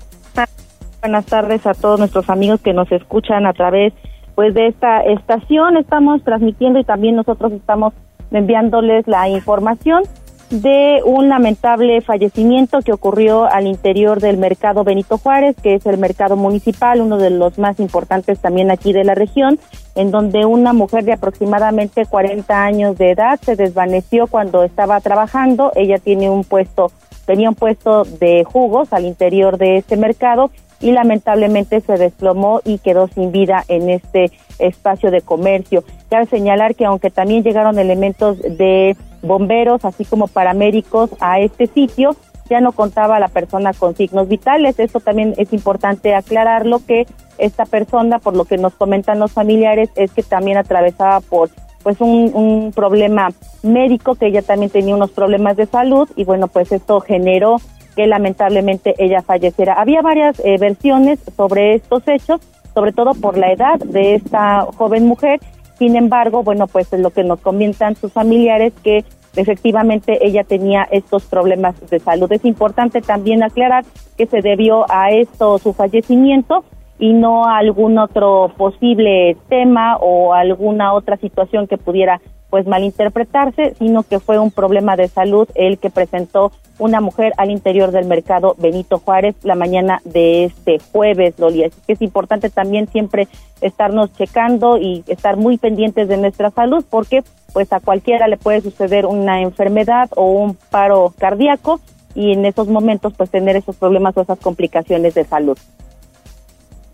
buenas 0.99 1.25
tardes 1.25 1.65
a 1.65 1.73
todos 1.73 1.99
nuestros 1.99 2.29
amigos 2.29 2.59
que 2.59 2.73
nos 2.73 2.91
escuchan 2.91 3.45
a 3.45 3.53
través 3.53 3.93
pues 4.35 4.53
de 4.53 4.67
esta 4.67 5.03
estación. 5.03 5.77
Estamos 5.77 6.21
transmitiendo 6.25 6.79
y 6.79 6.83
también 6.83 7.15
nosotros 7.15 7.53
estamos 7.53 7.93
enviándoles 8.29 9.07
la 9.07 9.29
información 9.29 10.03
de 10.49 11.01
un 11.03 11.27
lamentable 11.27 12.01
fallecimiento 12.01 12.81
que 12.81 12.93
ocurrió 12.93 13.45
al 13.45 13.67
interior 13.67 14.19
del 14.19 14.37
mercado 14.37 14.83
Benito 14.83 15.17
Juárez, 15.17 15.55
que 15.61 15.75
es 15.75 15.85
el 15.85 15.97
mercado 15.97 16.35
municipal, 16.35 17.01
uno 17.01 17.17
de 17.17 17.31
los 17.31 17.57
más 17.57 17.79
importantes 17.79 18.39
también 18.39 18.69
aquí 18.69 18.93
de 18.93 19.03
la 19.03 19.15
región, 19.15 19.59
en 19.95 20.11
donde 20.11 20.45
una 20.45 20.73
mujer 20.73 21.03
de 21.03 21.13
aproximadamente 21.13 22.05
40 22.05 22.63
años 22.63 22.97
de 22.97 23.11
edad 23.11 23.39
se 23.41 23.55
desvaneció 23.55 24.27
cuando 24.27 24.63
estaba 24.63 24.99
trabajando. 25.01 25.71
Ella 25.75 25.97
tiene 25.97 26.29
un 26.29 26.43
puesto, 26.43 26.91
tenía 27.25 27.49
un 27.49 27.55
puesto 27.55 28.03
de 28.03 28.43
jugos 28.43 28.93
al 28.93 29.05
interior 29.05 29.57
de 29.57 29.77
este 29.77 29.97
mercado 29.97 30.51
y 30.79 30.91
lamentablemente 30.91 31.81
se 31.81 31.93
desplomó 31.93 32.61
y 32.63 32.77
quedó 32.77 33.07
sin 33.07 33.31
vida 33.31 33.63
en 33.67 33.89
este 33.89 34.31
espacio 34.59 35.09
de 35.09 35.21
comercio. 35.21 35.83
Cabe 36.09 36.27
señalar 36.27 36.75
que 36.75 36.85
aunque 36.85 37.09
también 37.09 37.43
llegaron 37.43 37.79
elementos 37.79 38.39
de 38.39 38.95
bomberos, 39.25 39.85
así 39.85 40.05
como 40.05 40.27
paramédicos 40.27 41.11
a 41.19 41.39
este 41.39 41.67
sitio, 41.67 42.15
ya 42.49 42.61
no 42.61 42.71
contaba 42.71 43.19
la 43.19 43.27
persona 43.27 43.73
con 43.73 43.95
signos 43.95 44.27
vitales. 44.27 44.79
Esto 44.79 44.99
también 44.99 45.33
es 45.37 45.51
importante 45.53 46.13
aclararlo 46.13 46.79
que 46.85 47.07
esta 47.37 47.65
persona, 47.65 48.19
por 48.19 48.35
lo 48.35 48.45
que 48.45 48.57
nos 48.57 48.73
comentan 48.73 49.19
los 49.19 49.31
familiares, 49.31 49.89
es 49.95 50.11
que 50.11 50.23
también 50.23 50.57
atravesaba 50.57 51.21
por 51.21 51.49
pues 51.83 52.01
un, 52.01 52.31
un 52.33 52.71
problema 52.71 53.29
médico, 53.61 54.15
que 54.15 54.27
ella 54.27 54.41
también 54.41 54.71
tenía 54.71 54.95
unos 54.95 55.11
problemas 55.11 55.55
de 55.55 55.67
salud 55.67 56.09
y 56.15 56.23
bueno, 56.23 56.47
pues 56.47 56.71
esto 56.71 56.99
generó 56.99 57.57
que 57.95 58.07
lamentablemente 58.07 58.93
ella 58.97 59.21
falleciera. 59.21 59.73
Había 59.73 60.01
varias 60.01 60.39
eh, 60.43 60.57
versiones 60.59 61.19
sobre 61.35 61.75
estos 61.75 62.07
hechos, 62.07 62.41
sobre 62.73 62.91
todo 62.91 63.13
por 63.13 63.37
la 63.37 63.51
edad 63.51 63.79
de 63.79 64.15
esta 64.15 64.67
joven 64.77 65.05
mujer. 65.05 65.39
Sin 65.77 65.95
embargo, 65.95 66.43
bueno, 66.43 66.67
pues 66.67 66.91
lo 66.93 67.09
que 67.09 67.23
nos 67.23 67.39
comentan 67.41 67.95
sus 67.95 68.11
familiares 68.13 68.73
que 68.83 69.03
efectivamente 69.35 70.25
ella 70.25 70.43
tenía 70.43 70.87
estos 70.91 71.23
problemas 71.25 71.75
de 71.89 71.99
salud. 71.99 72.31
Es 72.31 72.45
importante 72.45 73.01
también 73.01 73.43
aclarar 73.43 73.83
que 74.17 74.25
se 74.25 74.41
debió 74.41 74.85
a 74.89 75.11
esto 75.11 75.57
su 75.59 75.73
fallecimiento 75.73 76.63
y 76.97 77.13
no 77.13 77.45
a 77.45 77.57
algún 77.57 77.97
otro 77.97 78.53
posible 78.57 79.35
tema 79.49 79.97
o 79.97 80.33
alguna 80.33 80.93
otra 80.93 81.17
situación 81.17 81.67
que 81.67 81.77
pudiera 81.77 82.21
pues 82.55 82.67
malinterpretarse, 82.67 83.75
sino 83.77 84.03
que 84.03 84.21
fue 84.21 84.39
un 84.39 84.49
problema 84.49 84.95
de 84.95 85.09
salud 85.09 85.45
el 85.55 85.77
que 85.77 85.89
presentó 85.89 86.53
una 86.79 87.01
mujer 87.01 87.33
al 87.35 87.51
interior 87.51 87.91
del 87.91 88.05
mercado 88.05 88.55
Benito 88.57 88.99
Juárez 88.99 89.35
la 89.43 89.55
mañana 89.55 89.99
de 90.05 90.45
este 90.45 90.79
jueves, 90.93 91.37
Loli. 91.37 91.65
Así 91.65 91.75
que 91.85 91.91
es 91.91 92.01
importante 92.01 92.49
también 92.49 92.87
siempre 92.87 93.27
estarnos 93.59 94.13
checando 94.13 94.77
y 94.77 95.03
estar 95.07 95.35
muy 95.35 95.57
pendientes 95.57 96.07
de 96.07 96.15
nuestra 96.15 96.49
salud 96.49 96.85
porque 96.89 97.25
pues 97.51 97.73
a 97.73 97.81
cualquiera 97.81 98.29
le 98.29 98.37
puede 98.37 98.61
suceder 98.61 99.05
una 99.05 99.41
enfermedad 99.41 100.09
o 100.15 100.31
un 100.31 100.55
paro 100.55 101.13
cardíaco 101.17 101.81
y 102.13 102.31
en 102.31 102.45
esos 102.45 102.69
momentos 102.69 103.11
pues 103.17 103.29
tener 103.29 103.57
esos 103.57 103.75
problemas 103.75 104.15
o 104.15 104.21
esas 104.21 104.39
complicaciones 104.39 105.13
de 105.13 105.25
salud. 105.25 105.57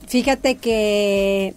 Fíjate 0.08 0.56
que 0.56 1.54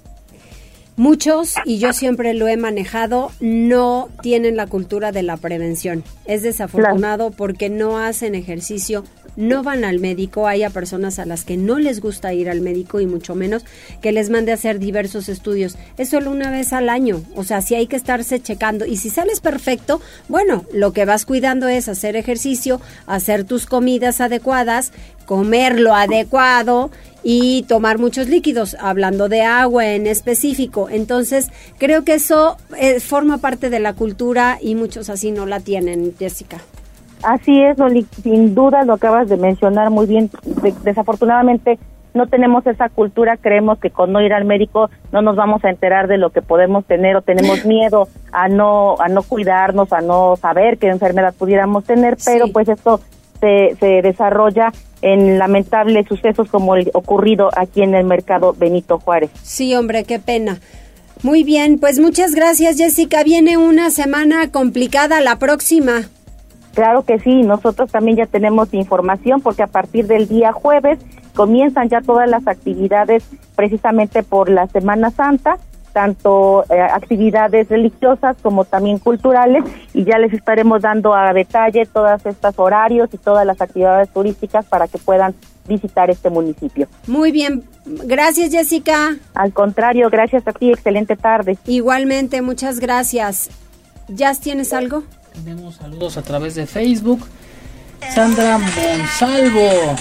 Muchos, 0.96 1.54
y 1.64 1.78
yo 1.78 1.92
siempre 1.92 2.34
lo 2.34 2.46
he 2.46 2.56
manejado, 2.56 3.32
no 3.40 4.08
tienen 4.22 4.56
la 4.56 4.68
cultura 4.68 5.10
de 5.10 5.24
la 5.24 5.36
prevención. 5.36 6.04
Es 6.24 6.42
desafortunado 6.42 7.32
porque 7.32 7.68
no 7.68 7.98
hacen 7.98 8.36
ejercicio 8.36 9.04
no 9.36 9.62
van 9.62 9.84
al 9.84 10.00
médico, 10.00 10.46
hay 10.46 10.62
a 10.62 10.70
personas 10.70 11.18
a 11.18 11.26
las 11.26 11.44
que 11.44 11.56
no 11.56 11.78
les 11.78 12.00
gusta 12.00 12.32
ir 12.34 12.48
al 12.48 12.60
médico 12.60 13.00
y 13.00 13.06
mucho 13.06 13.34
menos 13.34 13.64
que 14.00 14.12
les 14.12 14.30
mande 14.30 14.52
a 14.52 14.54
hacer 14.54 14.78
diversos 14.78 15.28
estudios. 15.28 15.76
Es 15.98 16.10
solo 16.10 16.30
una 16.30 16.50
vez 16.50 16.72
al 16.72 16.88
año, 16.88 17.22
o 17.34 17.44
sea, 17.44 17.62
si 17.62 17.74
hay 17.74 17.86
que 17.86 17.96
estarse 17.96 18.40
checando 18.40 18.86
y 18.86 18.96
si 18.96 19.10
sales 19.10 19.40
perfecto, 19.40 20.00
bueno, 20.28 20.64
lo 20.72 20.92
que 20.92 21.04
vas 21.04 21.26
cuidando 21.26 21.68
es 21.68 21.88
hacer 21.88 22.16
ejercicio, 22.16 22.80
hacer 23.06 23.44
tus 23.44 23.66
comidas 23.66 24.20
adecuadas, 24.20 24.92
comer 25.26 25.80
lo 25.80 25.94
adecuado 25.94 26.90
y 27.22 27.62
tomar 27.62 27.98
muchos 27.98 28.28
líquidos, 28.28 28.76
hablando 28.78 29.28
de 29.28 29.42
agua 29.42 29.86
en 29.86 30.06
específico. 30.06 30.88
Entonces, 30.90 31.48
creo 31.78 32.04
que 32.04 32.14
eso 32.14 32.58
eh, 32.78 33.00
forma 33.00 33.38
parte 33.38 33.70
de 33.70 33.80
la 33.80 33.94
cultura 33.94 34.58
y 34.60 34.74
muchos 34.74 35.08
así 35.08 35.30
no 35.30 35.46
la 35.46 35.60
tienen, 35.60 36.14
Jessica. 36.18 36.60
Así 37.24 37.62
es, 37.62 37.78
Loli, 37.78 38.06
sin 38.22 38.54
duda 38.54 38.84
lo 38.84 38.94
acabas 38.94 39.28
de 39.28 39.36
mencionar 39.36 39.90
muy 39.90 40.06
bien. 40.06 40.30
De- 40.62 40.74
desafortunadamente 40.82 41.78
no 42.12 42.26
tenemos 42.28 42.64
esa 42.66 42.88
cultura, 42.90 43.36
creemos 43.36 43.78
que 43.78 43.90
con 43.90 44.12
no 44.12 44.20
ir 44.20 44.32
al 44.32 44.44
médico 44.44 44.88
no 45.10 45.20
nos 45.20 45.34
vamos 45.34 45.64
a 45.64 45.70
enterar 45.70 46.06
de 46.06 46.16
lo 46.18 46.30
que 46.30 46.42
podemos 46.42 46.84
tener 46.84 47.16
o 47.16 47.22
tenemos 47.22 47.64
miedo 47.66 48.08
a 48.32 48.48
no 48.48 48.94
a 49.00 49.08
no 49.08 49.22
cuidarnos, 49.22 49.92
a 49.92 50.00
no 50.00 50.36
saber 50.36 50.78
qué 50.78 50.88
enfermedad 50.88 51.34
pudiéramos 51.36 51.84
tener, 51.84 52.16
pero 52.24 52.46
pues 52.52 52.68
esto 52.68 53.00
se, 53.40 53.76
se 53.80 54.00
desarrolla 54.02 54.72
en 55.02 55.38
lamentables 55.38 56.06
sucesos 56.06 56.48
como 56.50 56.76
el 56.76 56.90
ocurrido 56.94 57.50
aquí 57.56 57.82
en 57.82 57.94
el 57.94 58.04
mercado 58.06 58.54
Benito 58.56 58.98
Juárez. 59.00 59.30
Sí, 59.42 59.74
hombre, 59.74 60.04
qué 60.04 60.18
pena. 60.18 60.60
Muy 61.22 61.42
bien, 61.42 61.78
pues 61.78 61.98
muchas 62.00 62.34
gracias, 62.34 62.76
Jessica. 62.76 63.22
Viene 63.24 63.56
una 63.56 63.90
semana 63.90 64.50
complicada 64.50 65.20
la 65.20 65.38
próxima. 65.38 66.02
Claro 66.74 67.04
que 67.04 67.18
sí, 67.20 67.42
nosotros 67.42 67.90
también 67.90 68.16
ya 68.16 68.26
tenemos 68.26 68.74
información 68.74 69.40
porque 69.40 69.62
a 69.62 69.68
partir 69.68 70.06
del 70.06 70.26
día 70.28 70.52
jueves 70.52 70.98
comienzan 71.34 71.88
ya 71.88 72.00
todas 72.00 72.28
las 72.28 72.46
actividades 72.46 73.24
precisamente 73.54 74.22
por 74.22 74.48
la 74.48 74.66
Semana 74.66 75.10
Santa, 75.10 75.58
tanto 75.92 76.64
eh, 76.70 76.80
actividades 76.80 77.68
religiosas 77.68 78.36
como 78.42 78.64
también 78.64 78.98
culturales 78.98 79.64
y 79.92 80.04
ya 80.04 80.18
les 80.18 80.32
estaremos 80.32 80.82
dando 80.82 81.14
a 81.14 81.32
detalle 81.32 81.86
todos 81.86 82.26
estos 82.26 82.58
horarios 82.58 83.08
y 83.12 83.18
todas 83.18 83.46
las 83.46 83.60
actividades 83.60 84.08
turísticas 84.10 84.66
para 84.66 84.88
que 84.88 84.98
puedan 84.98 85.34
visitar 85.68 86.10
este 86.10 86.28
municipio. 86.30 86.88
Muy 87.06 87.30
bien, 87.30 87.62
gracias, 87.86 88.50
Jessica. 88.50 89.16
Al 89.34 89.52
contrario, 89.52 90.10
gracias 90.10 90.46
a 90.48 90.52
ti, 90.52 90.70
excelente 90.70 91.16
tarde. 91.16 91.56
Igualmente, 91.66 92.42
muchas 92.42 92.80
gracias. 92.80 93.48
¿Ya 94.08 94.34
tienes 94.34 94.72
algo? 94.72 95.04
Tenemos 95.34 95.74
saludos 95.74 96.16
a 96.16 96.22
través 96.22 96.54
de 96.54 96.66
Facebook. 96.66 97.26
Sandra 98.14 98.58
Monsalvo 98.58 99.96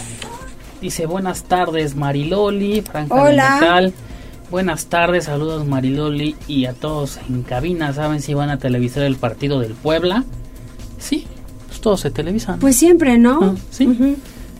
dice 0.79 1.05
buenas 1.05 1.43
tardes 1.43 1.95
Mariloli, 1.95 2.81
Franja 2.81 3.15
del 3.15 3.33
Hola. 3.33 3.57
Metal. 3.59 3.93
Buenas 4.51 4.85
tardes, 4.85 5.25
saludos 5.25 5.65
Mariloli 5.65 6.35
y 6.47 6.65
a 6.65 6.73
todos 6.73 7.19
en 7.27 7.41
cabina. 7.41 7.91
¿Saben 7.93 8.21
si 8.21 8.33
van 8.35 8.51
a 8.51 8.57
televisar 8.59 9.03
el 9.03 9.15
partido 9.15 9.59
del 9.59 9.73
Puebla? 9.73 10.23
Sí, 10.99 11.25
pues 11.67 11.81
todos 11.81 12.01
se 12.01 12.11
televisan. 12.11 12.59
Pues 12.59 12.75
siempre, 12.75 13.17
¿no? 13.17 13.55
sí. 13.71 14.17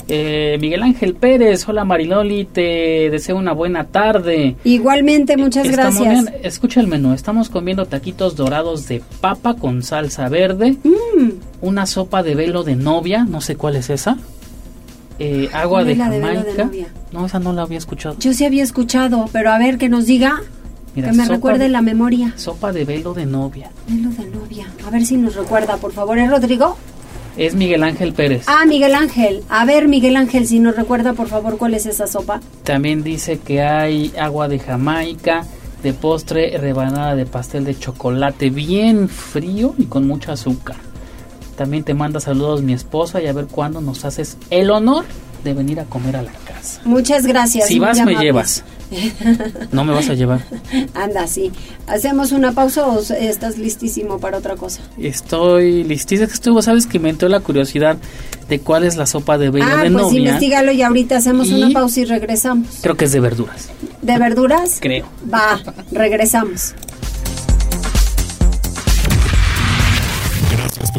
Eh, 0.10 0.58
Miguel 0.60 0.84
Ángel 0.84 1.16
Pérez, 1.16 1.68
hola 1.68 1.86
Mariloli, 1.86 2.44
te 2.46 3.10
deseo 3.10 3.38
una 3.38 3.54
buena 3.54 3.86
tarde. 3.86 4.58
Igualmente, 4.66 5.38
muchas 5.38 5.66
Estamos 5.66 6.02
gracias. 6.02 6.26
bien- 6.32 6.42
escucha 6.44 6.82
el 6.82 6.88
menú. 6.88 7.14
Estamos 7.14 7.50
comiendo 7.50 7.86
taquitos 7.86 8.36
dorados 8.36 8.88
de 8.90 9.02
papa 9.22 9.56
con 9.56 9.82
salsa 9.82 10.28
verde, 10.28 10.76
Mm. 10.84 11.30
una 11.62 11.86
sopa 11.86 12.22
de 12.22 12.36
velo 12.36 12.64
de 12.64 12.76
novia, 12.76 13.24
no 13.24 13.40
sé 13.42 13.56
cuál 13.56 13.76
es 13.78 13.90
esa. 13.90 14.18
eh, 15.20 15.48
agua 15.54 15.84
¿Cuál 15.84 15.88
de 15.88 15.96
Jamaica. 15.96 16.70
no, 17.12 17.26
esa 17.28 17.38
no 17.40 17.54
la 17.54 17.62
había 17.62 17.78
escuchado. 17.78 18.16
Yo 18.20 18.34
sí 18.34 18.46
había 18.46 18.64
escuchado, 18.64 19.30
pero 19.32 19.52
a 19.52 19.60
ver 19.60 19.78
que 19.78 19.88
nos 19.88 20.08
diga, 20.08 20.42
Mira, 20.96 21.12
que 21.12 21.16
me 21.18 21.26
recuerde 21.28 21.66
de- 21.66 21.70
la 21.70 21.82
memoria. 21.84 22.34
Sopa 22.36 22.74
de 22.74 22.84
velo 22.84 23.14
de 23.14 23.28
novia. 23.28 23.70
Velo 23.88 24.10
de 24.10 24.26
novia. 24.26 24.66
A 24.86 24.90
ver 24.90 25.06
si 25.06 25.16
nos 25.18 25.36
recuerda, 25.36 25.78
por 25.78 25.94
favor. 25.94 26.18
¿Es 26.18 26.30
Rodrigo? 26.30 26.78
Es 27.38 27.56
Miguel 27.56 27.84
Ángel 27.84 28.14
Pérez. 28.14 28.46
Ah, 28.48 28.66
Miguel 28.66 28.94
Ángel. 28.94 29.44
A 29.50 29.66
ver, 29.66 29.88
Miguel 29.88 30.16
Ángel, 30.18 30.48
si 30.48 30.60
nos 30.60 30.76
recuerda, 30.76 31.14
por 31.14 31.28
favor, 31.28 31.58
cuál 31.58 31.74
es 31.74 31.86
esa 31.86 32.08
sopa. 32.08 32.42
También 32.64 33.04
dice 33.04 33.40
que 33.40 33.62
hay 33.62 34.14
agua 34.20 34.48
de 34.48 34.60
Jamaica, 34.60 35.46
de 35.82 35.94
postre, 35.94 36.58
rebanada 36.58 37.16
de 37.16 37.26
pastel 37.26 37.66
de 37.66 37.78
chocolate 37.78 38.50
bien 38.50 39.10
frío 39.10 39.74
y 39.78 39.86
con 39.86 40.08
mucho 40.08 40.32
azúcar. 40.32 40.78
También 41.58 41.84
te 41.84 41.94
manda 41.94 42.20
saludos 42.20 42.62
mi 42.62 42.74
esposa 42.74 43.22
y 43.22 43.28
a 43.28 43.34
ver 43.34 43.48
cuándo 43.48 43.82
nos 43.82 44.06
haces 44.06 44.38
el 44.50 44.72
honor 44.72 45.06
de 45.44 45.54
venir 45.54 45.80
a 45.80 45.86
comer 45.86 46.16
a 46.16 46.22
la 46.22 46.32
casa. 46.32 46.82
Muchas 46.86 47.26
gracias. 47.26 47.68
Si 47.68 47.80
vas, 47.80 48.04
me 48.06 48.16
llevas. 48.16 48.64
No 49.72 49.84
me 49.86 49.94
vas 49.94 50.10
a 50.10 50.14
llevar. 50.14 50.42
Anda, 50.94 51.28
sí. 51.28 51.52
¿Hacemos 51.88 52.32
una 52.32 52.52
pausa 52.52 52.88
o 52.88 53.00
estás 53.00 53.58
listísimo 53.58 54.20
para 54.20 54.38
otra 54.38 54.56
cosa? 54.56 54.82
Estoy 54.98 55.84
listísimo. 55.84 56.28
Estuvo, 56.32 56.62
sabes 56.62 56.86
que 56.88 57.00
me 57.00 57.10
entró 57.10 57.28
la 57.30 57.40
curiosidad 57.40 57.98
de 58.50 58.60
cuál 58.60 58.84
es 58.84 58.96
la 58.98 59.06
sopa 59.06 59.38
de 59.38 59.50
velo 59.50 59.66
ah, 59.68 59.84
de 59.84 59.92
pues 59.92 60.04
novia. 60.04 60.20
investigalo 60.20 60.72
y 60.72 60.82
ahorita 60.82 61.18
hacemos 61.18 61.48
Y- 61.50 61.54
una 61.56 61.70
pausa 61.72 62.00
y 62.02 62.06
regresamos. 62.06 62.68
Creo 62.82 62.96
que 62.96 63.06
es 63.06 63.12
de 63.12 63.20
verduras, 63.20 63.70
¿De 64.02 64.18
verduras? 64.18 64.78
creo. 64.82 65.06
Va, 65.34 65.60
regresamos. 65.92 66.74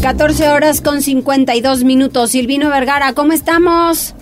14 0.00 0.48
horas 0.48 0.80
con 0.80 1.02
52 1.02 1.84
minutos. 1.84 2.30
Silvino 2.30 2.70
Vergara, 2.70 3.12
¿cómo 3.12 3.32
estamos? 3.32 4.14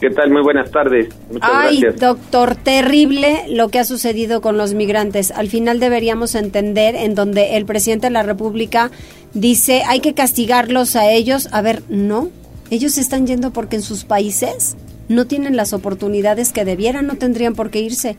¿Qué 0.00 0.08
tal? 0.08 0.30
Muy 0.30 0.42
buenas 0.42 0.70
tardes. 0.70 1.08
Muchas 1.30 1.50
Ay, 1.52 1.80
gracias. 1.80 2.00
doctor, 2.00 2.56
terrible 2.56 3.44
lo 3.50 3.68
que 3.68 3.78
ha 3.78 3.84
sucedido 3.84 4.40
con 4.40 4.56
los 4.56 4.72
migrantes. 4.72 5.30
Al 5.30 5.48
final 5.48 5.78
deberíamos 5.78 6.34
entender 6.34 6.94
en 6.94 7.14
donde 7.14 7.56
el 7.58 7.66
presidente 7.66 8.06
de 8.06 8.12
la 8.12 8.22
República 8.22 8.90
dice 9.34 9.82
hay 9.86 10.00
que 10.00 10.14
castigarlos 10.14 10.96
a 10.96 11.10
ellos. 11.10 11.48
A 11.52 11.60
ver, 11.60 11.82
no. 11.90 12.30
Ellos 12.70 12.96
están 12.96 13.26
yendo 13.26 13.52
porque 13.52 13.76
en 13.76 13.82
sus 13.82 14.04
países 14.04 14.76
no 15.08 15.26
tienen 15.26 15.54
las 15.54 15.74
oportunidades 15.74 16.52
que 16.52 16.64
debieran, 16.64 17.06
no 17.06 17.16
tendrían 17.16 17.54
por 17.54 17.70
qué 17.70 17.80
irse. 17.80 18.16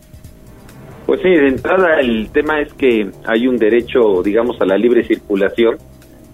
Pues 1.07 1.21
sí, 1.21 1.29
de 1.29 1.47
entrada 1.47 1.99
el 1.99 2.29
tema 2.29 2.61
es 2.61 2.71
que 2.73 3.09
hay 3.25 3.47
un 3.47 3.57
derecho, 3.57 4.21
digamos, 4.23 4.61
a 4.61 4.65
la 4.65 4.77
libre 4.77 5.03
circulación, 5.03 5.77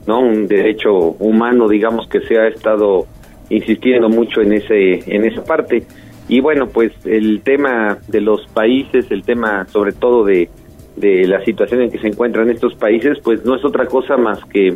¿no? 0.08 0.20
Un 0.22 0.48
derecho 0.48 0.94
humano, 0.94 1.68
digamos, 1.68 2.08
que 2.08 2.22
se 2.22 2.38
ha 2.38 2.48
estado 2.48 3.06
insistiendo 3.50 4.10
mucho 4.10 4.42
en 4.42 4.54
ese 4.54 5.04
en 5.14 5.26
esa 5.26 5.44
parte. 5.44 5.84
Y 6.28 6.40
bueno, 6.40 6.68
pues 6.68 6.92
el 7.06 7.42
tema 7.42 7.98
de 8.08 8.22
los 8.22 8.48
países, 8.48 9.12
el 9.12 9.24
tema 9.24 9.68
sobre 9.68 9.92
todo 9.92 10.24
de, 10.24 10.50
de 10.96 11.28
la 11.28 11.44
situación 11.44 11.82
en 11.82 11.92
que 11.92 12.00
se 12.00 12.08
encuentran 12.08 12.50
estos 12.50 12.76
países, 12.76 13.20
pues 13.24 13.44
no 13.46 13.56
es 13.56 13.66
otra 13.66 13.86
cosa 13.88 14.16
más 14.16 14.44
que 14.46 14.76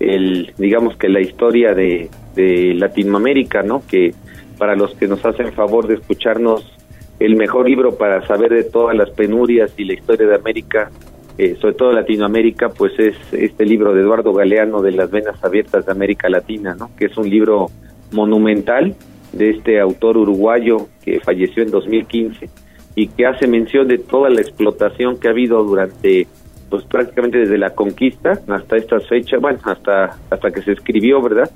el, 0.00 0.52
digamos 0.58 0.96
que 0.96 1.08
la 1.08 1.20
historia 1.20 1.74
de, 1.74 2.08
de 2.34 2.74
Latinoamérica, 2.74 3.62
¿no? 3.62 3.82
Que 3.86 4.12
para 4.58 4.74
los 4.74 4.94
que 4.94 5.06
nos 5.06 5.24
hacen 5.24 5.52
favor 5.52 5.86
de 5.86 5.94
escucharnos, 5.94 6.66
el 7.18 7.36
mejor 7.36 7.68
libro 7.68 7.96
para 7.96 8.26
saber 8.26 8.50
de 8.50 8.64
todas 8.64 8.96
las 8.96 9.10
penurias 9.10 9.72
y 9.76 9.84
la 9.84 9.92
historia 9.92 10.26
de 10.26 10.34
América, 10.34 10.90
eh, 11.40 11.56
sobre 11.58 11.74
todo 11.74 11.92
Latinoamérica, 11.92 12.68
pues 12.68 12.92
es 12.98 13.16
este 13.32 13.64
libro 13.64 13.94
de 13.94 14.02
Eduardo 14.02 14.34
Galeano 14.34 14.82
de 14.82 14.92
las 14.92 15.10
venas 15.10 15.42
abiertas 15.42 15.86
de 15.86 15.92
América 15.92 16.28
Latina, 16.28 16.76
¿no? 16.78 16.90
Que 16.98 17.06
es 17.06 17.16
un 17.16 17.30
libro 17.30 17.70
monumental 18.12 18.94
de 19.32 19.48
este 19.48 19.80
autor 19.80 20.18
uruguayo 20.18 20.88
que 21.02 21.18
falleció 21.20 21.62
en 21.62 21.70
2015 21.70 22.50
y 22.94 23.08
que 23.08 23.24
hace 23.24 23.46
mención 23.46 23.88
de 23.88 23.96
toda 23.96 24.28
la 24.28 24.42
explotación 24.42 25.18
que 25.18 25.28
ha 25.28 25.30
habido 25.30 25.64
durante 25.64 26.26
pues 26.68 26.84
prácticamente 26.84 27.38
desde 27.38 27.56
la 27.56 27.70
conquista 27.70 28.38
hasta 28.46 28.76
estas 28.76 29.08
fechas, 29.08 29.40
bueno, 29.40 29.60
hasta 29.64 30.18
hasta 30.28 30.50
que 30.50 30.60
se 30.60 30.72
escribió, 30.72 31.22
¿verdad? 31.22 31.50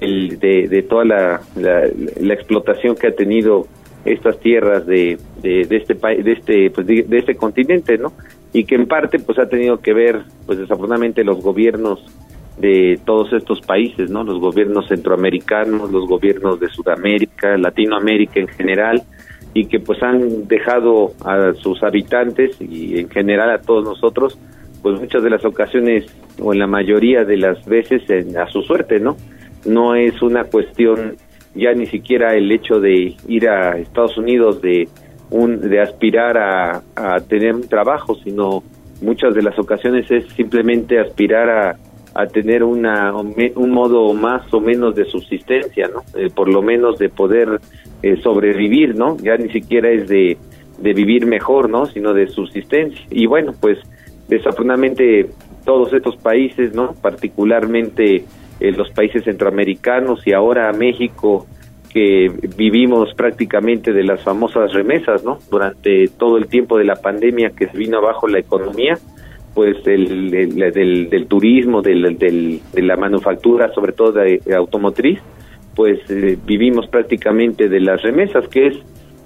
El, 0.00 0.38
de, 0.38 0.82
toda 0.88 1.04
la, 1.04 1.42
la, 1.56 2.32
explotación 2.32 2.96
que 2.96 3.08
ha 3.08 3.14
tenido 3.14 3.66
estas 4.06 4.40
tierras 4.40 4.86
de, 4.86 5.18
de, 5.42 5.66
de 5.66 5.76
este 5.76 5.94
país, 5.94 6.24
de 6.24 6.32
este 6.32 6.70
pues 6.70 6.86
de, 6.86 7.02
de 7.02 7.18
este 7.18 7.34
continente, 7.34 7.98
¿no? 7.98 8.14
Y 8.56 8.64
que 8.64 8.74
en 8.74 8.86
parte 8.86 9.18
pues 9.18 9.38
ha 9.38 9.50
tenido 9.50 9.80
que 9.82 9.92
ver 9.92 10.22
pues 10.46 10.58
desafortunadamente 10.58 11.22
los 11.22 11.42
gobiernos 11.42 12.02
de 12.56 12.98
todos 13.04 13.30
estos 13.34 13.60
países, 13.60 14.08
¿no? 14.08 14.24
Los 14.24 14.40
gobiernos 14.40 14.88
centroamericanos, 14.88 15.92
los 15.92 16.08
gobiernos 16.08 16.58
de 16.58 16.70
Sudamérica, 16.70 17.58
Latinoamérica 17.58 18.40
en 18.40 18.48
general, 18.48 19.02
y 19.52 19.66
que 19.66 19.78
pues 19.78 20.02
han 20.02 20.48
dejado 20.48 21.12
a 21.22 21.52
sus 21.52 21.82
habitantes 21.82 22.56
y 22.58 22.98
en 22.98 23.10
general 23.10 23.50
a 23.50 23.60
todos 23.60 23.84
nosotros, 23.84 24.38
pues 24.80 24.98
muchas 24.98 25.22
de 25.22 25.28
las 25.28 25.44
ocasiones 25.44 26.06
o 26.40 26.54
en 26.54 26.58
la 26.58 26.66
mayoría 26.66 27.24
de 27.24 27.36
las 27.36 27.62
veces 27.66 28.04
a 28.38 28.46
su 28.46 28.62
suerte, 28.62 29.00
¿no? 29.00 29.18
No 29.66 29.94
es 29.94 30.22
una 30.22 30.44
cuestión 30.44 31.16
ya 31.54 31.74
ni 31.74 31.84
siquiera 31.84 32.34
el 32.34 32.50
hecho 32.50 32.80
de 32.80 33.16
ir 33.28 33.48
a 33.50 33.76
Estados 33.76 34.16
Unidos 34.16 34.62
de 34.62 34.88
un 35.30 35.60
de 35.60 35.80
aspirar 35.80 36.36
a, 36.38 37.20
tener 37.28 37.54
un 37.54 37.68
trabajo, 37.68 38.14
sino 38.16 38.62
muchas 39.02 39.34
de 39.34 39.42
las 39.42 39.58
ocasiones 39.58 40.10
es 40.10 40.26
simplemente 40.34 40.98
aspirar 40.98 41.50
a, 41.50 41.76
a 42.14 42.26
tener 42.26 42.62
una, 42.62 43.14
un 43.14 43.70
modo 43.70 44.14
más 44.14 44.52
o 44.52 44.60
menos 44.60 44.94
de 44.94 45.04
subsistencia, 45.04 45.88
¿no? 45.88 46.02
Eh, 46.18 46.30
por 46.34 46.48
lo 46.48 46.62
menos 46.62 46.98
de 46.98 47.08
poder 47.08 47.60
eh, 48.02 48.16
sobrevivir, 48.22 48.94
¿no? 48.94 49.16
Ya 49.18 49.36
ni 49.36 49.50
siquiera 49.50 49.90
es 49.90 50.08
de, 50.08 50.38
de 50.78 50.92
vivir 50.92 51.26
mejor, 51.26 51.68
¿no? 51.68 51.86
Sino 51.86 52.14
de 52.14 52.28
subsistencia. 52.28 53.04
Y 53.10 53.26
bueno, 53.26 53.52
pues 53.60 53.78
desafortunadamente 54.28 55.30
todos 55.64 55.92
estos 55.92 56.16
países, 56.16 56.74
¿no? 56.74 56.94
Particularmente 56.94 58.24
eh, 58.60 58.72
los 58.72 58.90
países 58.90 59.24
centroamericanos 59.24 60.26
y 60.26 60.32
ahora 60.32 60.72
México, 60.72 61.46
que 61.96 62.30
vivimos 62.58 63.14
prácticamente 63.14 63.94
de 63.94 64.04
las 64.04 64.22
famosas 64.22 64.70
remesas, 64.74 65.24
¿no? 65.24 65.38
Durante 65.50 66.08
todo 66.08 66.36
el 66.36 66.46
tiempo 66.46 66.76
de 66.76 66.84
la 66.84 66.96
pandemia 66.96 67.52
que 67.56 67.68
se 67.68 67.78
vino 67.78 67.96
abajo 67.96 68.28
la 68.28 68.38
economía, 68.38 68.98
pues 69.54 69.78
el, 69.86 70.30
del, 70.30 71.08
del, 71.08 71.26
turismo, 71.26 71.80
del, 71.80 72.18
del, 72.18 72.60
de 72.74 72.82
la 72.82 72.96
manufactura, 72.98 73.72
sobre 73.72 73.94
todo 73.94 74.12
de, 74.12 74.42
automotriz, 74.54 75.20
pues 75.74 75.98
eh, 76.10 76.36
vivimos 76.44 76.86
prácticamente 76.86 77.70
de 77.70 77.80
las 77.80 78.02
remesas, 78.02 78.46
que 78.48 78.66
es 78.66 78.76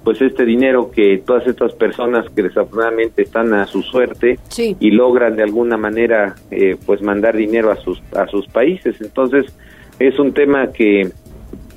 pues 0.05 0.21
este 0.21 0.45
dinero 0.45 0.91
que 0.91 1.21
todas 1.25 1.45
estas 1.47 1.73
personas 1.73 2.25
que 2.33 2.43
desafortunadamente 2.43 3.23
están 3.23 3.53
a 3.53 3.67
su 3.67 3.81
suerte 3.81 4.39
y 4.79 4.91
logran 4.91 5.35
de 5.35 5.43
alguna 5.43 5.75
manera 5.75 6.35
eh, 6.49 6.77
pues 6.85 7.01
mandar 7.01 7.35
dinero 7.35 7.69
a 7.69 7.75
sus 7.75 8.01
a 8.15 8.25
sus 8.25 8.47
países 8.47 8.99
entonces 8.99 9.45
es 9.99 10.17
un 10.17 10.33
tema 10.33 10.71
que 10.73 11.11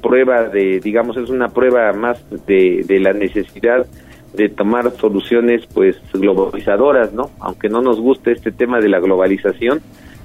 prueba 0.05 0.49
de 0.51 0.81
digamos 0.81 1.17
es 1.17 1.31
una 1.31 1.49
prueba 1.49 1.91
más 1.95 2.23
de, 2.47 2.85
de 2.87 3.01
la 3.01 3.15
necesidad 3.15 3.87
de 4.35 4.51
tomar 4.51 4.91
soluciones 4.93 5.67
pues 5.73 5.97
globalizadoras, 6.13 7.15
¿no? 7.15 7.31
Aunque 7.41 7.69
no 7.71 7.81
nos 7.81 8.01
guste 8.01 8.33
este 8.33 8.53
tema 8.53 8.81
de 8.81 8.89
la 8.89 9.01
globalización, 9.01 9.81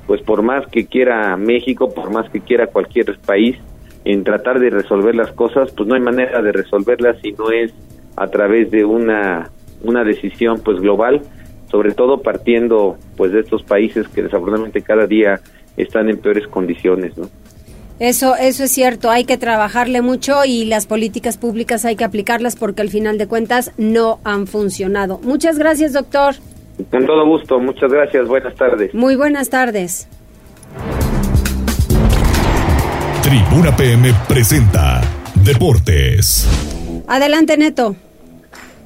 pues 0.05 0.21
por 0.21 0.41
más 0.41 0.67
que 0.67 0.87
quiera 0.87 1.37
México, 1.37 1.93
por 1.93 2.11
más 2.11 2.29
que 2.29 2.41
quiera 2.41 2.67
cualquier 2.67 3.17
país 3.19 3.55
en 4.03 4.23
tratar 4.23 4.59
de 4.59 4.69
resolver 4.69 5.15
las 5.15 5.31
cosas, 5.31 5.71
pues 5.71 5.87
no 5.87 5.95
hay 5.95 6.01
manera 6.01 6.41
de 6.41 6.51
resolverlas 6.51 7.17
si 7.21 7.31
no 7.33 7.51
es 7.51 7.73
a 8.17 8.27
través 8.27 8.71
de 8.71 8.83
una 8.83 9.49
una 9.81 10.03
decisión 10.03 10.59
pues 10.61 10.81
global, 10.81 11.21
sobre 11.71 11.93
todo 11.93 12.21
partiendo 12.21 12.97
pues 13.15 13.31
de 13.31 13.39
estos 13.39 13.63
países 13.63 14.09
que 14.09 14.23
desafortunadamente 14.23 14.81
cada 14.81 15.07
día 15.07 15.39
están 15.77 16.09
en 16.09 16.17
peores 16.17 16.47
condiciones, 16.47 17.17
¿no? 17.17 17.29
Eso, 17.99 18.35
eso 18.37 18.63
es 18.63 18.71
cierto, 18.71 19.11
hay 19.11 19.25
que 19.25 19.37
trabajarle 19.37 20.01
mucho 20.01 20.45
y 20.45 20.63
las 20.63 20.87
políticas 20.87 21.37
públicas 21.37 21.83
hay 21.83 21.97
que 21.97 22.05
aplicarlas 22.05 22.55
porque 22.55 22.81
al 22.81 22.89
final 22.89 23.17
de 23.17 23.27
cuentas 23.27 23.73
no 23.77 24.19
han 24.23 24.47
funcionado. 24.47 25.19
Muchas 25.23 25.57
gracias, 25.57 25.91
doctor. 25.91 26.35
Con 26.89 27.05
todo 27.05 27.25
gusto, 27.25 27.59
muchas 27.59 27.91
gracias, 27.91 28.25
buenas 28.27 28.55
tardes. 28.55 28.93
Muy 28.93 29.17
buenas 29.17 29.49
tardes. 29.49 30.07
Tribuna 33.21 33.75
PM 33.75 34.13
presenta 34.29 35.01
Deportes. 35.43 36.47
Adelante, 37.07 37.57
Neto. 37.57 37.95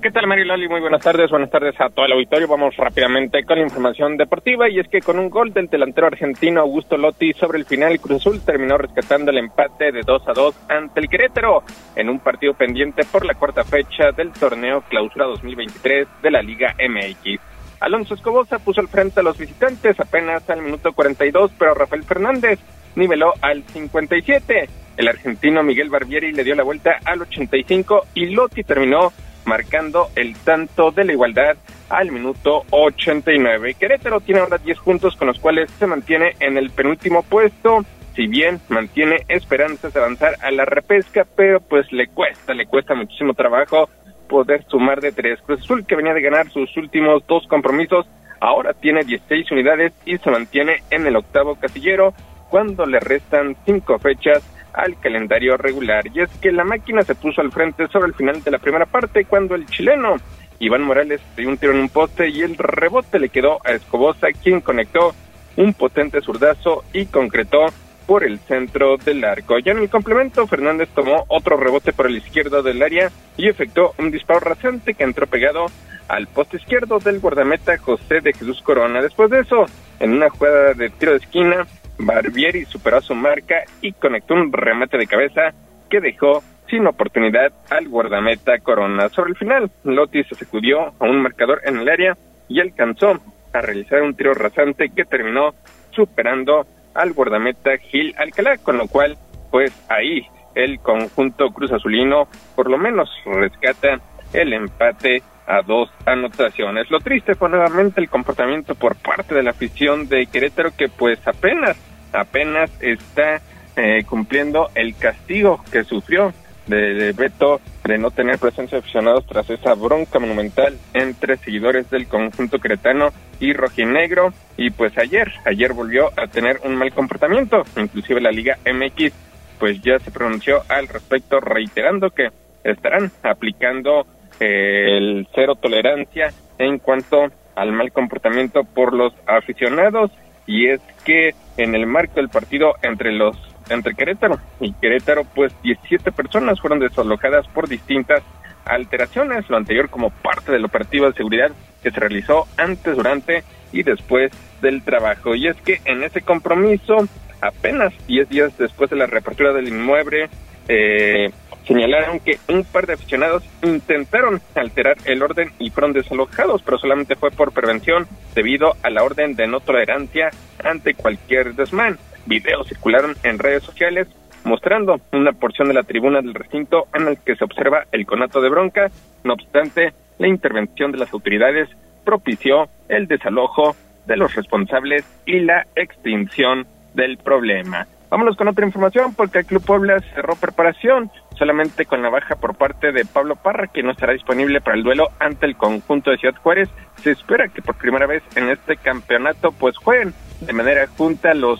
¿Qué 0.04 0.12
tal, 0.12 0.28
Mariloli? 0.28 0.68
Muy 0.68 0.82
buenas 0.82 1.02
tardes. 1.02 1.30
Buenas 1.30 1.50
tardes 1.50 1.80
a 1.80 1.88
todo 1.88 2.06
el 2.06 2.12
auditorio. 2.12 2.46
Vamos 2.46 2.76
rápidamente 2.76 3.46
con 3.46 3.58
la 3.58 3.64
información 3.64 4.18
deportiva 4.18 4.70
y 4.70 4.78
es 4.78 4.90
que 4.90 5.00
con 5.00 5.18
un 5.18 5.30
gol 5.30 5.54
del 5.54 5.68
delantero 5.68 6.08
argentino 6.08 6.60
Augusto 6.60 6.98
Lotti 6.98 7.32
sobre 7.32 7.58
el 7.58 7.64
final, 7.64 8.02
Cruz 8.02 8.18
Azul 8.18 8.42
terminó 8.46 8.78
rescatando 8.78 9.32
el 9.32 9.38
empate 9.38 9.94
de 9.94 10.02
2 10.02 10.28
a 10.28 10.34
2 10.34 10.56
ante 10.68 11.00
el 11.00 11.08
Querétaro 11.08 11.64
en 11.96 12.10
un 12.10 12.20
partido 12.20 12.54
pendiente 12.54 13.06
por 13.10 13.26
la 13.26 13.34
cuarta 13.36 13.64
fecha 13.64 14.12
del 14.12 14.34
torneo 14.34 14.82
Clausura 14.90 15.24
2023 15.24 16.06
de 16.22 16.32
la 16.32 16.42
Liga 16.42 16.76
MX. 16.78 17.40
Alonso 17.80 18.16
Escobosa 18.16 18.60
puso 18.60 18.82
al 18.82 18.90
frente 18.90 19.22
a 19.22 19.24
los 19.24 19.38
visitantes 19.38 19.98
apenas 20.02 20.50
al 20.50 20.64
minuto 20.64 20.92
42, 20.92 21.54
pero 21.58 21.76
Rafael 21.76 22.04
Fernández 22.04 22.60
niveló 22.98 23.32
al 23.40 23.64
57. 23.64 24.68
El 24.98 25.08
argentino 25.08 25.64
Miguel 25.64 25.90
Barbieri 25.90 26.34
le 26.34 26.44
dio 26.44 26.56
la 26.56 26.64
vuelta 26.64 27.00
al 27.06 27.22
85 27.22 28.08
y 28.16 28.26
Lotti 28.32 28.66
terminó 28.66 29.14
marcando 29.46 30.10
el 30.16 30.36
tanto 30.38 30.92
de 30.92 31.06
la 31.06 31.14
igualdad 31.14 31.58
al 31.90 32.12
minuto 32.12 32.64
89. 32.72 33.76
Querétaro 33.76 34.20
tiene 34.20 34.42
ahora 34.42 34.58
10 34.58 34.80
puntos 34.80 35.16
con 35.16 35.28
los 35.28 35.40
cuales 35.40 35.70
se 35.72 35.88
mantiene 35.88 36.36
en 36.40 36.58
el 36.58 36.70
penúltimo 36.72 37.24
puesto, 37.24 37.86
si 38.16 38.28
bien 38.28 38.60
mantiene 38.70 39.26
esperanzas 39.28 39.94
de 39.94 40.00
avanzar 40.00 40.36
a 40.42 40.52
la 40.52 40.66
repesca, 40.66 41.26
pero 41.36 41.60
pues 41.60 41.92
le 41.92 42.08
cuesta, 42.08 42.54
le 42.54 42.66
cuesta 42.66 42.96
muchísimo 42.96 43.34
trabajo 43.34 43.90
poder 44.28 44.66
sumar 44.68 45.02
de 45.02 45.12
tres. 45.12 45.40
Cruz 45.42 45.62
Azul, 45.62 45.86
que 45.86 45.96
venía 45.96 46.14
de 46.14 46.22
ganar 46.22 46.50
sus 46.50 46.76
últimos 46.78 47.26
dos 47.28 47.46
compromisos, 47.48 48.08
ahora 48.40 48.74
tiene 48.74 49.04
16 49.04 49.52
unidades 49.52 49.94
y 50.06 50.18
se 50.18 50.32
mantiene 50.32 50.84
en 50.90 51.06
el 51.06 51.16
octavo 51.16 51.56
casillero 51.56 52.14
cuando 52.50 52.86
le 52.86 53.00
restan 53.00 53.56
cinco 53.66 53.98
fechas 54.00 54.44
al 54.74 55.00
calendario 55.00 55.58
regular. 55.58 56.06
Y 56.14 56.22
es 56.22 56.30
que 56.42 56.52
la 56.52 56.64
máquina 56.64 57.04
se 57.04 57.16
puso 57.16 57.42
al 57.42 57.52
frente 57.52 57.88
sobre 57.88 58.08
el 58.08 58.14
final 58.14 58.44
de 58.44 58.52
la 58.52 58.60
primera 58.60 58.86
parte 58.86 59.26
cuando 59.26 59.56
el 59.56 59.66
chileno 59.68 60.16
Iván 60.60 60.84
Morales 60.84 61.22
dio 61.36 61.50
un 61.50 61.58
tiro 61.58 61.74
en 61.74 61.80
un 61.80 61.90
poste 61.90 62.30
y 62.30 62.42
el 62.42 62.58
rebote 62.58 63.20
le 63.20 63.30
quedó 63.30 63.60
a 63.66 63.72
Escobosa, 63.72 64.28
quien 64.32 64.62
conectó 64.62 65.14
un 65.58 65.74
potente 65.74 66.22
zurdazo 66.22 66.84
y 66.94 67.06
concretó 67.06 67.66
por 68.06 68.24
el 68.24 68.40
centro 68.40 68.98
del 68.98 69.24
arco. 69.24 69.60
Ya 69.60 69.72
en 69.72 69.80
el 69.80 69.90
complemento, 69.90 70.46
Fernández 70.48 70.90
tomó 70.94 71.26
otro 71.28 71.58
rebote 71.58 71.94
por 71.94 72.08
el 72.08 72.18
izquierdo 72.18 72.62
del 72.62 72.82
área 72.82 73.12
y 73.38 73.48
efectuó 73.48 73.94
un 73.98 74.12
disparo 74.12 74.40
rasante 74.40 74.94
que 74.94 75.04
entró 75.04 75.28
pegado 75.28 75.68
al 76.08 76.28
poste 76.28 76.58
izquierdo 76.58 77.00
del 77.00 77.20
guardameta 77.20 77.78
José 77.78 78.20
de 78.22 78.34
Jesús 78.34 78.62
Corona. 78.62 79.02
Después 79.02 79.30
de 79.30 79.40
eso, 79.40 79.66
en 80.00 80.14
una 80.14 80.30
jugada 80.30 80.74
de 80.74 80.90
tiro 80.90 81.12
de 81.12 81.20
esquina, 81.20 81.66
Barbieri 82.06 82.66
superó 82.66 83.02
su 83.02 83.16
marca 83.16 83.64
y 83.82 83.94
conectó 83.94 84.34
un 84.34 84.52
remate 84.52 84.98
de 84.98 85.08
cabeza 85.08 85.54
que 85.90 86.00
dejó 86.00 86.44
sin 86.70 86.88
oportunidad 86.88 87.52
al 87.70 87.88
guardameta 87.88 88.58
Corona. 88.60 89.10
Sobre 89.10 89.32
el 89.32 89.38
final, 89.38 89.72
Lotti 89.84 90.24
se 90.24 90.36
sacudió 90.36 90.94
a 91.00 91.06
un 91.06 91.22
marcador 91.22 91.62
en 91.66 91.78
el 91.78 91.90
área 91.90 92.18
y 92.48 92.60
alcanzó 92.60 93.20
a 93.54 93.62
realizar 93.62 94.02
un 94.02 94.16
tiro 94.16 94.34
rasante 94.34 94.90
que 94.90 95.06
terminó 95.06 95.54
superando 95.92 96.66
al 96.94 97.14
guardameta 97.14 97.78
Gil 97.78 98.16
Alcalá, 98.18 98.58
con 98.58 98.78
lo 98.78 98.88
cual, 98.88 99.18
pues 99.52 99.72
ahí 99.90 100.26
el 100.56 100.80
conjunto 100.80 101.50
Cruz 101.50 101.72
Azulino 101.72 102.28
por 102.56 102.70
lo 102.70 102.78
menos 102.78 103.10
rescata 103.26 104.00
el 104.34 104.54
empate 104.54 105.22
a 105.48 105.62
dos 105.62 105.90
anotaciones. 106.06 106.90
Lo 106.90 107.00
triste 107.00 107.36
fue 107.36 107.50
nuevamente 107.50 108.02
el 108.02 108.10
comportamiento 108.10 108.76
por 108.76 108.96
parte 108.96 109.36
de 109.36 109.44
la 109.44 109.52
afición 109.52 110.08
de 110.08 110.28
Querétaro 110.28 110.72
que 110.76 110.90
pues 110.90 111.20
apenas, 111.28 111.78
apenas 112.12 112.72
está 112.82 113.42
eh, 113.76 114.04
cumpliendo 114.06 114.70
el 114.76 114.96
castigo 114.96 115.64
que 115.72 115.84
sufrió 115.84 116.34
de, 116.68 117.12
veto 117.12 117.60
de 117.84 117.98
no 117.98 118.12
tener 118.12 118.40
presencia 118.40 118.78
de 118.78 118.84
aficionados 118.84 119.26
tras 119.28 119.50
esa 119.50 119.74
bronca 119.74 120.20
monumental 120.20 120.78
entre 120.94 121.38
seguidores 121.38 121.90
del 121.90 122.08
conjunto 122.08 122.60
queretano 122.60 123.10
y 123.40 123.54
rojinegro 123.54 124.34
y 124.56 124.70
pues 124.70 124.98
ayer, 124.98 125.32
ayer 125.46 125.74
volvió 125.74 126.12
a 126.18 126.28
tener 126.28 126.60
un 126.64 126.76
mal 126.76 126.94
comportamiento, 126.94 127.64
inclusive 127.76 128.22
la 128.22 128.32
Liga 128.32 128.58
MX 128.66 129.12
pues 129.60 129.82
ya 129.82 130.00
se 130.00 130.12
pronunció 130.12 130.64
al 130.70 130.88
respecto 130.88 131.40
reiterando 131.40 132.10
que 132.10 132.30
estarán 132.64 133.12
aplicando 133.24 134.06
el 134.40 135.28
cero 135.34 135.56
tolerancia 135.56 136.34
en 136.58 136.80
cuanto 136.80 137.32
al 137.56 137.72
mal 137.72 137.92
comportamiento 137.92 138.64
por 138.64 138.94
los 138.94 139.14
aficionados 139.28 140.12
y 140.46 140.68
es 140.68 140.82
que 141.06 141.34
en 141.58 141.76
el 141.76 141.86
marco 141.86 142.16
del 142.16 142.30
partido 142.30 142.74
entre 142.82 143.12
los 143.12 143.38
entre 143.70 143.96
Querétaro 143.96 144.40
y 144.60 144.74
Querétaro 144.74 145.24
pues 145.24 145.54
17 145.62 146.12
personas 146.12 146.60
fueron 146.60 146.80
desalojadas 146.80 147.48
por 147.48 147.70
distintas 147.70 148.22
alteraciones, 148.66 149.50
lo 149.50 149.58
anterior 149.58 149.90
como 149.90 150.10
parte 150.10 150.52
del 150.52 150.66
operativo 150.66 151.08
de 151.08 151.14
seguridad 151.14 151.52
que 151.82 151.92
se 151.92 152.00
realizó 152.00 152.46
antes, 152.58 152.96
durante 152.96 153.44
y 153.72 153.84
después 153.84 154.32
del 154.62 154.84
trabajo. 154.84 155.36
Y 155.36 155.48
es 155.48 155.58
que 155.62 155.82
en 155.86 156.04
ese 156.04 156.22
compromiso, 156.22 157.08
apenas 157.42 157.94
10 158.08 158.30
días 158.30 158.58
después 158.58 158.90
de 158.90 158.96
la 158.96 159.08
reapertura 159.08 159.54
del 159.54 159.68
inmueble, 159.68 160.30
eh, 160.68 161.32
señalaron 161.66 162.20
que 162.20 162.38
un 162.50 162.64
par 162.64 162.88
de 162.88 162.94
aficionados 162.94 163.44
intentaron 163.62 164.42
alterar 164.56 164.98
el 165.06 165.24
orden 165.24 165.52
y 165.60 165.70
fueron 165.70 165.94
desalojados, 165.94 166.62
pero 166.64 166.78
solamente 166.78 167.16
fue 167.16 167.32
por 167.32 167.52
prevención 167.52 168.08
debido 168.36 168.76
a 168.84 168.90
la 168.90 169.04
orden 169.04 169.36
de 169.36 169.48
no 169.48 169.60
tolerancia 169.60 170.30
ante 170.64 170.94
cualquier 170.94 171.56
desmán. 171.56 171.98
videos 172.26 172.68
circularon 172.70 173.16
en 173.24 173.38
redes 173.38 173.64
sociales 173.64 174.08
mostrando 174.44 175.00
una 175.12 175.32
porción 175.32 175.68
de 175.68 175.74
la 175.74 175.84
tribuna 175.84 176.22
del 176.22 176.34
recinto 176.34 176.88
en 176.94 177.08
el 177.08 177.18
que 177.18 177.36
se 177.36 177.44
observa 177.44 177.86
el 177.92 178.06
conato 178.06 178.42
de 178.42 178.50
bronca. 178.50 178.92
No 179.24 179.34
obstante, 179.34 179.94
la 180.18 180.28
intervención 180.28 180.92
de 180.92 180.98
las 181.00 181.14
autoridades 181.14 181.70
propició 182.04 182.70
el 182.90 183.08
desalojo 183.08 183.76
de 184.06 184.18
los 184.18 184.36
responsables 184.36 185.06
y 185.26 185.40
la 185.40 185.66
extinción 185.76 186.68
del 186.94 187.18
problema. 187.18 187.88
Vámonos 188.14 188.38
con 188.38 188.48
otra 188.48 188.64
información 188.64 189.16
porque 189.16 189.40
el 189.40 189.46
Club 189.48 189.66
Puebla 189.66 190.00
cerró 190.14 190.36
preparación 190.36 191.10
solamente 191.36 191.88
con 191.88 192.04
la 192.04 192.12
baja 192.12 192.36
por 192.36 192.54
parte 192.54 192.92
de 192.92 193.06
Pablo 193.06 193.36
Parra, 193.36 193.66
que 193.66 193.82
no 193.82 193.90
estará 193.90 194.14
disponible 194.14 194.62
para 194.62 194.78
el 194.78 194.84
duelo 194.84 195.10
ante 195.18 195.48
el 195.48 195.56
conjunto 195.56 196.12
de 196.12 196.18
Ciudad 196.18 196.36
Juárez. 196.36 196.70
Se 197.02 197.10
espera 197.10 197.48
que 197.48 197.64
por 197.64 197.74
primera 197.74 198.06
vez 198.06 198.22
en 198.36 198.50
este 198.50 198.78
campeonato 198.78 199.52
pues 199.52 199.76
jueguen 199.78 200.14
de 200.42 200.54
manera 200.54 200.86
junta 200.96 201.34
los 201.34 201.60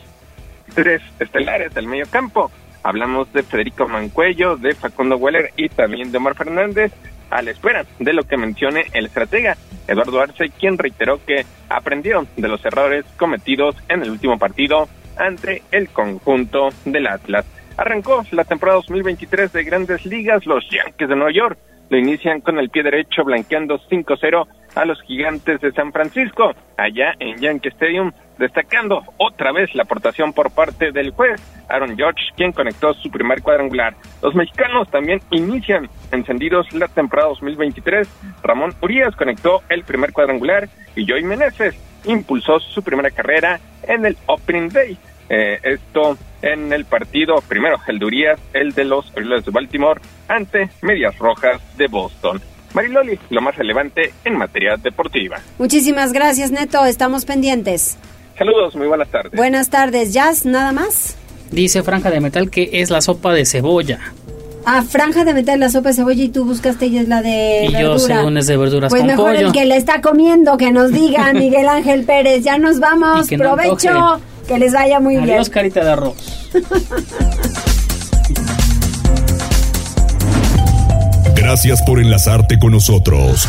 tres 0.76 1.02
estelares 1.20 1.74
del 1.74 1.88
medio 1.88 2.06
campo. 2.08 2.52
Hablamos 2.84 3.34
de 3.34 3.42
Federico 3.42 3.88
Mancuello, 3.88 4.56
de 4.56 4.76
Facundo 4.76 5.18
Weller 5.18 5.50
y 5.58 5.70
también 5.70 6.12
de 6.12 6.20
Omar 6.20 6.36
Fernández 6.36 6.94
a 7.32 7.42
la 7.42 7.50
espera 7.50 7.84
de 7.98 8.14
lo 8.14 8.26
que 8.26 8.38
mencione 8.38 8.86
el 8.94 9.08
estratega 9.08 9.58
Eduardo 9.88 10.22
Arce, 10.22 10.52
quien 10.52 10.78
reiteró 10.78 11.20
que 11.26 11.48
aprendieron 11.68 12.28
de 12.38 12.48
los 12.48 12.64
errores 12.64 13.06
cometidos 13.18 13.76
en 13.90 14.04
el 14.04 14.12
último 14.12 14.38
partido 14.38 14.88
ante 15.18 15.62
el 15.72 15.90
conjunto 15.90 16.70
del 16.86 17.08
Atlas. 17.08 17.46
Arrancó 17.78 18.24
la 18.32 18.44
temporada 18.44 18.78
2023 18.78 19.52
de 19.52 19.64
Grandes 19.64 20.06
Ligas, 20.06 20.46
los 20.46 20.64
Yankees 20.70 21.10
de 21.10 21.16
Nueva 21.16 21.32
York 21.32 21.58
lo 21.94 22.00
inician 22.00 22.42
con 22.42 22.58
el 22.58 22.72
pie 22.72 22.82
derecho 22.82 23.24
blanqueando 23.24 23.80
5-0 23.90 24.48
a 24.76 24.86
los 24.86 25.00
gigantes 25.04 25.62
de 25.62 25.72
San 25.74 25.92
Francisco, 25.92 26.54
allá 26.78 27.14
en 27.20 27.38
Yankee 27.38 27.70
Stadium, 27.70 28.12
destacando 28.40 29.04
otra 29.18 29.52
vez 29.52 29.74
la 29.76 29.84
aportación 29.84 30.34
por 30.34 30.50
parte 30.50 30.92
del 30.92 31.12
juez 31.12 31.40
Aaron 31.70 31.96
George, 31.96 32.20
quien 32.36 32.52
conectó 32.52 32.96
su 32.96 33.12
primer 33.12 33.44
cuadrangular. 33.44 33.94
Los 34.24 34.34
mexicanos 34.34 34.90
también 34.90 35.22
inician 35.30 35.88
encendidos 36.12 36.72
la 36.74 36.88
temporada 36.88 37.30
2023. 37.30 38.08
Ramón 38.42 38.74
Urias 38.82 39.16
conectó 39.16 39.62
el 39.70 39.84
primer 39.84 40.14
cuadrangular 40.14 40.70
y 40.96 41.08
Joey 41.08 41.24
Meneses 41.24 41.76
impulsó 42.06 42.60
su 42.60 42.82
primera 42.82 43.12
carrera 43.12 43.60
en 43.84 44.06
el 44.06 44.18
Opening 44.26 44.70
Day. 44.70 44.98
Eh, 45.30 45.60
esto 45.64 46.18
en 46.42 46.74
el 46.74 46.86
partido, 46.86 47.36
primero 47.48 47.78
el 47.88 48.00
de 48.00 48.06
Urias, 48.06 48.40
el 48.54 48.74
de 48.74 48.84
los 48.84 49.10
Orioles 49.16 49.46
de 49.46 49.52
Baltimore 49.52 50.02
ante 50.28 50.70
Medias 50.82 51.18
Rojas 51.18 51.62
de 51.78 51.88
Boston. 51.88 52.42
Mariloli, 52.74 53.20
lo 53.30 53.42
más 53.42 53.56
relevante 53.56 54.14
en 54.26 54.38
materia 54.38 54.78
deportiva. 54.78 55.40
Muchísimas 55.60 56.12
gracias, 56.12 56.52
Neto. 56.52 56.84
Estamos 56.86 57.26
pendientes. 57.26 57.98
Saludos, 58.38 58.76
muy 58.76 58.88
buenas 58.88 59.10
tardes. 59.10 59.32
Buenas 59.34 59.70
tardes, 59.70 60.12
Jazz, 60.14 60.46
nada 60.46 60.72
más. 60.72 61.16
Dice 61.52 61.84
Franja 61.84 62.10
de 62.10 62.20
Metal 62.20 62.50
que 62.50 62.70
es 62.74 62.90
la 62.90 63.02
sopa 63.02 63.32
de 63.32 63.46
cebolla. 63.46 64.00
Ah, 64.66 64.82
franja 64.82 65.26
de 65.26 65.34
metal 65.34 65.60
la 65.60 65.70
sopa 65.70 65.90
de 65.90 65.96
cebolla 65.96 66.24
y 66.24 66.30
tú 66.30 66.46
buscaste 66.46 66.86
y 66.88 66.98
es 66.98 67.08
la 67.10 67.22
de 67.22 67.66
y 67.68 67.74
verdura. 67.74 67.82
yo 67.82 68.00
según 68.00 68.38
es 68.38 68.48
de 68.48 68.56
verduras 68.58 68.90
pues 68.90 69.02
con 69.02 69.08
mejor 69.08 69.34
pollo. 69.36 69.48
el 69.48 69.52
que 69.54 69.66
le 69.66 69.76
está 69.76 70.00
comiendo 70.02 70.56
que 70.58 70.72
nos 70.72 70.92
diga 70.92 71.34
Miguel 71.34 71.68
Ángel 71.68 72.04
Pérez. 72.06 72.44
Ya 72.44 72.58
nos 72.58 72.80
vamos. 72.80 73.28
Que 73.28 73.38
Provecho. 73.38 74.22
que 74.48 74.58
les 74.60 74.72
vaya 74.74 75.00
muy 75.02 75.18
bien. 75.18 75.32
Adiós, 75.32 75.50
carita 75.50 75.84
de 75.84 75.92
arroz. 75.92 76.16
Gracias 81.36 81.82
por 81.82 82.00
enlazarte 82.00 82.58
con 82.58 82.72
nosotros. 82.72 83.48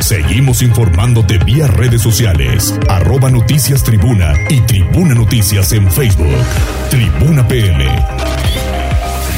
Seguimos 0.00 0.62
informándote 0.62 1.38
vía 1.38 1.66
redes 1.66 2.02
sociales, 2.02 2.74
arroba 2.88 3.30
noticias 3.30 3.82
tribuna 3.84 4.32
y 4.48 4.60
tribuna 4.62 5.14
noticias 5.14 5.72
en 5.72 5.90
Facebook. 5.90 6.26
Tribuna 6.90 7.46
PM. 7.46 7.84